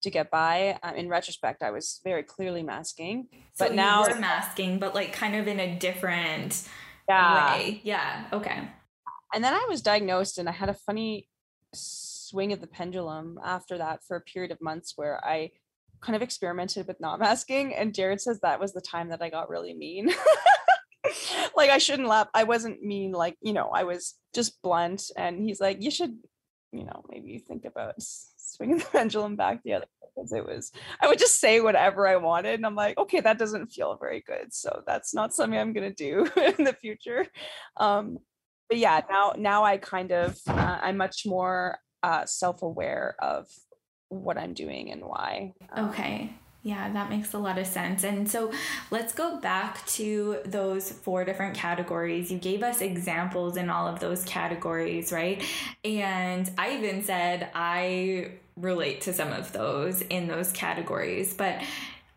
to 0.02 0.10
get 0.10 0.30
by. 0.30 0.78
Um, 0.84 0.96
in 0.96 1.08
retrospect, 1.08 1.64
I 1.64 1.72
was 1.72 2.02
very 2.04 2.24
clearly 2.24 2.62
masking, 2.62 3.28
so 3.54 3.68
but 3.68 3.74
now 3.74 4.06
masking, 4.20 4.78
but 4.78 4.94
like 4.94 5.14
kind 5.14 5.36
of 5.36 5.48
in 5.48 5.62
a 5.62 5.80
different 5.80 6.68
yeah. 7.08 7.56
way. 7.56 7.82
Yeah. 7.84 8.26
Okay. 8.34 8.68
And 9.34 9.44
then 9.44 9.54
I 9.54 9.66
was 9.68 9.82
diagnosed, 9.82 10.38
and 10.38 10.48
I 10.48 10.52
had 10.52 10.70
a 10.70 10.74
funny 10.74 11.28
swing 11.74 12.54
of 12.54 12.62
the 12.62 12.68
pendulum 12.68 13.40
after 13.44 13.78
that 13.78 14.04
for 14.04 14.18
a 14.18 14.22
period 14.22 14.52
of 14.52 14.62
months 14.62 14.94
where 14.96 15.24
I 15.26 15.52
kind 16.04 16.16
of 16.16 16.22
experimented 16.22 16.86
with 16.86 17.00
not 17.00 17.20
masking 17.20 17.74
and 17.74 17.96
jared 17.96 18.20
says 18.20 18.40
that 18.42 18.60
was 18.60 18.74
the 18.74 18.82
time 18.82 19.10
that 19.10 19.22
i 19.22 19.30
got 19.30 19.50
really 19.50 19.74
mean 19.74 20.12
like 21.56 21.70
i 21.70 21.78
shouldn't 21.78 22.10
laugh 22.10 22.28
i 22.34 22.44
wasn't 22.44 22.84
mean 22.84 23.14
like 23.14 23.38
you 23.42 23.54
know 23.54 23.70
i 23.70 23.84
was 23.84 24.16
just 24.34 24.62
blunt 24.62 25.10
and 25.16 25.42
he's 25.42 25.62
like 25.62 25.82
you 25.82 25.90
should 25.90 26.18
you 26.74 26.84
know 26.84 27.04
maybe 27.10 27.40
think 27.40 27.64
about 27.64 27.96
swinging 28.00 28.80
the 28.80 28.86
pendulum 28.92 29.36
back 29.36 29.62
the 29.64 29.74
other 29.74 29.86
way. 30.02 30.10
because 30.16 30.34
it 30.34 30.46
was 30.46 30.72
i 31.00 31.08
would 31.08 31.20
just 31.20 31.40
say 31.40 31.62
whatever 31.62 32.06
i 32.06 32.18
wanted 32.18 32.56
and 32.56 32.66
i'm 32.66 32.76
like 32.76 32.98
okay 32.98 33.22
that 33.22 33.40
doesn't 33.40 33.72
feel 33.72 33.98
very 34.00 34.22
good 34.28 34.54
so 34.54 34.84
that's 34.86 35.14
not 35.14 35.34
something 35.34 35.58
i'm 35.58 35.72
going 35.72 35.90
to 35.90 35.96
do 35.96 36.30
in 36.58 36.66
the 36.66 36.74
future 36.74 37.26
um 37.78 38.18
but 38.70 38.78
yeah 38.78 39.02
now 39.10 39.34
now 39.38 39.64
i 39.64 39.78
kind 39.78 40.12
of 40.12 40.40
uh, 40.48 40.80
i'm 40.82 40.98
much 40.98 41.26
more 41.26 41.78
uh, 42.04 42.26
self-aware 42.26 43.16
of 43.20 43.48
what 44.10 44.38
I'm 44.38 44.54
doing 44.54 44.92
and 44.92 45.02
why. 45.04 45.54
Um, 45.72 45.90
okay. 45.90 46.34
Yeah, 46.62 46.90
that 46.94 47.10
makes 47.10 47.34
a 47.34 47.40
lot 47.40 47.58
of 47.58 47.68
sense. 47.68 48.06
And 48.06 48.30
so 48.30 48.54
let's 48.90 49.14
go 49.14 49.38
back 49.38 49.86
to 49.88 50.38
those 50.46 50.92
four 50.92 51.26
different 51.26 51.56
categories. 51.56 52.32
You 52.32 52.38
gave 52.38 52.64
us 52.64 52.80
examples 52.80 53.58
in 53.58 53.70
all 53.70 53.86
of 53.86 54.00
those 54.00 54.24
categories, 54.24 55.12
right? 55.12 55.44
And 55.84 56.50
I 56.58 56.78
even 56.78 57.04
said 57.04 57.50
I 57.54 58.32
relate 58.56 59.02
to 59.02 59.14
some 59.14 59.34
of 59.34 59.52
those 59.52 60.02
in 60.02 60.28
those 60.28 60.54
categories. 60.54 61.34
But 61.34 61.62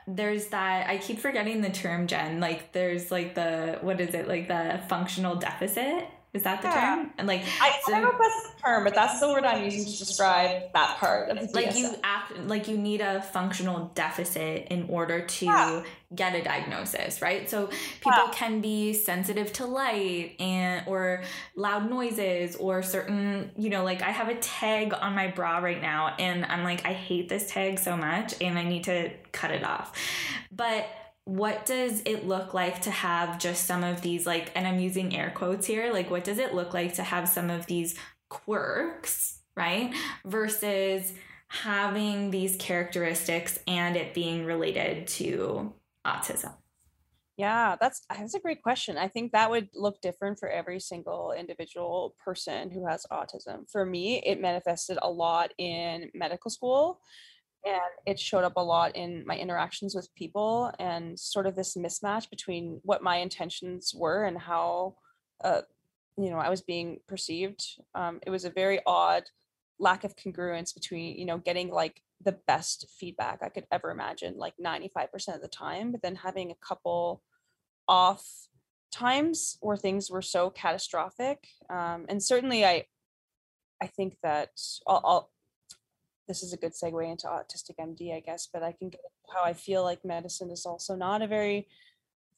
there's 0.06 0.46
that, 0.48 0.88
I 0.88 0.98
keep 0.98 1.18
forgetting 1.18 1.62
the 1.62 1.70
term, 1.70 2.06
Jen. 2.06 2.38
Like, 2.38 2.70
there's 2.70 3.10
like 3.10 3.34
the, 3.34 3.78
what 3.80 4.00
is 4.00 4.14
it? 4.14 4.28
Like 4.28 4.46
the 4.46 4.80
functional 4.88 5.34
deficit 5.34 6.06
Is 6.36 6.42
that 6.42 6.60
the 6.60 6.68
yeah. 6.68 6.96
term? 6.96 7.10
And 7.16 7.26
like, 7.26 7.42
I, 7.62 7.80
so, 7.82 7.94
I 7.94 8.00
don't 8.00 8.02
know 8.02 8.10
if 8.10 8.18
that's 8.18 8.54
the 8.54 8.60
term, 8.62 8.84
but 8.84 8.94
that's 8.94 9.20
the 9.20 9.28
word 9.28 9.44
I'm 9.44 9.64
using 9.64 9.90
to 9.90 9.98
describe 9.98 10.70
that 10.74 10.98
part 10.98 11.30
of 11.30 11.40
the 11.40 11.46
DSM. 11.46 11.54
Like 11.54 11.76
you 11.76 11.94
act 12.04 12.38
like 12.40 12.68
you 12.68 12.76
need 12.76 13.00
a 13.00 13.22
functional 13.22 13.90
deficit 13.94 14.68
in 14.70 14.86
order 14.90 15.22
to 15.22 15.44
yeah. 15.46 15.82
get 16.14 16.34
a 16.34 16.42
diagnosis, 16.42 17.22
right? 17.22 17.48
So 17.48 17.68
people 18.02 18.12
yeah. 18.26 18.32
can 18.34 18.60
be 18.60 18.92
sensitive 18.92 19.50
to 19.54 19.64
light 19.64 20.36
and 20.38 20.86
or 20.86 21.22
loud 21.56 21.88
noises 21.88 22.54
or 22.56 22.82
certain, 22.82 23.50
you 23.56 23.70
know, 23.70 23.82
like 23.82 24.02
I 24.02 24.10
have 24.10 24.28
a 24.28 24.34
tag 24.34 24.92
on 24.92 25.14
my 25.14 25.28
bra 25.28 25.58
right 25.58 25.80
now, 25.80 26.14
and 26.18 26.44
I'm 26.44 26.64
like, 26.64 26.84
I 26.84 26.92
hate 26.92 27.30
this 27.30 27.50
tag 27.50 27.78
so 27.78 27.96
much, 27.96 28.34
and 28.42 28.58
I 28.58 28.64
need 28.64 28.84
to 28.84 29.10
cut 29.32 29.52
it 29.52 29.64
off. 29.64 29.98
But 30.52 30.86
what 31.26 31.66
does 31.66 32.02
it 32.06 32.26
look 32.26 32.54
like 32.54 32.80
to 32.80 32.90
have 32.90 33.38
just 33.38 33.66
some 33.66 33.84
of 33.84 34.00
these 34.00 34.26
like 34.26 34.50
and 34.54 34.66
i'm 34.66 34.78
using 34.78 35.14
air 35.14 35.32
quotes 35.34 35.66
here 35.66 35.92
like 35.92 36.08
what 36.08 36.22
does 36.22 36.38
it 36.38 36.54
look 36.54 36.72
like 36.72 36.94
to 36.94 37.02
have 37.02 37.28
some 37.28 37.50
of 37.50 37.66
these 37.66 37.96
quirks 38.28 39.40
right 39.56 39.92
versus 40.24 41.12
having 41.48 42.30
these 42.30 42.56
characteristics 42.56 43.58
and 43.66 43.96
it 43.96 44.14
being 44.14 44.44
related 44.44 45.06
to 45.06 45.72
autism? 46.04 46.54
Yeah 47.36 47.76
that's 47.78 48.02
that's 48.08 48.34
a 48.34 48.40
great 48.40 48.62
question. 48.62 48.96
I 48.96 49.08
think 49.08 49.32
that 49.32 49.50
would 49.50 49.68
look 49.74 50.00
different 50.00 50.38
for 50.38 50.48
every 50.48 50.80
single 50.80 51.32
individual 51.32 52.14
person 52.24 52.70
who 52.70 52.86
has 52.86 53.06
autism. 53.12 53.70
For 53.70 53.84
me 53.84 54.22
it 54.24 54.40
manifested 54.40 54.98
a 55.02 55.10
lot 55.10 55.52
in 55.58 56.10
medical 56.14 56.50
school 56.50 57.00
and 57.66 57.80
it 58.06 58.18
showed 58.18 58.44
up 58.44 58.54
a 58.56 58.62
lot 58.62 58.94
in 58.94 59.24
my 59.26 59.36
interactions 59.36 59.94
with 59.94 60.14
people 60.14 60.72
and 60.78 61.18
sort 61.18 61.46
of 61.46 61.56
this 61.56 61.76
mismatch 61.76 62.30
between 62.30 62.80
what 62.84 63.02
my 63.02 63.16
intentions 63.16 63.92
were 63.94 64.24
and 64.24 64.38
how 64.38 64.94
uh, 65.42 65.62
you 66.16 66.30
know 66.30 66.38
i 66.38 66.48
was 66.48 66.62
being 66.62 66.98
perceived. 67.08 67.62
Um, 67.94 68.20
it 68.24 68.30
was 68.30 68.44
a 68.44 68.50
very 68.50 68.80
odd 68.86 69.24
lack 69.78 70.04
of 70.04 70.16
congruence 70.16 70.72
between 70.72 71.18
you 71.18 71.26
know 71.26 71.38
getting 71.38 71.70
like 71.70 72.00
the 72.22 72.38
best 72.46 72.86
feedback 72.98 73.40
i 73.42 73.50
could 73.50 73.66
ever 73.70 73.90
imagine 73.90 74.38
like 74.38 74.54
95% 74.56 75.34
of 75.34 75.42
the 75.42 75.48
time 75.48 75.92
but 75.92 76.00
then 76.00 76.14
having 76.14 76.50
a 76.50 76.66
couple 76.66 77.22
off 77.86 78.24
times 78.90 79.58
where 79.60 79.76
things 79.76 80.10
were 80.10 80.22
so 80.22 80.48
catastrophic. 80.50 81.46
Um, 81.68 82.06
and 82.08 82.22
certainly 82.22 82.64
i 82.64 82.84
i 83.82 83.86
think 83.86 84.16
that 84.22 84.50
I'll, 84.86 85.02
I'll 85.04 85.30
this 86.26 86.42
is 86.42 86.52
a 86.52 86.56
good 86.56 86.72
segue 86.72 87.10
into 87.10 87.26
autistic 87.26 87.76
MD, 87.80 88.14
I 88.14 88.20
guess, 88.20 88.48
but 88.52 88.62
I 88.62 88.72
can 88.72 88.90
get 88.90 89.00
how 89.34 89.42
I 89.42 89.52
feel 89.52 89.82
like 89.82 90.04
medicine 90.04 90.50
is 90.50 90.66
also 90.66 90.94
not 90.94 91.22
a 91.22 91.26
very 91.26 91.68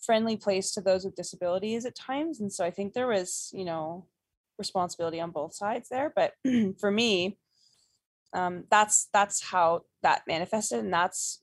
friendly 0.00 0.36
place 0.36 0.72
to 0.72 0.80
those 0.80 1.04
with 1.04 1.16
disabilities 1.16 1.84
at 1.84 1.94
times. 1.94 2.40
And 2.40 2.52
so 2.52 2.64
I 2.64 2.70
think 2.70 2.92
there 2.92 3.08
was, 3.08 3.50
you 3.52 3.64
know, 3.64 4.06
responsibility 4.58 5.20
on 5.20 5.30
both 5.30 5.54
sides 5.54 5.88
there. 5.88 6.12
But 6.14 6.34
for 6.78 6.90
me, 6.90 7.38
um, 8.32 8.64
that's 8.70 9.08
that's 9.12 9.42
how 9.42 9.82
that 10.02 10.22
manifested, 10.26 10.80
and 10.80 10.92
that's 10.92 11.40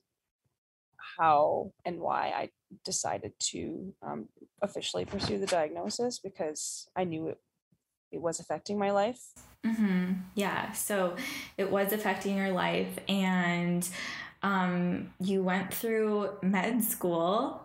how 1.18 1.72
and 1.84 2.00
why 2.00 2.28
I 2.28 2.50
decided 2.84 3.32
to 3.50 3.92
um, 4.02 4.28
officially 4.62 5.04
pursue 5.04 5.38
the 5.38 5.46
diagnosis 5.46 6.18
because 6.18 6.88
I 6.94 7.04
knew 7.04 7.28
it 7.28 7.40
it 8.12 8.20
was 8.20 8.38
affecting 8.38 8.78
my 8.78 8.92
life. 8.92 9.20
Mm-hmm. 9.66 10.12
Yeah. 10.34 10.72
So 10.72 11.16
it 11.56 11.70
was 11.70 11.92
affecting 11.92 12.36
your 12.36 12.52
life, 12.52 12.98
and 13.08 13.88
um, 14.42 15.10
you 15.20 15.42
went 15.42 15.74
through 15.74 16.30
med 16.42 16.84
school 16.84 17.62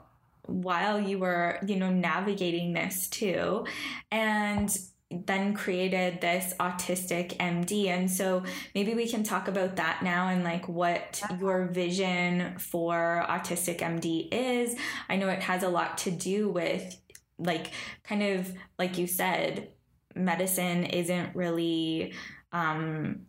while 0.48 1.00
you 1.00 1.20
were, 1.20 1.60
you 1.66 1.76
know, 1.76 1.92
navigating 1.92 2.74
this 2.74 3.08
too. 3.08 3.66
And 4.12 4.76
then 5.12 5.54
created 5.54 6.22
this 6.22 6.54
autistic 6.60 7.36
MD. 7.38 7.88
And 7.88 8.10
so 8.10 8.44
maybe 8.74 8.94
we 8.94 9.08
can 9.10 9.24
talk 9.24 9.48
about 9.48 9.76
that 9.76 10.02
now 10.02 10.30
and 10.30 10.44
like 10.44 10.68
what 10.68 11.22
your 11.40 11.66
vision 11.66 12.58
for 12.58 13.26
autistic 13.28 13.80
MD 13.80 14.30
is. 14.32 14.76
I 15.10 15.18
know 15.18 15.28
it 15.28 15.44
has 15.44 15.64
a 15.64 15.70
lot 15.70 15.98
to 16.00 16.12
do 16.12 16.50
with 16.50 16.98
like 17.38 17.72
kind 18.04 18.24
of 18.24 18.54
like 18.78 18.98
you 18.98 19.08
said 19.08 19.70
medicine 20.16 20.86
isn't 20.86 21.36
really 21.36 22.14
um, 22.52 23.22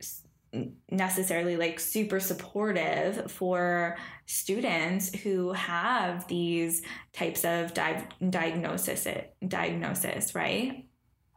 necessarily 0.90 1.56
like 1.56 1.80
super 1.80 2.20
supportive 2.20 3.30
for 3.30 3.96
students 4.26 5.14
who 5.20 5.52
have 5.52 6.26
these 6.28 6.82
types 7.12 7.44
of 7.44 7.72
di- 7.72 8.06
diagnosis 8.30 9.06
diagnosis 9.46 10.34
right? 10.34 10.86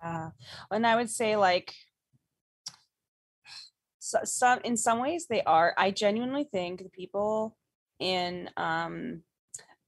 Uh, 0.03 0.29
and 0.69 0.85
i 0.85 0.95
would 0.95 1.09
say 1.09 1.35
like 1.35 1.73
so, 4.05 4.19
some 4.23 4.59
in 4.63 4.77
some 4.77 4.99
ways 4.99 5.25
they 5.27 5.41
are. 5.41 5.73
I 5.77 5.89
genuinely 5.89 6.43
think 6.43 6.83
the 6.83 6.89
people 6.89 7.57
in 7.99 8.51
um, 8.55 9.23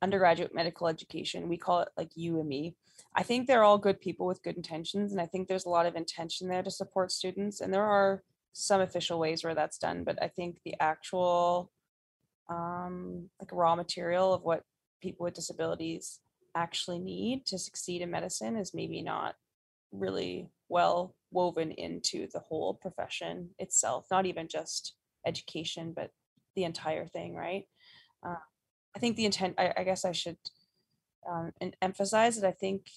undergraduate 0.01 0.55
medical 0.55 0.87
education 0.87 1.47
we 1.47 1.57
call 1.57 1.81
it 1.81 1.89
like 1.95 2.09
UME 2.15 2.73
I 3.17 3.23
think 3.23 3.47
they're 3.47 3.63
all 3.63 3.79
good 3.79 3.99
people 3.99 4.27
with 4.27 4.43
good 4.43 4.57
intentions. 4.57 5.11
And 5.11 5.19
I 5.19 5.25
think 5.25 5.47
there's 5.47 5.65
a 5.65 5.69
lot 5.69 5.87
of 5.87 5.95
intention 5.95 6.47
there 6.47 6.61
to 6.61 6.69
support 6.69 7.11
students. 7.11 7.61
And 7.61 7.73
there 7.73 7.83
are 7.83 8.23
some 8.53 8.79
official 8.79 9.17
ways 9.17 9.43
where 9.43 9.55
that's 9.55 9.79
done. 9.79 10.03
But 10.03 10.21
I 10.21 10.27
think 10.27 10.59
the 10.63 10.75
actual 10.79 11.71
um, 12.47 13.29
like 13.39 13.49
raw 13.51 13.75
material 13.75 14.33
of 14.33 14.43
what 14.43 14.61
people 15.01 15.23
with 15.23 15.33
disabilities 15.33 16.19
actually 16.55 16.99
need 16.99 17.45
to 17.47 17.57
succeed 17.57 18.01
in 18.03 18.11
medicine 18.11 18.55
is 18.55 18.73
maybe 18.73 19.01
not 19.01 19.35
really 19.91 20.49
well 20.69 21.15
woven 21.31 21.71
into 21.71 22.27
the 22.33 22.39
whole 22.39 22.75
profession 22.75 23.49
itself, 23.57 24.05
not 24.11 24.27
even 24.27 24.47
just 24.47 24.93
education, 25.25 25.91
but 25.95 26.11
the 26.55 26.63
entire 26.63 27.07
thing, 27.07 27.35
right? 27.35 27.65
Uh, 28.25 28.35
I 28.95 28.99
think 28.99 29.15
the 29.15 29.25
intent, 29.25 29.55
I, 29.57 29.73
I 29.77 29.83
guess 29.83 30.05
I 30.05 30.11
should 30.11 30.37
um, 31.29 31.51
and 31.61 31.75
emphasize 31.81 32.39
that 32.39 32.47
I 32.47 32.51
think 32.51 32.87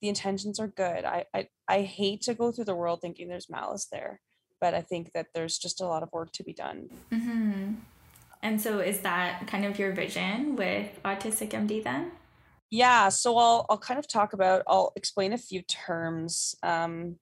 the 0.00 0.08
intentions 0.08 0.58
are 0.58 0.68
good. 0.68 1.04
I, 1.04 1.24
I 1.34 1.48
I 1.68 1.82
hate 1.82 2.22
to 2.22 2.34
go 2.34 2.52
through 2.52 2.64
the 2.64 2.74
world 2.74 3.00
thinking 3.00 3.28
there's 3.28 3.50
malice 3.50 3.86
there, 3.90 4.20
but 4.60 4.74
I 4.74 4.80
think 4.80 5.12
that 5.12 5.28
there's 5.34 5.58
just 5.58 5.80
a 5.80 5.86
lot 5.86 6.02
of 6.02 6.12
work 6.12 6.32
to 6.32 6.42
be 6.42 6.52
done. 6.52 6.88
Mm-hmm. 7.12 7.74
And 8.42 8.60
so, 8.60 8.78
is 8.78 9.00
that 9.00 9.46
kind 9.46 9.64
of 9.64 9.78
your 9.78 9.92
vision 9.92 10.56
with 10.56 10.98
Autistic 11.04 11.50
MD 11.50 11.84
then? 11.84 12.12
Yeah. 12.70 13.08
So 13.08 13.36
I'll 13.36 13.66
I'll 13.68 13.78
kind 13.78 13.98
of 13.98 14.08
talk 14.08 14.32
about 14.32 14.62
I'll 14.66 14.92
explain 14.96 15.32
a 15.32 15.38
few 15.38 15.62
terms 15.62 16.54
um, 16.62 17.16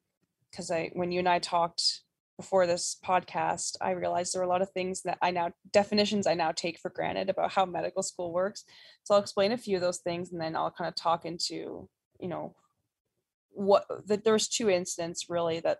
because 0.51 0.71
I 0.71 0.91
when 0.93 1.11
you 1.11 1.19
and 1.19 1.29
I 1.29 1.39
talked 1.39 2.03
before 2.39 2.67
this 2.67 2.97
podcast, 3.05 3.77
I 3.81 3.91
realized 3.91 4.33
there 4.33 4.41
were 4.41 4.47
a 4.47 4.49
lot 4.49 4.63
of 4.63 4.71
things 4.71 5.03
that 5.03 5.19
I 5.21 5.33
now 5.33 5.51
definitions 5.73 6.27
I 6.27 6.35
now 6.35 6.53
take 6.53 6.79
for 6.79 6.89
granted 6.89 7.29
about 7.29 7.51
how 7.53 7.67
medical 7.67 8.03
school 8.03 8.33
works. 8.33 8.65
So 9.03 9.15
I'll 9.15 9.21
explain 9.21 9.53
a 9.53 9.59
few 9.59 9.77
of 9.77 9.83
those 9.83 9.99
things 9.99 10.31
and 10.31 10.41
then 10.41 10.55
I'll 10.55 10.71
kind 10.71 10.89
of 10.89 10.95
talk 10.95 11.27
into, 11.27 11.89
you 12.21 12.29
know, 12.29 12.55
what 13.51 13.85
that 14.07 14.23
there 14.23 14.33
was 14.33 14.49
two 14.49 14.71
incidents 14.71 15.29
really 15.29 15.59
that 15.59 15.79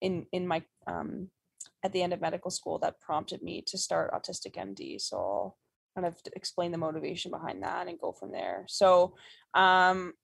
in 0.00 0.26
in 0.32 0.48
my 0.48 0.62
um 0.86 1.28
at 1.84 1.92
the 1.92 2.02
end 2.02 2.14
of 2.14 2.22
medical 2.22 2.50
school 2.50 2.78
that 2.78 3.00
prompted 3.00 3.42
me 3.42 3.62
to 3.66 3.76
start 3.76 4.12
autistic 4.12 4.56
md 4.56 4.98
so 4.98 5.16
i'll 5.18 5.56
kind 5.94 6.06
of 6.06 6.16
explain 6.34 6.72
the 6.72 6.78
motivation 6.78 7.30
behind 7.30 7.62
that 7.62 7.86
and 7.86 8.00
go 8.00 8.12
from 8.12 8.32
there 8.32 8.64
so 8.66 9.14
um 9.52 10.14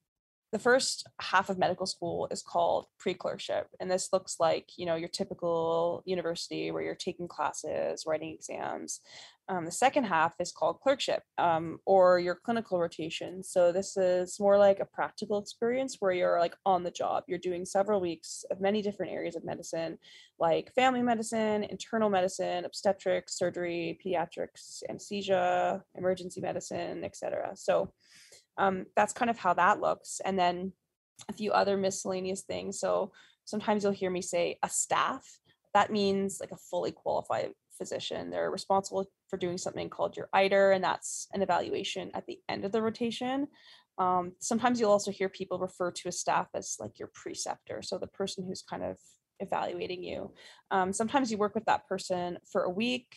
the 0.51 0.59
first 0.59 1.07
half 1.21 1.49
of 1.49 1.57
medical 1.57 1.85
school 1.85 2.27
is 2.31 2.41
called 2.41 2.85
pre-clerkship 2.97 3.67
and 3.79 3.89
this 3.89 4.09
looks 4.11 4.37
like 4.39 4.69
you 4.77 4.85
know 4.85 4.95
your 4.95 5.09
typical 5.09 6.01
university 6.05 6.71
where 6.71 6.81
you're 6.81 6.95
taking 6.95 7.27
classes 7.27 8.03
writing 8.07 8.33
exams. 8.33 9.01
Um, 9.47 9.65
the 9.65 9.71
second 9.71 10.03
half 10.03 10.35
is 10.39 10.51
called 10.51 10.79
clerkship 10.79 11.23
um, 11.39 11.79
or 11.87 12.19
your 12.19 12.35
clinical 12.35 12.79
rotation. 12.79 13.43
So 13.43 13.71
this 13.71 13.97
is 13.97 14.39
more 14.39 14.59
like 14.59 14.79
a 14.79 14.85
practical 14.85 15.39
experience 15.39 15.95
where 15.97 16.11
you're 16.11 16.39
like 16.39 16.55
on 16.67 16.83
the 16.83 16.91
job. 16.91 17.23
You're 17.27 17.39
doing 17.39 17.65
several 17.65 17.99
weeks 17.99 18.45
of 18.51 18.61
many 18.61 18.83
different 18.83 19.11
areas 19.11 19.35
of 19.35 19.43
medicine 19.43 19.97
like 20.39 20.73
family 20.73 21.01
medicine 21.01 21.63
internal 21.63 22.09
medicine 22.09 22.65
obstetrics 22.65 23.37
surgery 23.37 23.99
pediatrics 24.03 24.81
anesthesia 24.89 25.83
emergency 25.95 26.41
medicine 26.41 27.03
etc 27.03 27.51
so 27.55 27.91
um, 28.59 28.85
that's 28.95 29.13
kind 29.13 29.31
of 29.31 29.39
how 29.39 29.53
that 29.55 29.81
looks. 29.81 30.21
And 30.23 30.37
then 30.37 30.73
a 31.27 31.33
few 31.33 31.51
other 31.51 31.77
miscellaneous 31.77 32.41
things. 32.41 32.79
So 32.79 33.11
sometimes 33.45 33.83
you'll 33.83 33.93
hear 33.93 34.11
me 34.11 34.21
say 34.21 34.57
a 34.61 34.69
staff. 34.69 35.25
That 35.73 35.91
means 35.91 36.39
like 36.39 36.51
a 36.51 36.57
fully 36.57 36.91
qualified 36.91 37.51
physician. 37.77 38.29
They're 38.29 38.51
responsible 38.51 39.09
for 39.29 39.37
doing 39.37 39.57
something 39.57 39.89
called 39.89 40.17
your 40.17 40.29
ITER, 40.33 40.71
and 40.71 40.83
that's 40.83 41.27
an 41.33 41.41
evaluation 41.41 42.11
at 42.13 42.25
the 42.27 42.39
end 42.47 42.65
of 42.65 42.71
the 42.71 42.81
rotation. 42.81 43.47
Um, 43.97 44.33
sometimes 44.39 44.79
you'll 44.79 44.91
also 44.91 45.11
hear 45.11 45.29
people 45.29 45.59
refer 45.59 45.91
to 45.91 46.09
a 46.09 46.11
staff 46.11 46.47
as 46.53 46.77
like 46.79 46.99
your 46.99 47.09
preceptor, 47.13 47.81
so 47.81 47.97
the 47.97 48.07
person 48.07 48.45
who's 48.45 48.61
kind 48.61 48.83
of 48.83 48.97
evaluating 49.39 50.03
you. 50.03 50.31
Um, 50.71 50.93
sometimes 50.93 51.31
you 51.31 51.37
work 51.37 51.55
with 51.55 51.65
that 51.65 51.87
person 51.87 52.37
for 52.51 52.63
a 52.63 52.69
week. 52.69 53.15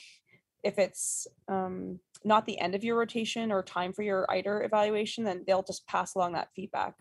If 0.63 0.79
it's 0.79 1.27
um, 1.49 1.99
not 2.25 2.47
the 2.47 2.59
end 2.59 2.75
of 2.75 2.85
your 2.85 2.97
rotation 2.99 3.51
or 3.51 3.63
time 3.63 3.93
for 3.93 4.03
your 4.03 4.27
ITER 4.31 4.63
evaluation, 4.63 5.25
then 5.25 5.45
they'll 5.47 5.63
just 5.63 5.87
pass 5.87 6.15
along 6.15 6.33
that 6.33 6.49
feedback 6.55 6.95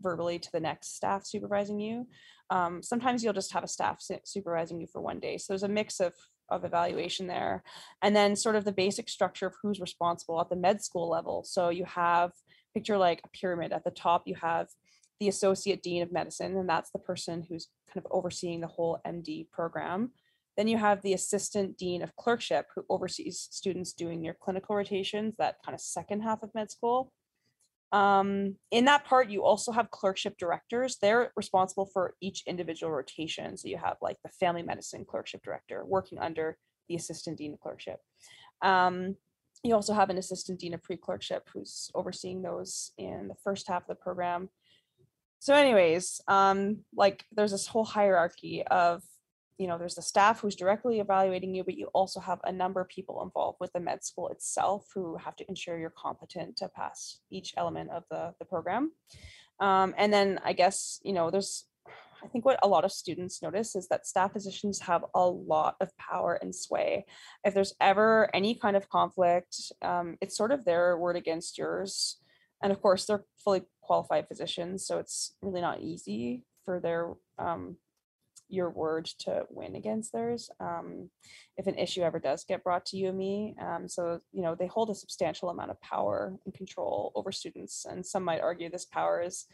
verbally 0.00 0.38
to 0.38 0.52
the 0.52 0.60
next 0.60 0.94
staff 0.94 1.26
supervising 1.26 1.80
you. 1.80 2.06
Um, 2.50 2.82
sometimes 2.82 3.22
you'll 3.22 3.32
just 3.32 3.52
have 3.52 3.64
a 3.64 3.68
staff 3.68 4.02
supervising 4.24 4.80
you 4.80 4.86
for 4.86 5.00
one 5.00 5.20
day. 5.20 5.38
So 5.38 5.52
there's 5.52 5.62
a 5.62 5.68
mix 5.68 6.00
of 6.00 6.14
of 6.50 6.64
evaluation 6.64 7.26
there. 7.26 7.62
And 8.02 8.14
then 8.14 8.36
sort 8.36 8.56
of 8.56 8.64
the 8.64 8.72
basic 8.72 9.08
structure 9.08 9.46
of 9.46 9.54
who's 9.62 9.80
responsible 9.80 10.40
at 10.40 10.48
the 10.48 10.56
med 10.56 10.82
school 10.82 11.08
level. 11.08 11.44
So 11.44 11.68
you 11.68 11.84
have 11.84 12.32
picture 12.74 12.98
like 12.98 13.20
a 13.24 13.28
pyramid 13.28 13.72
at 13.72 13.84
the 13.84 13.90
top, 13.90 14.22
you 14.26 14.34
have 14.40 14.68
the 15.20 15.28
associate 15.28 15.82
dean 15.82 16.02
of 16.02 16.12
medicine, 16.12 16.56
and 16.56 16.68
that's 16.68 16.90
the 16.90 16.98
person 16.98 17.44
who's 17.48 17.68
kind 17.92 18.04
of 18.04 18.10
overseeing 18.10 18.60
the 18.60 18.66
whole 18.66 19.00
MD 19.06 19.50
program. 19.50 20.12
Then 20.58 20.66
you 20.66 20.76
have 20.76 21.00
the 21.02 21.12
assistant 21.12 21.78
dean 21.78 22.02
of 22.02 22.16
clerkship 22.16 22.66
who 22.74 22.84
oversees 22.90 23.46
students 23.52 23.92
doing 23.92 24.24
your 24.24 24.34
clinical 24.34 24.74
rotations, 24.74 25.36
that 25.38 25.56
kind 25.64 25.72
of 25.72 25.80
second 25.80 26.22
half 26.22 26.42
of 26.42 26.52
med 26.52 26.68
school. 26.68 27.12
Um, 27.92 28.56
in 28.72 28.84
that 28.86 29.04
part, 29.04 29.30
you 29.30 29.44
also 29.44 29.70
have 29.70 29.92
clerkship 29.92 30.36
directors. 30.36 30.96
They're 31.00 31.30
responsible 31.36 31.86
for 31.86 32.14
each 32.20 32.42
individual 32.44 32.92
rotation. 32.92 33.56
So 33.56 33.68
you 33.68 33.78
have 33.78 33.98
like 34.02 34.16
the 34.24 34.30
family 34.30 34.62
medicine 34.62 35.06
clerkship 35.08 35.44
director 35.44 35.84
working 35.86 36.18
under 36.18 36.58
the 36.88 36.96
assistant 36.96 37.38
dean 37.38 37.54
of 37.54 37.60
clerkship. 37.60 38.00
Um, 38.60 39.14
you 39.62 39.74
also 39.74 39.94
have 39.94 40.10
an 40.10 40.18
assistant 40.18 40.58
dean 40.58 40.74
of 40.74 40.82
pre-clerkship 40.82 41.48
who's 41.52 41.88
overseeing 41.94 42.42
those 42.42 42.90
in 42.98 43.28
the 43.28 43.36
first 43.44 43.68
half 43.68 43.82
of 43.82 43.88
the 43.88 43.94
program. 43.94 44.48
So, 45.38 45.54
anyways, 45.54 46.20
um, 46.26 46.78
like 46.96 47.24
there's 47.30 47.52
this 47.52 47.68
whole 47.68 47.84
hierarchy 47.84 48.64
of 48.68 49.04
you 49.58 49.66
know 49.66 49.76
there's 49.76 49.96
the 49.96 50.02
staff 50.02 50.40
who's 50.40 50.56
directly 50.56 51.00
evaluating 51.00 51.54
you 51.54 51.64
but 51.64 51.76
you 51.76 51.88
also 51.92 52.20
have 52.20 52.38
a 52.44 52.52
number 52.52 52.80
of 52.80 52.88
people 52.88 53.22
involved 53.22 53.58
with 53.60 53.72
the 53.72 53.80
med 53.80 54.04
school 54.04 54.28
itself 54.28 54.86
who 54.94 55.16
have 55.16 55.36
to 55.36 55.44
ensure 55.48 55.78
you're 55.78 55.90
competent 55.90 56.56
to 56.56 56.68
pass 56.68 57.18
each 57.30 57.52
element 57.56 57.90
of 57.90 58.04
the, 58.10 58.32
the 58.38 58.44
program. 58.44 58.92
Um, 59.60 59.94
and 59.98 60.12
then 60.12 60.38
i 60.44 60.52
guess 60.52 61.00
you 61.02 61.12
know 61.12 61.30
there's 61.30 61.66
i 62.22 62.28
think 62.28 62.44
what 62.44 62.60
a 62.62 62.68
lot 62.68 62.84
of 62.84 62.92
students 62.92 63.42
notice 63.42 63.74
is 63.74 63.88
that 63.88 64.06
staff 64.06 64.32
physicians 64.32 64.80
have 64.80 65.04
a 65.14 65.26
lot 65.26 65.74
of 65.80 65.96
power 65.98 66.38
and 66.40 66.54
sway. 66.54 67.04
If 67.44 67.54
there's 67.54 67.74
ever 67.80 68.30
any 68.32 68.54
kind 68.54 68.76
of 68.76 68.88
conflict 68.88 69.56
um, 69.82 70.16
it's 70.20 70.36
sort 70.36 70.52
of 70.52 70.64
their 70.64 70.96
word 70.96 71.16
against 71.16 71.58
yours. 71.58 72.18
And 72.62 72.72
of 72.72 72.80
course 72.80 73.06
they're 73.06 73.24
fully 73.42 73.62
qualified 73.82 74.28
physicians 74.28 74.86
so 74.86 74.98
it's 74.98 75.34
really 75.42 75.60
not 75.60 75.80
easy 75.80 76.44
for 76.64 76.78
their 76.78 77.14
um, 77.38 77.76
your 78.48 78.70
word 78.70 79.06
to 79.20 79.44
win 79.50 79.76
against 79.76 80.12
theirs 80.12 80.50
um, 80.60 81.10
if 81.56 81.66
an 81.66 81.78
issue 81.78 82.02
ever 82.02 82.18
does 82.18 82.44
get 82.44 82.64
brought 82.64 82.86
to 82.86 82.96
UME. 82.96 83.54
Um, 83.60 83.88
so, 83.88 84.20
you 84.32 84.42
know, 84.42 84.54
they 84.54 84.66
hold 84.66 84.90
a 84.90 84.94
substantial 84.94 85.50
amount 85.50 85.70
of 85.70 85.80
power 85.80 86.34
and 86.44 86.54
control 86.54 87.12
over 87.14 87.32
students. 87.32 87.84
And 87.84 88.04
some 88.04 88.24
might 88.24 88.40
argue 88.40 88.70
this 88.70 88.84
power 88.84 89.22
is 89.22 89.46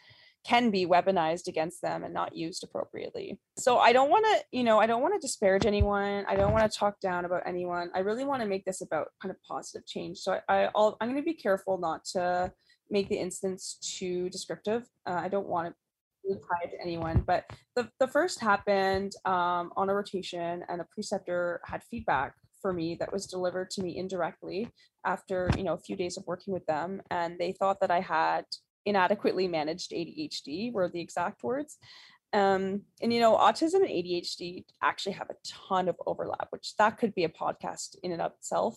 can 0.45 0.71
be 0.71 0.87
weaponized 0.87 1.49
against 1.49 1.81
them 1.81 2.05
and 2.05 2.13
not 2.13 2.37
used 2.37 2.63
appropriately. 2.63 3.39
So 3.57 3.79
I 3.79 3.95
don't 3.95 4.11
want 4.11 4.27
to, 4.27 4.45
you 4.53 4.63
know, 4.63 4.79
I 4.79 4.87
don't 4.87 5.01
want 5.01 5.15
to 5.15 5.27
disparage 5.27 5.65
anyone. 5.65 6.27
I 6.29 6.37
don't 6.37 6.53
want 6.53 6.71
to 6.71 6.79
talk 6.79 7.01
down 7.01 7.25
about 7.25 7.45
anyone. 7.47 7.91
I 7.95 8.01
really 8.01 8.25
want 8.25 8.43
to 8.43 8.49
make 8.49 8.65
this 8.67 8.83
about 8.83 9.09
kind 9.23 9.31
of 9.31 9.43
positive 9.43 9.87
change. 9.87 10.19
So 10.19 10.39
I, 10.49 10.65
I 10.65 10.71
will 10.75 10.99
I'm 11.01 11.09
going 11.09 11.21
to 11.21 11.25
be 11.25 11.33
careful 11.35 11.79
not 11.79 12.05
to 12.13 12.53
make 12.91 13.09
the 13.09 13.17
instance 13.17 13.79
too 13.99 14.29
descriptive. 14.29 14.87
Uh, 15.07 15.15
I 15.15 15.29
don't 15.29 15.49
want 15.49 15.75
to 16.33 16.81
anyone, 16.83 17.23
but 17.27 17.45
the, 17.77 17.89
the 18.01 18.09
first 18.09 18.41
happened 18.41 19.13
um, 19.25 19.73
on 19.77 19.89
a 19.89 19.95
rotation 19.95 20.65
and 20.69 20.81
a 20.81 20.87
preceptor 20.93 21.61
had 21.65 21.83
feedback 21.85 22.35
for 22.61 22.73
me 22.73 22.97
that 22.99 23.13
was 23.13 23.27
delivered 23.27 23.71
to 23.71 23.83
me 23.83 23.99
indirectly 23.99 24.69
after, 25.05 25.51
you 25.57 25.63
know, 25.63 25.75
a 25.75 25.79
few 25.79 25.97
days 25.97 26.17
of 26.17 26.27
working 26.27 26.55
with 26.55 26.65
them. 26.67 27.03
And 27.11 27.39
they 27.39 27.53
thought 27.53 27.81
that 27.81 27.91
I 27.91 28.01
had 28.01 28.45
inadequately 28.87 29.49
managed 29.49 29.93
ADHD 29.93 30.73
were 30.73 30.89
the 30.89 31.01
exact 31.01 31.43
words. 31.43 31.79
Um, 32.33 32.83
and 33.01 33.13
you 33.13 33.21
know, 33.21 33.37
autism 33.37 33.77
and 33.77 33.89
ADHD 33.89 34.65
actually 34.83 35.13
have 35.13 35.31
a 35.31 35.37
ton 35.47 35.89
of 35.89 35.97
overlap, 36.07 36.49
which 36.51 36.75
that 36.79 36.99
could 36.99 37.15
be 37.15 37.25
a 37.25 37.29
podcast 37.29 37.97
in 38.03 38.13
and 38.13 38.21
of 38.21 38.33
itself. 38.33 38.77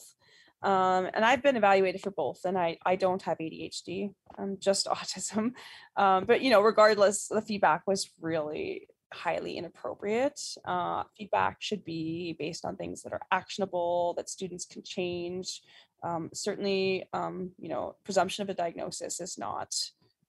Um, 0.64 1.08
and 1.14 1.24
I've 1.24 1.44
been 1.44 1.56
evaluated 1.56 2.02
for 2.02 2.12
both, 2.12 2.46
and 2.46 2.58
I 2.58 2.78
I 2.86 2.96
don't 2.96 3.22
have 3.24 3.38
ADHD. 3.38 4.14
I'm 4.38 4.58
just 4.60 4.86
autism. 4.88 5.52
Um, 5.96 6.26
but 6.26 6.42
you 6.42 6.50
know, 6.50 6.62
regardless, 6.62 7.28
the 7.28 7.42
feedback 7.42 7.84
was 7.86 8.10
really 8.22 8.88
highly 9.14 9.58
inappropriate. 9.58 10.40
Uh, 10.66 11.04
feedback 11.18 11.58
should 11.60 11.86
be 11.86 12.36
based 12.38 12.66
on 12.66 12.76
things 12.76 13.04
that 13.04 13.14
are 13.14 13.22
actionable, 13.32 14.14
that 14.18 14.30
students 14.30 14.66
can 14.66 14.84
change. 14.84 15.62
Um, 16.04 16.30
certainly, 16.34 17.08
um, 17.14 17.52
you 17.58 17.70
know, 17.70 17.96
presumption 18.04 18.44
of 18.44 18.50
a 18.50 18.54
diagnosis 18.54 19.20
is 19.20 19.38
not 19.38 19.74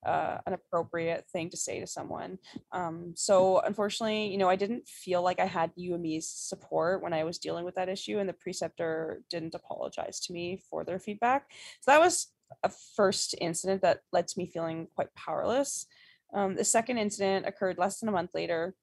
uh, 0.04 0.38
an 0.46 0.52
appropriate 0.52 1.26
thing 1.32 1.50
to 1.50 1.56
say 1.56 1.80
to 1.80 1.86
someone. 1.86 2.38
Um, 2.72 3.14
so 3.16 3.60
unfortunately, 3.60 4.28
you 4.28 4.38
know, 4.38 4.48
I 4.48 4.56
didn't 4.56 4.86
feel 4.86 5.22
like 5.22 5.40
I 5.40 5.46
had 5.46 5.72
UME's 5.76 6.28
support 6.28 7.02
when 7.02 7.12
I 7.12 7.24
was 7.24 7.38
dealing 7.38 7.64
with 7.64 7.74
that 7.74 7.88
issue, 7.88 8.18
and 8.18 8.28
the 8.28 8.34
preceptor 8.34 9.22
didn't 9.30 9.54
apologize 9.54 10.20
to 10.20 10.32
me 10.32 10.60
for 10.70 10.84
their 10.84 10.98
feedback. 10.98 11.50
So 11.80 11.90
that 11.90 12.00
was 12.00 12.28
a 12.62 12.70
first 12.96 13.34
incident 13.40 13.82
that 13.82 14.00
led 14.12 14.28
to 14.28 14.38
me 14.38 14.46
feeling 14.46 14.88
quite 14.94 15.14
powerless. 15.14 15.86
Um, 16.32 16.56
the 16.56 16.64
second 16.64 16.98
incident 16.98 17.46
occurred 17.46 17.78
less 17.78 18.00
than 18.00 18.08
a 18.08 18.12
month 18.12 18.30
later, 18.34 18.74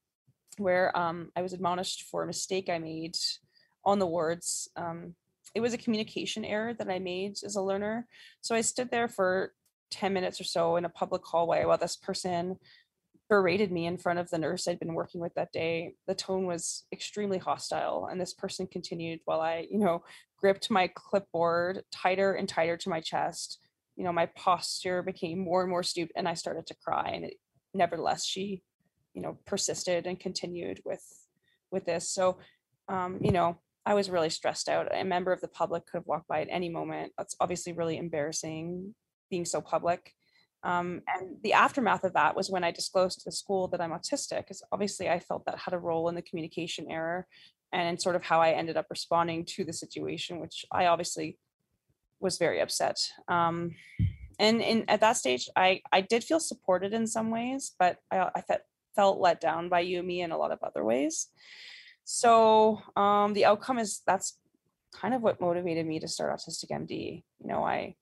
where 0.57 0.97
um, 0.97 1.32
I 1.36 1.41
was 1.41 1.53
admonished 1.53 2.03
for 2.03 2.24
a 2.24 2.28
mistake 2.28 2.70
I 2.70 2.80
made 2.80 3.18
on 3.84 3.99
the 3.99 4.07
wards. 4.07 4.70
Um, 4.76 5.16
it 5.53 5.61
was 5.61 5.74
a 5.74 5.78
communication 5.78 6.43
error 6.43 6.74
that 6.74 6.89
I 6.89 6.99
made 6.99 7.38
as 7.45 7.55
a 7.55 7.61
learner. 7.61 8.07
So 8.41 8.55
I 8.55 8.61
stood 8.61 8.91
there 8.91 9.07
for 9.07 9.53
10 9.92 10.14
minutes 10.14 10.40
or 10.40 10.44
so 10.44 10.76
in 10.76 10.86
a 10.86 10.90
public 10.90 11.24
hallway 11.26 11.66
while 11.66 11.78
this 11.78 11.96
person 11.96 12.58
berated 13.30 13.72
me 13.72 13.88
in 13.88 13.98
front 13.98 14.20
of 14.20 14.30
the 14.30 14.38
nurse 14.38 14.68
I'd 14.68 14.80
been 14.80 14.94
working 14.94 15.22
with 15.22 15.34
that 15.36 15.52
day. 15.52 15.94
The 16.08 16.16
tone 16.16 16.46
was 16.46 16.86
extremely 16.92 17.38
hostile, 17.38 18.08
and 18.10 18.22
this 18.22 18.34
person 18.34 18.68
continued 18.68 19.22
while 19.26 19.42
I, 19.42 19.68
you 19.70 19.80
know, 19.80 20.04
gripped 20.38 20.70
my 20.70 20.90
clipboard 20.94 21.84
tighter 21.92 22.34
and 22.34 22.48
tighter 22.48 22.78
to 22.78 22.90
my 22.90 23.02
chest. 23.02 23.60
You 23.96 24.04
know, 24.04 24.14
my 24.14 24.28
posture 24.28 25.02
became 25.02 25.40
more 25.40 25.62
and 25.62 25.70
more 25.70 25.84
stooped, 25.84 26.14
and 26.16 26.28
I 26.28 26.34
started 26.36 26.68
to 26.68 26.76
cry. 26.76 27.12
And 27.16 27.26
it, 27.26 27.36
nevertheless, 27.74 28.26
she, 28.26 28.62
you 29.14 29.22
know, 29.22 29.38
persisted 29.46 30.06
and 30.06 30.20
continued 30.20 30.82
with 30.86 31.04
with 31.72 31.86
this. 31.86 32.10
So, 32.10 32.38
um, 32.88 33.20
you 33.22 33.32
know, 33.32 33.58
I 33.86 33.96
was 33.96 34.10
really 34.10 34.30
stressed 34.30 34.70
out. 34.70 34.88
A 34.96 35.04
member 35.04 35.32
of 35.32 35.42
the 35.42 35.48
public 35.48 35.86
could 35.86 36.00
have 36.00 36.08
walked 36.08 36.28
by 36.28 36.42
at 36.42 36.48
any 36.52 36.70
moment. 36.70 37.14
That's 37.18 37.36
obviously 37.40 37.74
really 37.74 37.98
embarrassing 37.98 38.94
being 39.30 39.46
so 39.46 39.62
public. 39.62 40.14
Um, 40.64 41.02
and 41.08 41.38
the 41.44 41.54
aftermath 41.54 42.04
of 42.04 42.14
that 42.14 42.36
was 42.36 42.50
when 42.50 42.64
I 42.64 42.72
disclosed 42.72 43.20
to 43.20 43.26
the 43.26 43.32
school 43.32 43.68
that 43.68 43.82
I'm 43.82 43.92
autistic, 43.92 44.38
because 44.38 44.64
obviously 44.72 45.10
I 45.10 45.20
felt 45.20 45.46
that 45.46 45.60
had 45.60 45.76
a 45.76 45.80
role 45.80 46.10
in 46.10 46.16
the 46.16 46.24
communication 46.24 46.88
error 46.90 47.28
and 47.72 47.88
in 47.88 48.00
sort 48.00 48.16
of 48.16 48.24
how 48.24 48.42
I 48.42 48.52
ended 48.52 48.78
up 48.78 48.88
responding 48.90 49.46
to 49.46 49.64
the 49.64 49.74
situation, 49.74 50.40
which 50.40 50.66
I 50.72 50.88
obviously 50.88 51.38
was 52.20 52.38
very 52.38 52.62
upset. 52.62 52.98
Um, 53.28 53.76
and 54.40 54.62
in 54.62 54.86
at 54.88 55.02
that 55.02 55.18
stage, 55.18 55.50
I 55.56 55.82
I 55.92 56.02
did 56.02 56.24
feel 56.24 56.40
supported 56.40 56.94
in 56.94 57.08
some 57.08 57.30
ways, 57.30 57.74
but 57.78 57.98
I, 58.12 58.30
I 58.36 58.42
felt 58.42 58.62
felt 58.96 59.20
let 59.20 59.42
down 59.42 59.70
by 59.70 59.84
me, 59.84 60.22
in 60.22 60.32
a 60.32 60.38
lot 60.38 60.52
of 60.52 60.64
other 60.64 60.84
ways. 60.84 61.28
So 62.06 62.82
um, 62.96 63.34
the 63.34 63.46
outcome 63.46 63.78
is 63.78 64.02
that's 64.08 64.38
kind 64.94 65.14
of 65.14 65.22
what 65.22 65.42
motivated 65.42 65.86
me 65.86 66.00
to 66.00 66.08
start 66.08 66.34
Autistic 66.34 66.72
MD. 66.72 67.24
You 67.42 67.48
know, 67.48 67.64
I 67.64 67.96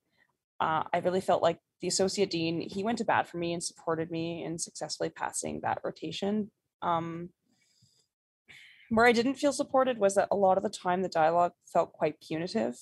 uh, 0.64 0.84
I 0.94 1.00
really 1.00 1.20
felt 1.20 1.44
like 1.44 1.60
the 1.82 1.90
associate 1.90 2.30
dean, 2.30 2.62
he 2.62 2.86
went 2.86 2.98
to 3.00 3.06
bat 3.06 3.28
for 3.28 3.38
me 3.38 3.52
and 3.52 3.62
supported 3.62 4.10
me 4.10 4.46
in 4.46 4.58
successfully 4.58 5.10
passing 5.10 5.60
that 5.62 5.82
rotation. 5.84 6.52
Um, 6.82 7.32
where 8.90 9.06
I 9.06 9.12
didn't 9.12 9.36
feel 9.36 9.52
supported 9.52 9.98
was 9.98 10.16
that 10.16 10.30
a 10.32 10.38
lot 10.38 10.56
of 10.56 10.64
the 10.64 10.70
time 10.70 11.02
the 11.02 11.10
dialogue 11.10 11.52
felt 11.66 11.92
quite 11.92 12.22
punitive. 12.26 12.76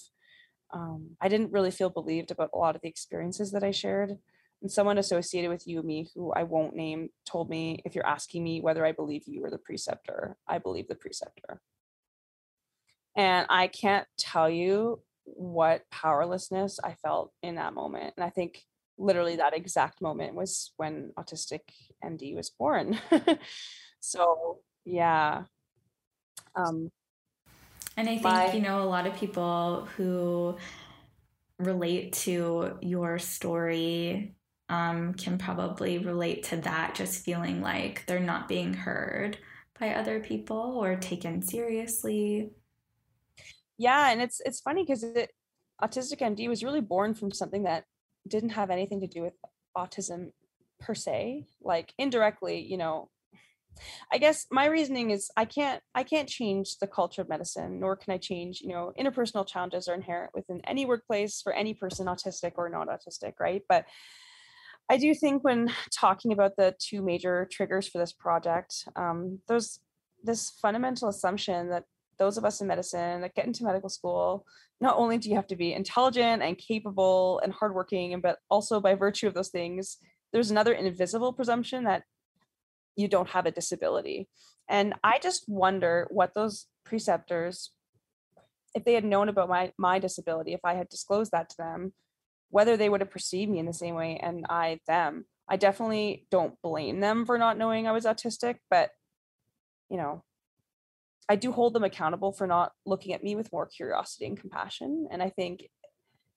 Um, 0.72 1.18
I 1.20 1.28
didn't 1.28 1.52
really 1.52 1.72
feel 1.72 1.90
believed 1.90 2.30
about 2.30 2.52
a 2.54 2.58
lot 2.58 2.76
of 2.76 2.84
the 2.84 2.90
experiences 2.90 3.52
that 3.52 3.64
I 3.64 3.72
shared. 3.72 4.12
And 4.62 4.72
someone 4.72 5.00
associated 5.00 5.50
with 5.50 5.68
UME, 5.68 6.06
who 6.14 6.32
I 6.34 6.44
won't 6.44 6.76
name, 6.76 7.10
told 7.26 7.50
me 7.50 7.82
if 7.84 7.96
you're 7.96 8.06
asking 8.06 8.44
me 8.44 8.62
whether 8.62 8.86
I 8.86 8.92
believe 8.92 9.24
you 9.26 9.44
or 9.44 9.50
the 9.50 9.58
preceptor, 9.58 10.38
I 10.48 10.60
believe 10.60 10.88
the 10.88 10.94
preceptor. 10.94 11.62
And 13.18 13.48
I 13.50 13.66
can't 13.66 14.06
tell 14.20 14.52
you 14.52 15.02
what 15.26 15.90
powerlessness 15.92 16.80
I 16.84 16.96
felt 16.96 17.32
in 17.42 17.56
that 17.56 17.74
moment. 17.74 18.14
And 18.18 18.24
I 18.24 18.30
think 18.30 18.64
literally 18.98 19.38
that 19.38 19.56
exact 19.56 20.02
moment 20.02 20.36
was 20.36 20.74
when 20.78 21.12
Autistic 21.18 21.62
MD 22.04 22.36
was 22.36 22.50
born. 22.50 23.00
so, 24.00 24.60
yeah. 24.86 25.44
Um, 26.56 26.92
and 27.98 28.08
I 28.08 28.14
think, 28.14 28.24
my, 28.24 28.54
you 28.54 28.62
know, 28.62 28.82
a 28.82 28.86
lot 28.86 29.08
of 29.08 29.16
people 29.16 29.88
who 29.98 30.58
relate 31.60 32.14
to 32.14 32.78
your 32.82 33.20
story 33.20 34.36
um, 34.70 35.14
can 35.14 35.38
probably 35.38 35.98
relate 35.98 36.44
to 36.44 36.58
that, 36.58 36.96
just 36.96 37.24
feeling 37.24 37.62
like 37.62 38.06
they're 38.08 38.20
not 38.20 38.48
being 38.48 38.74
heard 38.74 39.38
by 39.80 39.94
other 39.94 40.20
people 40.20 40.78
or 40.82 40.96
taken 40.96 41.42
seriously 41.42 42.52
yeah 43.82 44.12
and 44.12 44.22
it's 44.22 44.40
it's 44.46 44.62
funny 44.62 44.84
because 44.84 45.04
it 45.04 45.32
autistic 45.82 46.20
md 46.22 46.48
was 46.48 46.64
really 46.64 46.82
born 46.82 47.16
from 47.16 47.32
something 47.32 47.64
that 47.64 47.84
didn't 48.28 48.52
have 48.52 48.70
anything 48.70 49.02
to 49.02 49.08
do 49.08 49.22
with 49.24 49.34
autism 49.76 50.32
per 50.80 50.94
se 50.94 51.46
like 51.62 51.94
indirectly 51.98 52.60
you 52.62 52.78
know. 52.78 53.10
I 54.12 54.18
guess 54.18 54.48
my 54.52 54.66
reasoning 54.66 55.12
is 55.12 55.32
i 55.38 55.46
can't 55.46 55.82
i 55.96 56.04
can't 56.04 56.28
change 56.28 56.78
the 56.82 56.88
culture 56.88 57.22
of 57.22 57.30
medicine 57.30 57.80
nor 57.80 57.96
can 57.96 58.14
i 58.14 58.18
change 58.18 58.60
you 58.62 58.74
know 58.74 58.92
interpersonal 59.00 59.48
challenges 59.48 59.88
are 59.88 59.96
inherent 59.96 60.32
within 60.36 60.60
any 60.74 60.86
workplace 60.86 61.42
for 61.42 61.54
any 61.54 61.74
person 61.74 62.08
autistic 62.08 62.52
or 62.58 62.68
not 62.70 62.90
autistic 62.96 63.34
right? 63.40 63.64
But 63.70 63.86
i 64.90 64.98
do 64.98 65.16
think 65.16 65.46
when 65.46 65.72
talking 66.04 66.34
about 66.34 66.58
the 66.58 66.76
two 66.88 67.02
major 67.02 67.48
triggers 67.50 67.88
for 67.88 68.00
this 68.00 68.14
project 68.26 68.72
um, 68.98 69.40
there's 69.48 69.80
this 70.22 70.50
fundamental 70.62 71.08
assumption 71.08 71.70
that 71.70 71.86
those 72.22 72.38
of 72.38 72.46
us 72.46 72.62
in 72.62 72.68
medicine 72.68 73.22
that 73.22 73.34
get 73.34 73.48
into 73.48 73.64
medical 73.64 73.90
school 73.90 74.46
not 74.80 74.96
only 74.98 75.18
do 75.18 75.30
you 75.30 75.36
have 75.36 75.48
to 75.48 75.56
be 75.56 75.74
intelligent 75.74 76.42
and 76.42 76.58
capable 76.58 77.42
and 77.44 77.52
hardworking 77.52 78.22
but 78.22 78.38
also 78.50 78.80
by 78.80 78.94
virtue 78.94 79.28
of 79.28 79.34
those 79.34 79.50
things 79.50 79.98
there's 80.32 80.52
another 80.52 80.74
invisible 80.74 81.34
presumption 81.34 81.84
that 81.86 82.04
you 82.96 83.08
don't 83.08 83.30
have 83.30 83.46
a 83.46 83.52
disability. 83.52 84.28
And 84.70 84.94
I 85.04 85.20
just 85.20 85.48
wonder 85.48 86.08
what 86.12 86.34
those 86.34 86.68
preceptors, 86.86 87.72
if 88.74 88.86
they 88.86 88.94
had 88.94 89.06
known 89.06 89.30
about 89.30 89.50
my 89.50 89.74
my 89.78 90.00
disability, 90.00 90.54
if 90.54 90.62
I 90.64 90.76
had 90.76 90.90
disclosed 90.90 91.32
that 91.32 91.50
to 91.50 91.58
them, 91.58 91.94
whether 92.50 92.78
they 92.78 92.90
would 92.90 93.02
have 93.02 93.12
perceived 93.12 93.52
me 93.52 93.60
in 93.60 93.66
the 93.66 93.74
same 93.74 93.96
way 93.96 94.20
and 94.22 94.46
I 94.50 94.80
them. 94.88 95.26
I 95.50 95.58
definitely 95.58 96.28
don't 96.32 96.62
blame 96.62 97.02
them 97.02 97.26
for 97.26 97.38
not 97.38 97.58
knowing 97.58 97.86
I 97.88 97.92
was 97.92 98.06
autistic, 98.06 98.58
but 98.70 98.92
you 99.90 99.98
know, 99.98 100.24
I 101.32 101.38
do 101.38 101.54
hold 101.54 101.74
them 101.74 101.86
accountable 101.86 102.34
for 102.34 102.46
not 102.46 102.74
looking 102.86 103.14
at 103.14 103.24
me 103.24 103.38
with 103.38 103.54
more 103.54 103.66
curiosity 103.66 104.26
and 104.26 104.38
compassion. 104.38 105.08
And 105.10 105.24
I 105.24 105.30
think 105.30 105.70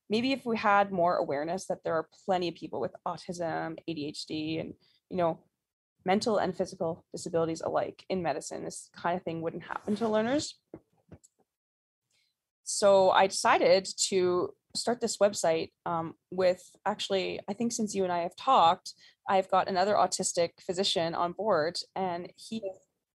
maybe 0.08 0.30
if 0.30 0.46
we 0.46 0.56
had 0.56 0.92
more 0.92 1.16
awareness 1.16 1.66
that 1.66 1.82
there 1.82 1.94
are 1.94 2.06
plenty 2.24 2.46
of 2.46 2.54
people 2.54 2.80
with 2.80 2.94
autism, 3.04 3.76
ADHD, 3.90 4.60
and 4.60 4.74
you 5.10 5.16
know, 5.16 5.40
mental 6.04 6.38
and 6.38 6.56
physical 6.56 7.04
disabilities 7.10 7.60
alike 7.60 8.04
in 8.08 8.22
medicine, 8.22 8.62
this 8.62 8.88
kind 8.96 9.16
of 9.16 9.24
thing 9.24 9.42
wouldn't 9.42 9.64
happen 9.64 9.96
to 9.96 10.08
learners. 10.08 10.60
So 12.62 13.10
I 13.10 13.26
decided 13.26 13.88
to 14.10 14.54
start 14.76 15.00
this 15.00 15.16
website 15.16 15.72
um, 15.86 16.14
with 16.30 16.62
actually, 16.86 17.40
I 17.48 17.52
think 17.52 17.72
since 17.72 17.96
you 17.96 18.04
and 18.04 18.12
I 18.12 18.20
have 18.20 18.36
talked, 18.36 18.94
I've 19.28 19.50
got 19.50 19.66
another 19.66 19.94
autistic 19.94 20.50
physician 20.64 21.16
on 21.16 21.32
board, 21.32 21.78
and 21.96 22.32
he 22.36 22.62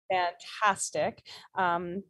fantastic. 0.10 1.22
Um, 1.55 2.03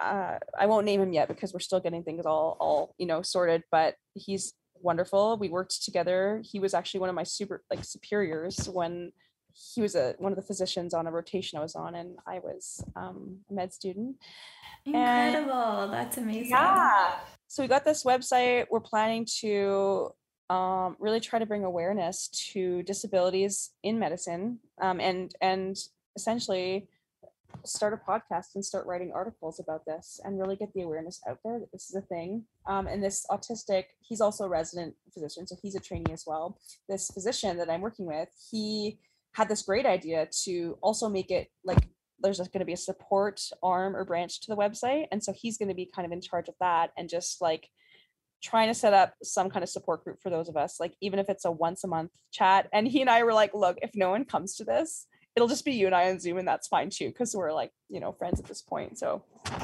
uh, 0.00 0.38
I 0.58 0.66
won't 0.66 0.86
name 0.86 1.00
him 1.00 1.12
yet 1.12 1.28
because 1.28 1.52
we're 1.52 1.60
still 1.60 1.80
getting 1.80 2.02
things 2.02 2.26
all 2.26 2.56
all 2.60 2.94
you 2.98 3.06
know 3.06 3.22
sorted. 3.22 3.62
But 3.70 3.94
he's 4.14 4.54
wonderful. 4.80 5.36
We 5.38 5.48
worked 5.48 5.84
together. 5.84 6.42
He 6.44 6.60
was 6.60 6.74
actually 6.74 7.00
one 7.00 7.08
of 7.08 7.14
my 7.14 7.22
super 7.22 7.62
like 7.70 7.84
superiors 7.84 8.68
when 8.68 9.12
he 9.52 9.80
was 9.80 9.94
a 9.94 10.14
one 10.18 10.32
of 10.32 10.36
the 10.36 10.42
physicians 10.42 10.94
on 10.94 11.06
a 11.06 11.12
rotation 11.12 11.58
I 11.58 11.62
was 11.62 11.76
on, 11.76 11.94
and 11.94 12.18
I 12.26 12.40
was 12.40 12.84
um, 12.96 13.38
a 13.50 13.54
med 13.54 13.72
student. 13.72 14.16
Incredible! 14.84 15.82
And, 15.82 15.92
That's 15.92 16.18
amazing. 16.18 16.50
Yeah. 16.50 17.14
So 17.46 17.62
we 17.62 17.68
got 17.68 17.84
this 17.84 18.04
website. 18.04 18.66
We're 18.70 18.80
planning 18.80 19.26
to 19.40 20.10
um, 20.50 20.96
really 20.98 21.20
try 21.20 21.38
to 21.38 21.46
bring 21.46 21.64
awareness 21.64 22.28
to 22.52 22.82
disabilities 22.82 23.70
in 23.82 23.98
medicine, 23.98 24.58
um, 24.80 25.00
and 25.00 25.32
and 25.40 25.76
essentially 26.16 26.88
start 27.64 27.92
a 27.92 28.10
podcast 28.10 28.54
and 28.54 28.64
start 28.64 28.86
writing 28.86 29.12
articles 29.14 29.60
about 29.60 29.84
this 29.86 30.20
and 30.24 30.38
really 30.38 30.56
get 30.56 30.72
the 30.74 30.82
awareness 30.82 31.20
out 31.28 31.38
there 31.44 31.58
that 31.58 31.72
this 31.72 31.88
is 31.88 31.94
a 31.94 32.00
thing. 32.00 32.44
Um, 32.66 32.86
and 32.86 33.02
this 33.02 33.26
autistic, 33.30 33.84
he's 34.00 34.20
also 34.20 34.44
a 34.44 34.48
resident 34.48 34.94
physician, 35.12 35.46
so 35.46 35.56
he's 35.60 35.74
a 35.74 35.80
trainee 35.80 36.12
as 36.12 36.24
well. 36.26 36.58
This 36.88 37.10
physician 37.10 37.56
that 37.58 37.70
I'm 37.70 37.80
working 37.80 38.06
with, 38.06 38.28
he 38.50 38.98
had 39.32 39.48
this 39.48 39.62
great 39.62 39.86
idea 39.86 40.28
to 40.44 40.78
also 40.80 41.08
make 41.08 41.30
it 41.30 41.48
like 41.64 41.88
there's 42.20 42.38
going 42.38 42.60
to 42.60 42.64
be 42.64 42.72
a 42.72 42.76
support 42.76 43.40
arm 43.62 43.94
or 43.96 44.04
branch 44.04 44.40
to 44.40 44.46
the 44.48 44.56
website. 44.56 45.06
And 45.10 45.22
so 45.22 45.32
he's 45.32 45.58
going 45.58 45.68
to 45.68 45.74
be 45.74 45.90
kind 45.92 46.06
of 46.06 46.12
in 46.12 46.20
charge 46.20 46.48
of 46.48 46.54
that 46.60 46.90
and 46.96 47.08
just 47.08 47.40
like 47.42 47.68
trying 48.42 48.68
to 48.68 48.74
set 48.74 48.94
up 48.94 49.14
some 49.22 49.50
kind 49.50 49.62
of 49.62 49.68
support 49.68 50.04
group 50.04 50.20
for 50.22 50.30
those 50.30 50.48
of 50.48 50.56
us, 50.56 50.78
like 50.78 50.94
even 51.00 51.18
if 51.18 51.28
it's 51.28 51.44
a 51.44 51.50
once 51.50 51.82
a 51.82 51.88
month 51.88 52.12
chat. 52.30 52.68
And 52.72 52.86
he 52.86 53.00
and 53.00 53.10
I 53.10 53.22
were 53.24 53.32
like, 53.32 53.54
look, 53.54 53.78
if 53.82 53.90
no 53.94 54.10
one 54.10 54.24
comes 54.24 54.56
to 54.56 54.64
this, 54.64 55.06
it'll 55.36 55.48
just 55.48 55.64
be 55.64 55.72
you 55.72 55.86
and 55.86 55.94
I 55.94 56.10
on 56.10 56.20
Zoom, 56.20 56.38
and 56.38 56.46
that's 56.46 56.68
fine 56.68 56.90
too, 56.90 57.08
because 57.08 57.34
we're 57.34 57.52
like, 57.52 57.72
you 57.88 58.00
know, 58.00 58.12
friends 58.12 58.38
at 58.38 58.46
this 58.46 58.62
point. 58.62 58.98
So 58.98 59.22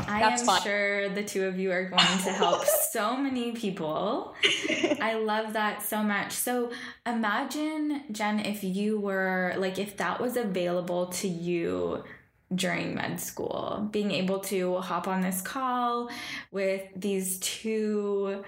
I 0.09 0.23
am 0.23 0.39
fine. 0.39 0.63
sure 0.63 1.09
the 1.09 1.23
two 1.23 1.47
of 1.47 1.59
you 1.59 1.71
are 1.71 1.85
going 1.85 2.01
to 2.01 2.33
help 2.33 2.65
so 2.91 3.17
many 3.17 3.53
people. 3.53 4.35
I 5.01 5.15
love 5.15 5.53
that 5.53 5.83
so 5.83 6.03
much. 6.03 6.33
So 6.33 6.71
imagine, 7.07 8.05
Jen, 8.11 8.41
if 8.41 8.65
you 8.65 8.99
were 8.99 9.55
like, 9.59 9.79
if 9.79 9.97
that 9.99 10.21
was 10.21 10.37
available 10.37 11.07
to 11.07 11.29
you 11.29 12.03
during 12.53 12.95
med 12.97 13.21
school, 13.21 13.89
being 13.93 14.11
able 14.11 14.41
to 14.41 14.79
hop 14.79 15.07
on 15.07 15.21
this 15.21 15.41
call 15.41 16.11
with 16.51 16.83
these 16.97 17.39
two 17.39 18.45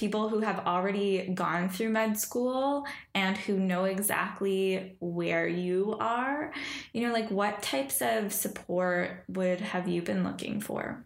people 0.00 0.30
who 0.30 0.40
have 0.40 0.60
already 0.60 1.30
gone 1.34 1.68
through 1.68 1.90
med 1.90 2.18
school 2.18 2.86
and 3.14 3.36
who 3.36 3.58
know 3.58 3.84
exactly 3.84 4.96
where 4.98 5.46
you 5.46 5.94
are 6.00 6.54
you 6.94 7.06
know 7.06 7.12
like 7.12 7.30
what 7.30 7.62
types 7.62 8.00
of 8.00 8.32
support 8.32 9.24
would 9.28 9.60
have 9.60 9.86
you 9.86 10.00
been 10.00 10.24
looking 10.24 10.58
for? 10.58 11.04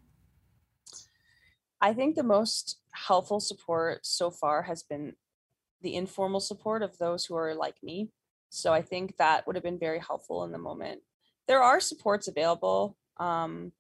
I 1.81 1.93
think 1.93 2.15
the 2.15 2.23
most 2.23 2.79
helpful 2.93 3.41
support 3.41 4.07
so 4.07 4.31
far 4.31 4.63
has 4.63 4.85
been 4.85 5.15
the 5.83 5.97
informal 5.97 6.41
support 6.41 6.83
of 6.83 6.97
those 6.99 7.27
who 7.27 7.35
are 7.35 7.55
like 7.55 7.83
me. 7.83 8.11
So 8.49 8.73
i 8.73 8.83
think 8.83 9.17
that 9.17 9.45
would 9.45 9.57
have 9.57 9.65
been 9.65 9.87
very 9.89 9.99
helpful 9.99 10.45
in 10.45 10.53
the 10.53 10.67
moment. 10.71 11.01
There 11.49 11.63
are 11.63 11.81
supports 11.81 12.29
available. 12.29 12.97
Um, 13.19 13.73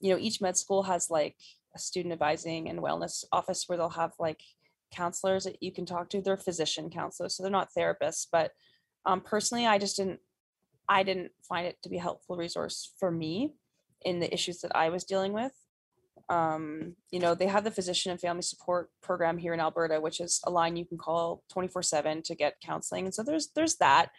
you 0.00 0.10
know 0.12 0.20
each 0.20 0.40
med 0.40 0.56
school 0.56 0.82
has 0.82 1.10
like 1.10 1.36
a 1.74 1.78
student 1.78 2.12
advising 2.12 2.68
and 2.68 2.80
wellness 2.80 3.24
office 3.32 3.64
where 3.66 3.78
they'll 3.78 3.90
have 3.90 4.12
like 4.18 4.40
counselors 4.92 5.44
that 5.44 5.62
you 5.62 5.72
can 5.72 5.86
talk 5.86 6.08
to. 6.10 6.20
They're 6.20 6.36
physician 6.36 6.90
counselors, 6.90 7.36
so 7.36 7.42
they're 7.42 7.52
not 7.52 7.70
therapists. 7.76 8.26
But 8.30 8.52
um, 9.06 9.20
personally, 9.20 9.66
I 9.66 9.78
just 9.78 9.96
didn't, 9.96 10.20
I 10.88 11.02
didn't 11.02 11.32
find 11.48 11.66
it 11.66 11.78
to 11.82 11.88
be 11.88 11.98
a 11.98 12.02
helpful 12.02 12.36
resource 12.36 12.92
for 12.98 13.10
me 13.10 13.54
in 14.02 14.20
the 14.20 14.32
issues 14.32 14.60
that 14.60 14.74
I 14.74 14.88
was 14.88 15.04
dealing 15.04 15.32
with. 15.32 15.52
Um, 16.28 16.94
you 17.10 17.18
know, 17.18 17.34
they 17.34 17.46
have 17.46 17.64
the 17.64 17.70
physician 17.70 18.12
and 18.12 18.20
family 18.20 18.42
support 18.42 18.90
program 19.02 19.38
here 19.38 19.52
in 19.52 19.60
Alberta, 19.60 20.00
which 20.00 20.20
is 20.20 20.40
a 20.44 20.50
line 20.50 20.76
you 20.76 20.84
can 20.84 20.98
call 20.98 21.42
24/7 21.52 22.22
to 22.24 22.34
get 22.34 22.60
counseling. 22.60 23.06
And 23.06 23.14
so 23.14 23.22
there's 23.22 23.48
there's 23.54 23.76
that. 23.76 24.10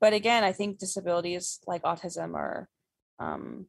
But 0.00 0.12
again, 0.12 0.44
I 0.44 0.52
think 0.52 0.78
disabilities 0.78 1.60
like 1.66 1.82
autism 1.82 2.34
are 2.34 2.68
um, 3.18 3.66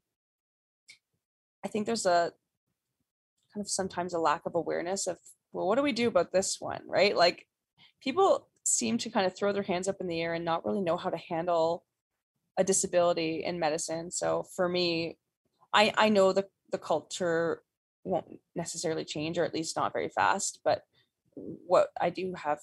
I 1.63 1.69
think 1.69 1.85
there's 1.85 2.05
a 2.05 2.33
kind 3.57 3.65
of 3.65 3.69
sometimes 3.69 4.13
a 4.13 4.19
lack 4.19 4.45
of 4.45 4.53
awareness 4.53 5.07
of 5.07 5.17
well 5.51 5.67
what 5.67 5.75
do 5.75 5.81
we 5.81 5.91
do 5.91 6.07
about 6.07 6.31
this 6.31 6.57
one 6.59 6.81
right? 6.87 7.15
Like 7.15 7.47
people 8.03 8.47
seem 8.63 8.97
to 8.99 9.09
kind 9.09 9.25
of 9.25 9.35
throw 9.35 9.51
their 9.51 9.63
hands 9.63 9.87
up 9.87 9.97
in 9.99 10.07
the 10.07 10.21
air 10.21 10.33
and 10.33 10.45
not 10.45 10.63
really 10.65 10.81
know 10.81 10.97
how 10.97 11.09
to 11.09 11.17
handle 11.17 11.83
a 12.57 12.63
disability 12.63 13.43
in 13.43 13.59
medicine. 13.59 14.11
So 14.11 14.43
for 14.55 14.69
me 14.69 15.17
i 15.73 15.91
i 15.97 16.09
know 16.09 16.31
the 16.33 16.45
the 16.71 16.77
culture 16.77 17.61
won't 18.03 18.39
necessarily 18.55 19.03
change 19.03 19.37
or 19.37 19.43
at 19.43 19.53
least 19.53 19.75
not 19.75 19.91
very 19.91 20.09
fast 20.09 20.59
but 20.63 20.83
what 21.35 21.89
i 21.99 22.09
do 22.09 22.33
have 22.35 22.59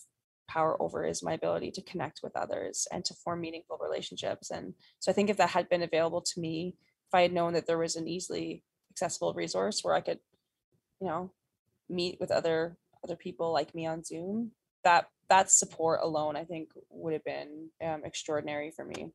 power 0.49 0.81
over 0.81 1.05
is 1.05 1.23
my 1.23 1.33
ability 1.33 1.71
to 1.71 1.83
connect 1.83 2.21
with 2.23 2.37
others 2.37 2.87
and 2.93 3.05
to 3.05 3.15
form 3.15 3.41
meaningful 3.41 3.79
relationships. 3.81 4.51
And 4.51 4.75
so 5.01 5.11
i 5.11 5.15
think 5.15 5.31
if 5.31 5.37
that 5.39 5.51
had 5.51 5.69
been 5.69 5.83
available 5.83 6.23
to 6.23 6.41
me 6.41 6.77
if 7.09 7.15
i 7.15 7.23
had 7.23 7.33
known 7.33 7.53
that 7.55 7.67
there 7.67 7.79
was 7.79 7.97
an 7.97 8.09
easily 8.09 8.63
accessible 8.91 9.35
resource 9.35 9.81
where 9.83 9.95
i 9.95 10.01
could 10.01 10.21
you 11.01 11.07
know 11.07 11.31
meet 11.89 12.19
with 12.21 12.31
other 12.31 12.77
other 13.03 13.17
people 13.17 13.53
like 13.53 13.75
me 13.75 13.87
on 13.87 14.03
zoom 14.03 14.51
that 14.85 15.09
that 15.29 15.51
support 15.51 16.01
alone 16.03 16.37
i 16.37 16.45
think 16.45 16.71
would 16.91 17.13
have 17.13 17.25
been 17.25 17.69
um, 17.83 18.03
extraordinary 18.05 18.71
for 18.71 18.85
me 18.85 19.13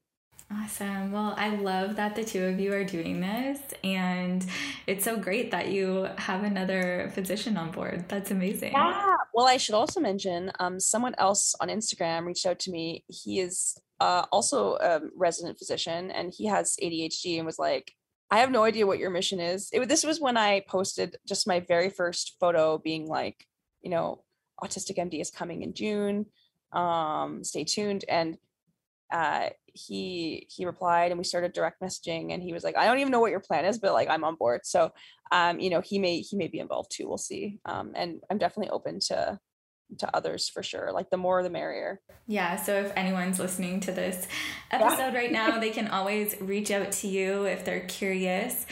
Awesome. 0.51 1.11
Well, 1.11 1.35
I 1.37 1.49
love 1.49 1.95
that 1.97 2.15
the 2.15 2.25
two 2.25 2.43
of 2.45 2.59
you 2.59 2.73
are 2.73 2.83
doing 2.83 3.21
this, 3.21 3.59
and 3.83 4.43
it's 4.87 5.05
so 5.05 5.15
great 5.15 5.51
that 5.51 5.69
you 5.69 6.07
have 6.17 6.43
another 6.43 7.11
physician 7.13 7.55
on 7.55 7.69
board. 7.69 8.05
That's 8.07 8.31
amazing. 8.31 8.71
Yeah. 8.71 9.15
Well, 9.31 9.45
I 9.45 9.57
should 9.57 9.75
also 9.75 9.99
mention 9.99 10.51
um, 10.59 10.79
someone 10.79 11.13
else 11.19 11.53
on 11.59 11.67
Instagram 11.67 12.25
reached 12.25 12.47
out 12.47 12.57
to 12.61 12.71
me. 12.71 13.05
He 13.09 13.39
is 13.39 13.77
uh, 13.99 14.25
also 14.31 14.75
a 14.77 15.01
resident 15.15 15.59
physician, 15.59 16.09
and 16.09 16.33
he 16.35 16.47
has 16.47 16.75
ADHD, 16.81 17.37
and 17.37 17.45
was 17.45 17.59
like, 17.59 17.91
I 18.31 18.39
have 18.39 18.51
no 18.51 18.63
idea 18.63 18.85
what 18.85 18.99
your 18.99 19.09
mission 19.09 19.39
is. 19.39 19.69
It, 19.73 19.87
this 19.89 20.03
was 20.03 20.19
when 20.19 20.37
I 20.37 20.63
posted 20.67 21.17
just 21.27 21.47
my 21.47 21.61
very 21.61 21.89
first 21.89 22.35
photo 22.39 22.77
being 22.77 23.07
like, 23.07 23.45
you 23.81 23.89
know, 23.89 24.23
Autistic 24.61 24.97
MD 24.97 25.19
is 25.19 25.31
coming 25.31 25.63
in 25.63 25.73
June. 25.73 26.25
Um, 26.71 27.43
stay 27.43 27.63
tuned. 27.63 28.05
And 28.07 28.37
uh, 29.11 29.49
he 29.65 30.47
he 30.49 30.65
replied 30.65 31.11
and 31.11 31.17
we 31.17 31.23
started 31.23 31.53
direct 31.53 31.81
messaging 31.81 32.33
and 32.33 32.43
he 32.43 32.53
was 32.53 32.63
like, 32.63 32.77
I 32.77 32.85
don't 32.85 32.99
even 32.99 33.11
know 33.11 33.19
what 33.19 33.31
your 33.31 33.39
plan 33.39 33.65
is, 33.65 33.79
but 33.79 33.93
like 33.93 34.09
I'm 34.09 34.23
on 34.23 34.35
board. 34.35 34.61
So 34.63 34.91
um, 35.31 35.59
you 35.59 35.69
know, 35.69 35.81
he 35.81 35.97
may 35.97 36.19
he 36.19 36.35
may 36.35 36.47
be 36.47 36.59
involved 36.59 36.91
too. 36.91 37.07
We'll 37.07 37.17
see. 37.17 37.59
Um, 37.65 37.93
and 37.95 38.21
I'm 38.29 38.37
definitely 38.37 38.69
open 38.69 38.99
to 39.07 39.39
to 39.97 40.15
others 40.15 40.47
for 40.47 40.63
sure. 40.63 40.91
Like 40.91 41.09
the 41.09 41.17
more 41.17 41.41
the 41.43 41.49
merrier. 41.49 41.99
Yeah. 42.27 42.57
So 42.57 42.75
if 42.81 42.91
anyone's 42.95 43.39
listening 43.39 43.79
to 43.81 43.91
this 43.91 44.27
episode 44.71 45.13
yeah. 45.13 45.15
right 45.15 45.31
now, 45.31 45.59
they 45.59 45.71
can 45.71 45.87
always 45.87 46.35
reach 46.39 46.71
out 46.71 46.91
to 46.93 47.07
you 47.07 47.45
if 47.45 47.65
they're 47.65 47.87
curious. 47.87 48.65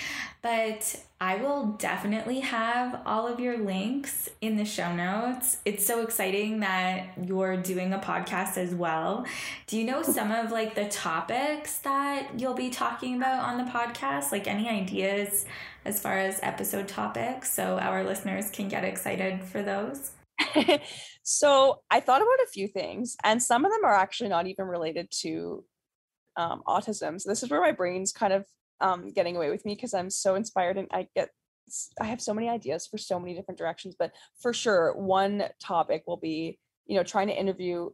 But 0.44 1.02
I 1.20 1.38
will 1.38 1.66
definitely 1.80 2.42
have 2.42 3.02
all 3.06 3.28
of 3.28 3.40
your 3.40 3.58
links 3.58 4.30
in 4.40 4.56
the 4.56 4.66
show 4.66 4.96
notes. 4.96 5.58
It's 5.66 5.84
so 5.84 6.04
exciting 6.04 6.60
that 6.60 7.08
you're 7.26 7.58
doing 7.58 7.92
a 7.92 7.98
podcast 7.98 8.58
as 8.58 8.76
well. 8.76 9.26
Do 9.66 9.80
you 9.80 9.84
know 9.84 10.04
some 10.04 10.32
of 10.32 10.52
like 10.52 10.76
the 10.76 10.86
topics 10.86 11.80
that 11.80 12.40
you'll 12.40 12.54
be 12.54 12.70
talking 12.70 13.18
about 13.18 13.44
on 13.44 13.58
the 13.58 13.70
podcast? 13.72 14.32
Like 14.32 14.48
any 14.48 14.70
ideas 14.70 15.48
as 15.84 16.00
far 16.00 16.20
as 16.20 16.40
episode 16.44 16.88
topics 16.88 17.52
so 17.52 17.80
our 17.80 18.04
listeners 18.04 18.52
can 18.52 18.70
get 18.70 18.84
excited 18.84 19.44
for 19.44 19.64
those? 19.64 20.12
so 21.24 21.82
I 21.90 22.00
thought 22.00 22.22
about 22.22 22.44
a 22.46 22.52
few 22.52 22.68
things, 22.68 23.16
and 23.24 23.42
some 23.42 23.66
of 23.66 23.72
them 23.72 23.84
are 23.84 23.96
actually 23.96 24.30
not 24.30 24.48
even 24.48 24.66
related 24.66 25.10
to 25.22 25.64
um, 26.36 26.62
autism. 26.68 27.20
So 27.20 27.30
this 27.30 27.44
is 27.44 27.50
where 27.50 27.62
my 27.62 27.72
brain's 27.72 28.12
kind 28.12 28.34
of 28.34 28.46
um, 28.80 29.12
getting 29.12 29.36
away 29.36 29.50
with 29.50 29.66
me 29.66 29.76
because 29.76 29.94
I'm 29.94 30.10
so 30.10 30.36
inspired 30.36 30.78
and 30.78 30.88
I 30.92 31.08
get 31.16 31.30
I 32.00 32.06
have 32.06 32.22
so 32.22 32.34
many 32.34 32.48
ideas 32.48 32.88
for 32.88 32.98
so 32.98 33.20
many 33.20 33.34
different 33.34 33.58
directions. 33.58 33.96
But 33.98 34.14
for 34.40 34.54
sure, 34.54 34.94
one 34.96 35.44
topic 35.62 36.04
will 36.08 36.18
be 36.18 36.60
you 36.86 36.96
know 36.96 37.04
trying 37.04 37.28
to 37.28 37.38
interview 37.38 37.90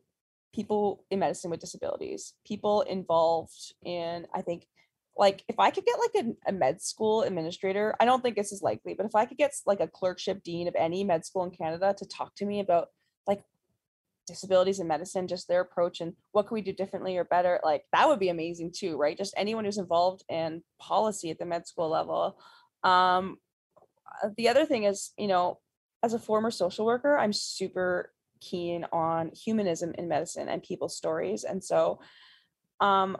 people 0.53 1.03
in 1.09 1.19
medicine 1.19 1.49
with 1.49 1.59
disabilities, 1.59 2.33
people 2.45 2.81
involved 2.81 3.73
in 3.83 4.27
I 4.33 4.41
think 4.41 4.67
like 5.15 5.43
if 5.47 5.59
I 5.59 5.69
could 5.69 5.85
get 5.85 5.99
like 5.99 6.25
a, 6.25 6.49
a, 6.49 6.51
med 6.51 6.81
school 6.81 7.21
administrator, 7.21 7.95
I 7.99 8.05
don't 8.05 8.21
think 8.23 8.35
this 8.35 8.51
is 8.51 8.61
likely, 8.61 8.93
but 8.95 9.05
if 9.05 9.15
I 9.15 9.25
could 9.25 9.37
get 9.37 9.53
like 9.65 9.79
a 9.79 9.87
clerkship 9.87 10.43
dean 10.43 10.67
of 10.67 10.75
any 10.75 11.03
med 11.03 11.25
school 11.25 11.43
in 11.43 11.51
Canada 11.51 11.93
to 11.97 12.07
talk 12.07 12.35
to 12.35 12.45
me 12.45 12.59
about 12.59 12.87
like 13.27 13.43
disabilities 14.25 14.79
in 14.79 14.87
medicine, 14.87 15.27
just 15.27 15.47
their 15.47 15.61
approach 15.61 16.01
and 16.01 16.13
what 16.31 16.47
can 16.47 16.55
we 16.55 16.61
do 16.61 16.73
differently 16.73 17.17
or 17.17 17.25
better, 17.25 17.59
like 17.63 17.83
that 17.93 18.07
would 18.07 18.19
be 18.19 18.29
amazing 18.29 18.71
too, 18.75 18.97
right? 18.97 19.17
Just 19.17 19.35
anyone 19.37 19.65
who's 19.65 19.77
involved 19.77 20.23
in 20.29 20.63
policy 20.79 21.29
at 21.29 21.37
the 21.37 21.45
med 21.45 21.67
school 21.67 21.89
level. 21.89 22.39
Um, 22.83 23.37
uh, 24.23 24.29
the 24.35 24.49
other 24.49 24.65
thing 24.65 24.83
is, 24.83 25.11
you 25.17 25.27
know, 25.27 25.59
as 26.01 26.13
a 26.13 26.19
former 26.19 26.51
social 26.51 26.85
worker, 26.85 27.17
I'm 27.17 27.33
super 27.33 28.11
keen 28.41 28.85
on 28.91 29.31
humanism 29.31 29.93
in 29.97 30.07
medicine 30.07 30.49
and 30.49 30.61
people's 30.61 30.97
stories. 30.97 31.43
And 31.43 31.63
so 31.63 31.99
um, 32.81 33.17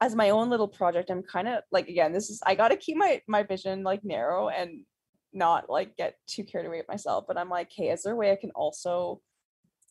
as 0.00 0.14
my 0.14 0.30
own 0.30 0.50
little 0.50 0.68
project 0.68 1.10
i'm 1.10 1.22
kind 1.22 1.48
of 1.48 1.62
like 1.70 1.88
again 1.88 2.12
this 2.12 2.30
is 2.30 2.40
i 2.46 2.54
got 2.54 2.68
to 2.68 2.76
keep 2.76 2.96
my 2.96 3.20
my 3.26 3.42
vision 3.42 3.82
like 3.82 4.04
narrow 4.04 4.48
and 4.48 4.84
not 5.32 5.70
like 5.70 5.96
get 5.96 6.16
too 6.26 6.42
carried 6.42 6.66
away 6.66 6.78
with 6.78 6.88
myself 6.88 7.24
but 7.26 7.38
i'm 7.38 7.48
like 7.48 7.70
hey 7.74 7.90
is 7.90 8.02
there 8.02 8.14
a 8.14 8.16
way 8.16 8.32
i 8.32 8.36
can 8.36 8.50
also 8.50 9.20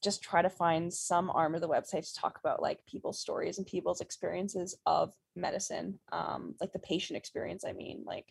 just 0.01 0.22
try 0.22 0.41
to 0.41 0.49
find 0.49 0.93
some 0.93 1.30
arm 1.30 1.55
of 1.55 1.62
the 1.62 1.68
website 1.68 2.07
to 2.07 2.20
talk 2.20 2.39
about 2.39 2.62
like 2.62 2.80
people's 2.88 3.20
stories 3.20 3.57
and 3.57 3.68
people's 3.68 4.01
experiences 4.01 4.78
of 4.86 5.14
medicine 5.36 5.99
um 6.12 6.55
like 6.60 6.74
the 6.74 6.80
patient 6.80 7.18
experience 7.18 7.64
i 7.66 7.72
mean 7.72 8.03
like 8.05 8.26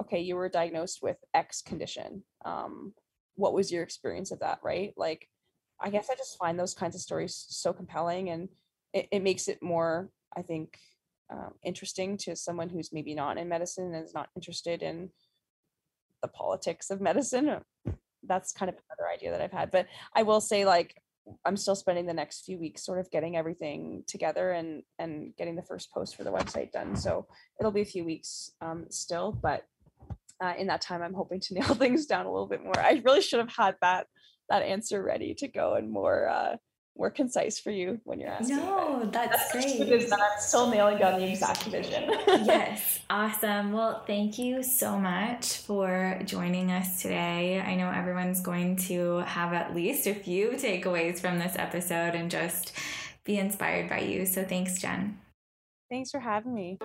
okay 0.00 0.20
you 0.20 0.36
were 0.36 0.48
diagnosed 0.48 1.00
with 1.02 1.16
x 1.34 1.62
condition 1.62 2.22
um 2.44 2.92
what 3.36 3.52
was 3.52 3.70
your 3.70 3.82
experience 3.82 4.30
of 4.30 4.40
that? 4.40 4.58
Right? 4.64 4.92
Like 4.96 5.28
i 5.78 5.90
guess 5.90 6.08
i 6.10 6.14
just 6.14 6.38
find 6.38 6.58
those 6.58 6.72
kinds 6.72 6.94
of 6.94 7.02
stories 7.02 7.46
so 7.50 7.70
compelling 7.70 8.30
and 8.30 8.48
it, 8.94 9.08
it 9.12 9.22
makes 9.22 9.46
it 9.46 9.62
more 9.62 10.08
i 10.34 10.40
think 10.40 10.78
um, 11.30 11.52
interesting 11.64 12.16
to 12.18 12.36
someone 12.36 12.68
who's 12.68 12.92
maybe 12.92 13.14
not 13.14 13.38
in 13.38 13.48
medicine 13.48 13.94
and 13.94 14.04
is 14.04 14.14
not 14.14 14.28
interested 14.36 14.82
in 14.82 15.10
the 16.22 16.28
politics 16.28 16.90
of 16.90 17.00
medicine. 17.00 17.60
That's 18.22 18.52
kind 18.52 18.68
of 18.68 18.76
another 18.76 19.12
idea 19.12 19.30
that 19.30 19.40
I've 19.40 19.52
had. 19.52 19.70
But 19.70 19.86
I 20.14 20.22
will 20.22 20.40
say, 20.40 20.64
like, 20.64 20.94
I'm 21.44 21.56
still 21.56 21.74
spending 21.74 22.06
the 22.06 22.14
next 22.14 22.44
few 22.44 22.58
weeks 22.58 22.84
sort 22.84 23.00
of 23.00 23.10
getting 23.10 23.36
everything 23.36 24.04
together 24.06 24.52
and 24.52 24.82
and 24.98 25.34
getting 25.36 25.56
the 25.56 25.62
first 25.62 25.90
post 25.90 26.16
for 26.16 26.24
the 26.24 26.32
website 26.32 26.70
done. 26.70 26.94
So 26.94 27.26
it'll 27.58 27.72
be 27.72 27.80
a 27.80 27.86
few 27.86 28.04
weeks 28.04 28.52
um, 28.60 28.86
still, 28.90 29.32
but 29.32 29.64
uh, 30.42 30.52
in 30.58 30.66
that 30.68 30.82
time, 30.82 31.02
I'm 31.02 31.14
hoping 31.14 31.40
to 31.40 31.54
nail 31.58 31.74
things 31.74 32.06
down 32.06 32.26
a 32.26 32.32
little 32.32 32.46
bit 32.46 32.62
more. 32.62 32.78
I 32.78 33.02
really 33.04 33.22
should 33.22 33.40
have 33.40 33.52
had 33.54 33.74
that 33.82 34.06
that 34.48 34.62
answer 34.62 35.02
ready 35.02 35.34
to 35.34 35.48
go 35.48 35.74
and 35.74 35.90
more 35.90 36.28
uh, 36.28 36.56
more 36.98 37.10
concise 37.10 37.58
for 37.58 37.70
you 37.70 38.00
when 38.04 38.20
you're 38.20 38.30
asking. 38.30 38.56
No, 38.56 39.08
that's, 39.12 39.50
that's 39.50 39.52
great. 39.52 39.78
Because 39.78 40.10
I'm 40.12 40.18
still 40.38 40.70
nailing 40.70 40.98
down 40.98 41.20
the 41.20 41.28
exact 41.30 41.64
vision. 41.64 42.04
yes, 42.26 43.00
awesome. 43.10 43.72
Well, 43.72 44.02
thank 44.06 44.38
you 44.38 44.62
so 44.62 44.98
much 44.98 45.58
for 45.58 46.20
joining 46.24 46.70
us 46.70 47.02
today. 47.02 47.60
I 47.60 47.74
know 47.74 47.90
everyone's 47.90 48.40
going 48.40 48.76
to 48.88 49.18
have 49.18 49.52
at 49.52 49.74
least 49.74 50.06
a 50.06 50.14
few 50.14 50.50
takeaways 50.50 51.20
from 51.20 51.38
this 51.38 51.54
episode 51.56 52.14
and 52.14 52.30
just 52.30 52.72
be 53.24 53.38
inspired 53.38 53.88
by 53.88 54.00
you. 54.00 54.26
So 54.26 54.44
thanks, 54.44 54.78
Jen. 54.78 55.18
Thanks 55.90 56.10
for 56.10 56.20
having 56.20 56.54
me. 56.54 56.78